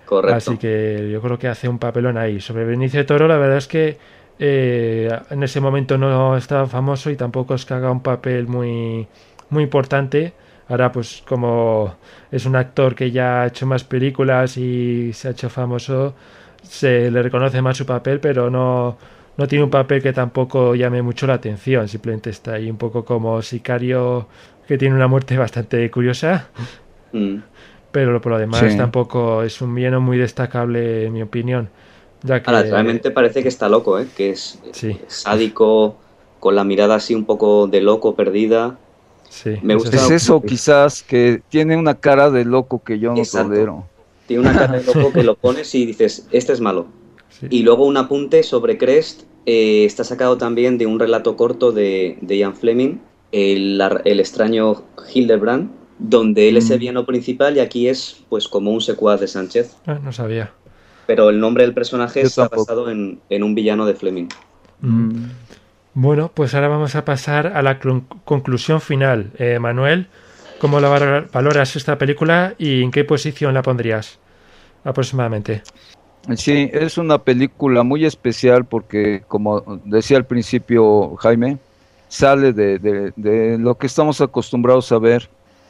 [0.07, 0.36] Correcto.
[0.36, 2.40] Así que yo creo que hace un papelón ahí.
[2.40, 3.99] Sobre Benicio Toro, la verdad es que
[4.39, 9.07] eh, en ese momento no estaba famoso y tampoco es que haga un papel muy,
[9.51, 10.32] muy importante.
[10.69, 11.97] Ahora, pues como
[12.31, 16.15] es un actor que ya ha hecho más películas y se ha hecho famoso,
[16.62, 18.97] se le reconoce más su papel, pero no,
[19.39, 23.05] no tiene un papel que tampoco llame mucho la atención, simplemente está ahí un poco
[23.05, 24.27] como sicario
[24.66, 26.48] que tiene una muerte bastante curiosa.
[27.12, 27.36] Mm.
[27.90, 28.77] Pero por lo demás Sí.
[28.77, 31.70] tampoco es un villano muy destacable en mi opinión.
[32.23, 34.06] Ya que Ahora, realmente parece que está loco, ¿eh?
[34.16, 35.01] Que es Sí.
[35.06, 35.97] sádico,
[36.40, 38.77] con la mirada así un poco de loco, perdida.
[39.31, 43.19] sí, me gusta- Es eso quizás, que tiene una cara de loco que yo no
[43.19, 43.51] Exacto.
[43.51, 43.85] tolero.
[44.27, 46.86] Tiene una cara de loco que lo pones y dices, este es malo.
[47.31, 47.47] Sí.
[47.51, 52.19] Y luego un apunte sobre Crest, eh, está sacado también de un relato corto de,
[52.20, 52.98] de Ian Fleming,
[53.32, 56.81] el, extraño Hildebrand, donde él es el Mm.
[56.81, 59.77] villano principal y aquí es pues como un secuaz de Sánchez.
[59.86, 60.52] Ah, no sabía.
[61.06, 62.62] Pero el nombre del personaje Yo está tampoco.
[62.62, 64.28] basado en, en un villano de Fleming.
[64.81, 65.24] Mm.
[65.94, 67.81] Bueno, pues ahora vamos a pasar a la
[68.24, 69.32] conclusión final.
[69.39, 70.06] Eh, Manuel,
[70.60, 74.19] ¿cómo la valor- valoras esta película y en qué posición la pondrías
[74.85, 75.62] aproximadamente?
[76.36, 81.59] Sí, es una película muy especial porque, como decía al principio Jaime,
[82.09, 85.28] sale de, de- de lo que estamos acostumbrados a ver.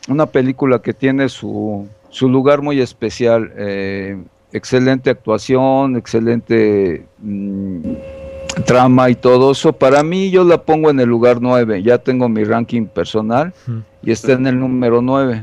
[0.09, 3.53] Una película que tiene su, su lugar muy especial.
[3.57, 4.17] eh,
[4.51, 7.81] excelente actuación, excelente mm,
[8.65, 9.73] trama y todo eso.
[9.75, 11.83] Para mí yo la pongo en el lugar 9.
[11.83, 13.53] Ya tengo mi ranking personal
[14.03, 15.43] y está en el número 9.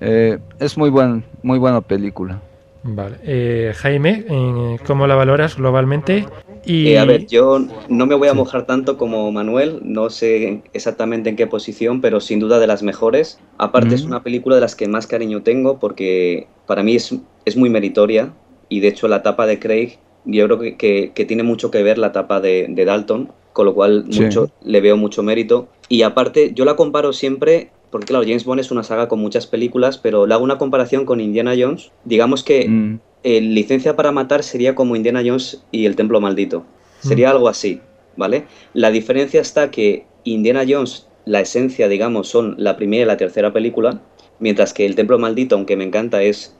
[0.00, 2.40] Eh, es muy, buen, muy buena película.
[2.86, 3.16] Vale.
[3.24, 6.26] Eh, Jaime, eh, ¿cómo la valoras globalmente?
[6.66, 7.58] Y Eh, a ver, yo
[7.88, 12.20] no me voy a mojar tanto como Manuel, no sé exactamente en qué posición, pero
[12.20, 13.38] sin duda de las mejores.
[13.58, 17.14] Aparte es una película de las que más cariño tengo porque para mí es,
[17.46, 18.34] es muy meritoria
[18.68, 21.82] y de hecho la etapa de Craig yo creo que, que- que tiene mucho que
[21.82, 24.22] ver la etapa de, de Dalton, con lo cual Sí.
[24.22, 25.68] mucho, le veo mucho mérito.
[25.88, 29.46] Y aparte yo la comparo siempre, porque claro, James Bond es una saga con muchas
[29.46, 31.92] películas, pero le hago una comparación con Indiana Jones.
[32.04, 32.98] Digamos que Mm.
[33.22, 36.64] eh, Licencia para Matar sería como Indiana Jones y el Templo Maldito.
[36.98, 37.80] Sería algo así,
[38.16, 38.46] ¿vale?
[38.72, 43.52] La diferencia está que Indiana Jones, la esencia, digamos, son la primera y la tercera
[43.52, 44.00] película,
[44.40, 46.52] mientras que el Templo Maldito, aunque me encanta, es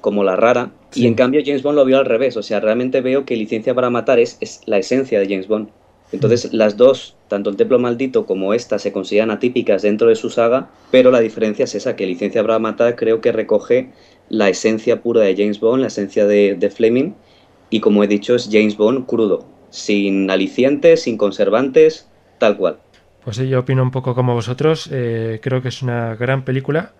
[0.00, 0.70] como la rara.
[0.90, 1.02] Sí.
[1.02, 3.74] Y en cambio James Bond lo vio al revés, o sea, realmente veo que Licencia
[3.74, 5.68] para Matar es, es la esencia de James Bond.
[6.12, 10.30] Entonces las dos, tanto el Templo Maldito como esta, se consideran atípicas dentro de su
[10.30, 13.90] saga, pero la diferencia es esa, que Licencia para Matar creo que recoge
[14.28, 17.12] la esencia pura de James Bond, la esencia de, de Fleming,
[17.70, 22.08] y como he dicho es James Bond crudo, sin alicientes, sin conservantes,
[22.38, 22.78] tal cual.
[23.24, 24.88] Pues sí, yo opino un poco como vosotros.
[24.92, 26.92] eh, creo que es una gran película.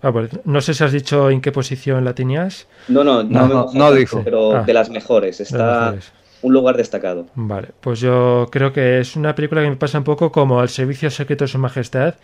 [0.00, 2.66] Ah, pues, no sé si has dicho en qué posición la tenías.
[2.88, 4.22] No, no, No, no, no dijo.
[4.24, 4.62] Pero Ah.
[4.62, 6.12] de las mejores, de las está mejores.
[6.42, 7.26] Un lugar destacado.
[7.34, 10.68] Vale, pues yo creo que es una película que me pasa un poco como al
[10.68, 12.16] Servicio Secreto de Su Majestad,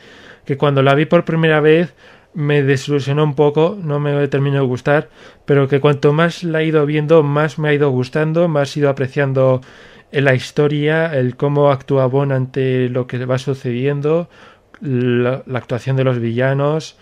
[0.44, 1.94] que cuando la vi por primera vez
[2.34, 5.08] me desilusionó un poco, no me terminó de gustar,
[5.44, 8.80] pero que cuanto más la he ido viendo, más me ha ido gustando, más he
[8.80, 9.60] ido apreciando
[10.12, 14.28] la historia, el cómo actúa Bond ante lo que va sucediendo,
[14.80, 16.96] la, la actuación de los villanos,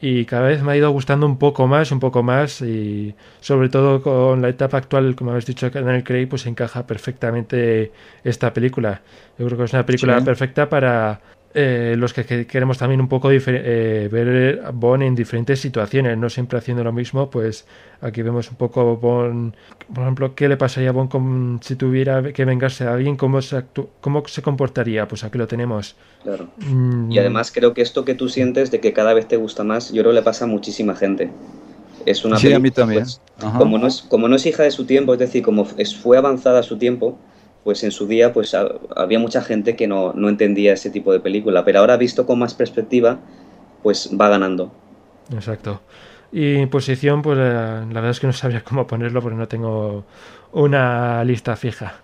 [0.00, 3.68] y cada vez me ha ido gustando un poco más, un poco más, y sobre
[3.68, 7.92] todo con la etapa actual, como habéis dicho, en el Craig, pues encaja perfectamente
[8.24, 9.02] esta película.
[9.38, 10.24] Yo creo que es una película Sí.
[10.24, 11.20] perfecta para
[11.54, 15.60] eh, los que, que queremos también un poco difer- eh, ver a Bond en diferentes
[15.60, 17.66] situaciones, no siempre haciendo lo mismo, pues
[18.00, 19.54] aquí vemos un poco Bond,
[19.92, 23.40] por ejemplo, qué le pasaría a Bond con- si tuviera que vengarse de alguien, cómo
[23.42, 25.96] se, actu- cómo se comportaría, pues aquí lo tenemos.
[26.22, 26.48] Claro.
[26.56, 29.64] Mm, Y además creo que esto que tú sientes de que cada vez te gusta
[29.64, 31.30] más, yo creo que le pasa a muchísima gente.
[32.06, 33.04] Es una Sí, a mí también.
[33.04, 33.20] pues,
[33.56, 36.18] como, no es, como no es hija de su tiempo, es decir, como es, fue
[36.18, 37.18] avanzada a su tiempo,
[37.64, 41.12] pues en su día pues ha- había mucha gente que no, no entendía ese tipo
[41.12, 43.20] de película, pero ahora visto con más perspectiva,
[43.82, 44.72] pues va ganando.
[45.32, 45.82] Exacto.
[46.32, 50.04] Y posición, pues la, la verdad es que no sabría cómo ponerlo porque no tengo
[50.52, 52.02] una lista fija.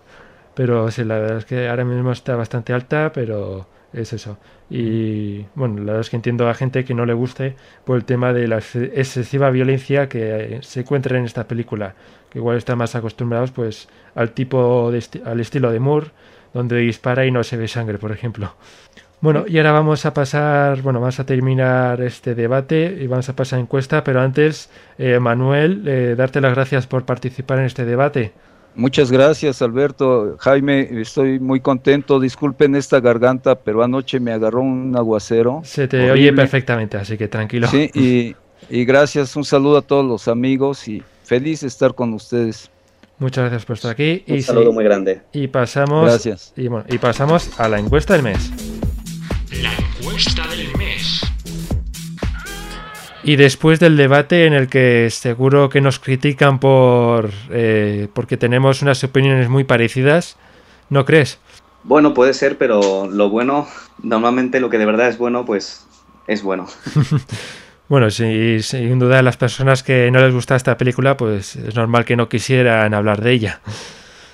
[0.55, 4.37] Pero sí, la verdad es que ahora mismo está bastante alta, pero es eso.
[4.69, 7.55] Y bueno, la verdad es que entiendo a gente que no le guste
[7.85, 11.95] por el tema de la ex- excesiva violencia que se encuentra en esta película.
[12.29, 16.07] Que igual están más acostumbrados pues al tipo de esti- al estilo de Moore,
[16.53, 18.55] donde dispara y no se ve sangre, por ejemplo.
[19.21, 23.35] Bueno, y ahora vamos a pasar, bueno, vamos a terminar este debate y vamos a
[23.35, 27.85] pasar a encuesta, pero antes, eh, Manuel, eh, darte las gracias por participar en este
[27.85, 28.33] debate.
[28.75, 30.35] Muchas gracias, Alberto.
[30.39, 32.19] Jaime, estoy muy contento.
[32.19, 35.61] Disculpen esta garganta, pero anoche me agarró un aguacero.
[35.63, 36.11] Se te horrible.
[36.11, 37.67] oye perfectamente, así que tranquilo.
[37.67, 38.35] Sí, y,
[38.69, 39.35] y gracias.
[39.35, 42.69] Un saludo a todos los amigos y feliz de estar con ustedes.
[43.17, 45.21] Muchas gracias por estar aquí Un y, saludo sí, muy grande.
[45.31, 46.51] y pasamos Gracias.
[46.57, 48.74] y bueno, y pasamos a la encuesta del mes.
[53.25, 58.81] Y después del debate en el que seguro que nos critican por eh, porque tenemos
[58.81, 60.37] unas opiniones muy parecidas,
[60.89, 61.39] ¿no crees?
[61.83, 63.67] Bueno, puede ser, pero lo bueno,
[64.01, 65.85] normalmente lo que de verdad es bueno, pues
[66.27, 66.67] es bueno.
[67.87, 72.03] Bueno, sí, sin duda las personas que no les gusta esta película, pues es normal
[72.03, 73.61] que no quisieran hablar de ella.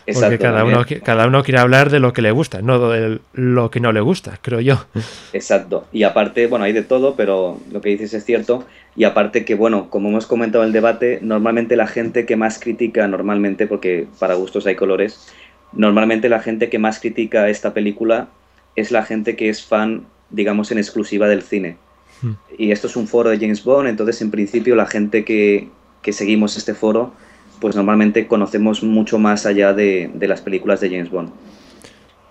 [0.05, 3.69] Porque cada uno, cada uno quiere hablar de lo que le gusta, no de lo
[3.69, 4.85] que no le gusta, creo yo.
[5.33, 5.85] Exacto.
[5.91, 8.65] Y aparte, bueno, hay de todo, pero lo que dices es cierto.
[8.95, 12.59] Y aparte que, bueno, como hemos comentado en el debate, normalmente la gente que más
[12.59, 15.31] critica, normalmente, porque para gustos hay colores,
[15.71, 18.27] normalmente la gente que más critica esta película
[18.75, 21.77] es la gente que es fan, digamos, en exclusiva del cine.
[22.21, 22.33] Hmm.
[22.57, 25.69] Y esto es un foro de James Bond, entonces en principio la gente que,
[26.01, 27.13] que seguimos este foro,
[27.61, 31.29] pues normalmente conocemos mucho más allá de, de las películas de James Bond.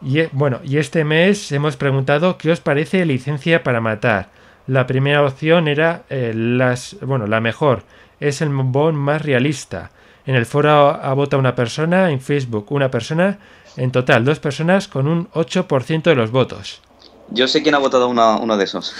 [0.02, 4.28] Y eh, bueno, y este mes hemos preguntado qué os parece Licencia para Matar.
[4.66, 7.84] La primera opción era eh, las, bueno, la mejor,
[8.18, 9.90] es el Bond más realista.
[10.26, 13.38] En el foro ha votado una persona, en Facebook una persona,
[13.76, 16.82] en total dos personas con un 8% de los votos.
[17.30, 18.94] Yo sé quién ha votado una- uno de esos.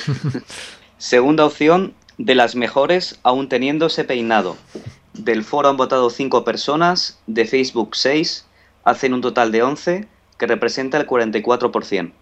[0.99, 4.57] Segunda opción, de las mejores, aún teniéndose peinado.
[5.25, 8.47] Del foro han votado 5 personas, de Facebook 6,
[8.85, 12.13] hacen un total de 11, que representa el 44%.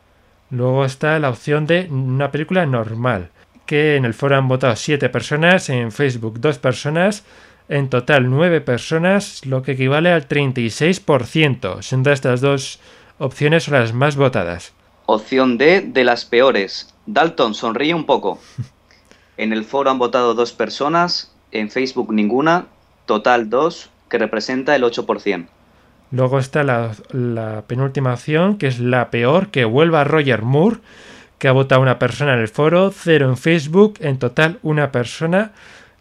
[0.50, 3.30] Luego está la opción de una película normal,
[3.66, 7.24] que en el foro han votado 7 personas, en Facebook 2 personas,
[7.68, 11.82] en total 9 personas, lo que equivale al 36%.
[11.82, 12.80] Siendo estas dos
[13.18, 14.72] opciones son las más votadas.
[15.06, 16.92] Opción D, de las peores.
[17.06, 18.40] Dalton, sonríe un poco.
[19.36, 22.66] En el foro han votado 2 personas, en Facebook ninguna,
[23.08, 25.48] total 2, que representa el 8%.
[26.12, 30.78] Luego está la, la penúltima opción, que es la peor, que vuelva Roger Moore,
[31.38, 35.52] que ha votado una persona en el foro, cero en Facebook, en total una persona,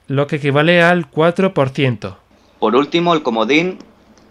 [0.08, 2.16] lo que equivale al 4%.
[2.60, 3.80] Por último, el comodín.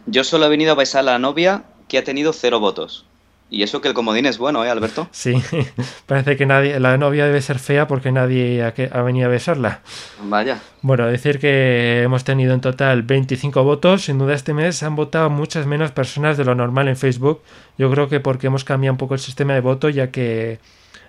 [0.07, 3.05] Yo solo he venido a besar a la novia que ha tenido cero votos.
[3.49, 5.09] Y eso que el comodín es bueno, ¿eh, Alberto?
[5.13, 5.35] Sí,
[6.07, 9.81] parece que nadie, la novia debe ser fea porque nadie ha, ha venido a besarla.
[10.23, 10.61] Vaya.
[10.83, 14.05] Bueno, decir que hemos tenido en total 25 votos.
[14.05, 17.43] Sin duda este mes han votado muchas menos personas de lo normal en Facebook.
[17.79, 20.59] Yo creo que porque hemos cambiado un poco el sistema de voto ya que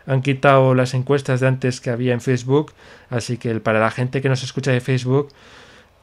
[0.06, 2.74] han quitado las encuestas de antes que había en Facebook.
[3.10, 5.30] Así que para la gente que nos escucha de Facebook,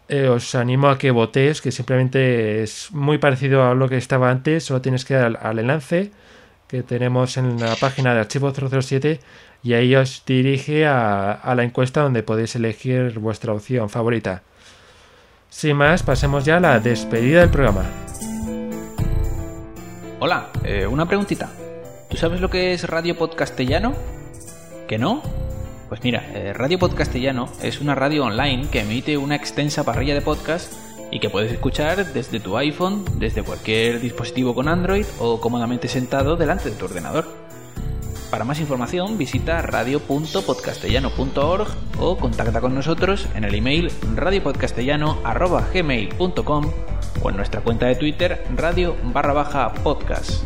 [0.09, 4.31] eh, os animo a que votéis, que simplemente es muy parecido a lo que estaba
[4.31, 4.65] antes.
[4.65, 6.13] Solo tienes que ir al, al enlace
[6.69, 9.21] que tenemos en la página de archivo 007
[9.63, 14.43] y ahí os dirige a, la encuesta donde podéis elegir vuestra opción favorita.
[15.49, 17.85] Sin más, pasemos ya a la despedida del programa.
[20.21, 21.51] Hola, eh, una preguntita.
[22.11, 23.95] ¿Tú sabes lo que es Radio Podcastellano?
[24.87, 25.23] ¿Que no?
[25.89, 30.23] Pues mira, eh, Radio Podcastellano es una radio online que emite una extensa parrilla de
[30.23, 30.73] podcast
[31.11, 36.37] y que puedes escuchar desde tu iPhone, desde cualquier dispositivo con Android o cómodamente sentado
[36.37, 37.27] delante de tu ordenador.
[38.31, 41.69] Para más información visita radio.podcastellano.org
[42.01, 46.71] o contacta con nosotros en el email radiopodcastellano.gmail.com
[47.23, 50.43] o en nuestra cuenta de Twitter radio barra baja podcast.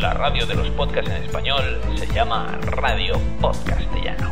[0.00, 4.30] La radio de los podcasts en español se llama Radio Podcastellano.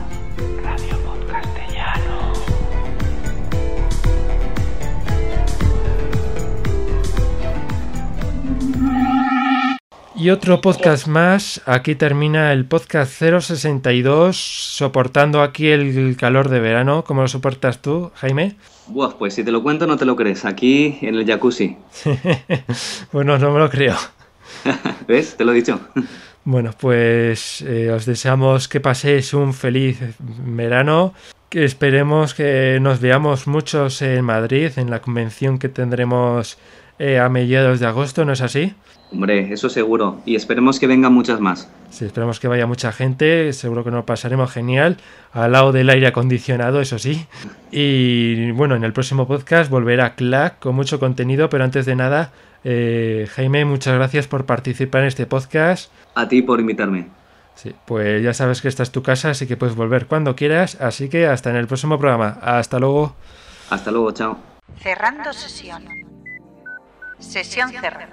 [0.63, 2.33] Radio Podcastellano.
[10.15, 17.05] Y otro podcast más, aquí termina el podcast 062, soportando aquí el calor de verano.
[17.05, 18.57] ¿Cómo lo soportas tú, Jaime?
[18.89, 20.45] Buah, pues si te lo cuento no te lo crees.
[20.45, 21.79] Aquí en el jacuzzi.
[23.13, 23.97] bueno, no me lo creo.
[25.09, 25.37] ¿Ves?
[25.37, 25.81] Te lo he dicho.
[26.45, 31.15] Bueno, pues eh, os deseamos que paséis un feliz verano,
[31.49, 36.59] que esperemos que nos veamos muchos en Madrid, en la convención que tendremos
[36.99, 38.75] eh, a mediados de agosto, ¿no es así?
[39.11, 40.21] Hombre, eso seguro.
[40.27, 41.71] Y esperemos que vengan muchas más.
[41.91, 44.97] Sí, esperemos que vaya mucha gente, seguro que nos pasaremos genial,
[45.33, 47.27] al lado del aire acondicionado, eso sí.
[47.71, 52.33] Y bueno, en el próximo podcast volverá Clack con mucho contenido, pero antes de nada,
[52.65, 55.93] eh, Jaime, muchas gracias por participar en este podcast.
[56.15, 57.09] A ti por invitarme.
[57.55, 60.81] Sí, pues ya sabes que esta es tu casa, así que puedes volver cuando quieras.
[60.81, 62.39] Así que hasta en el próximo programa.
[62.43, 63.15] Hasta luego.
[63.71, 64.39] Hasta luego, chao.
[64.81, 65.85] Cerrando sesión.
[67.19, 68.09] Sesión cerrada.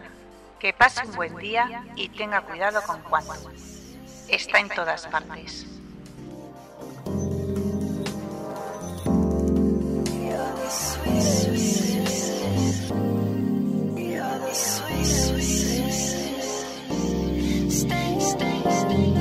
[0.59, 3.23] Que pase un buen día y tenga cuidado con Juan.
[4.29, 5.65] Está en todas partes.
[14.53, 15.91] sweet, sweet.
[17.71, 19.20] Stay, stay, stay.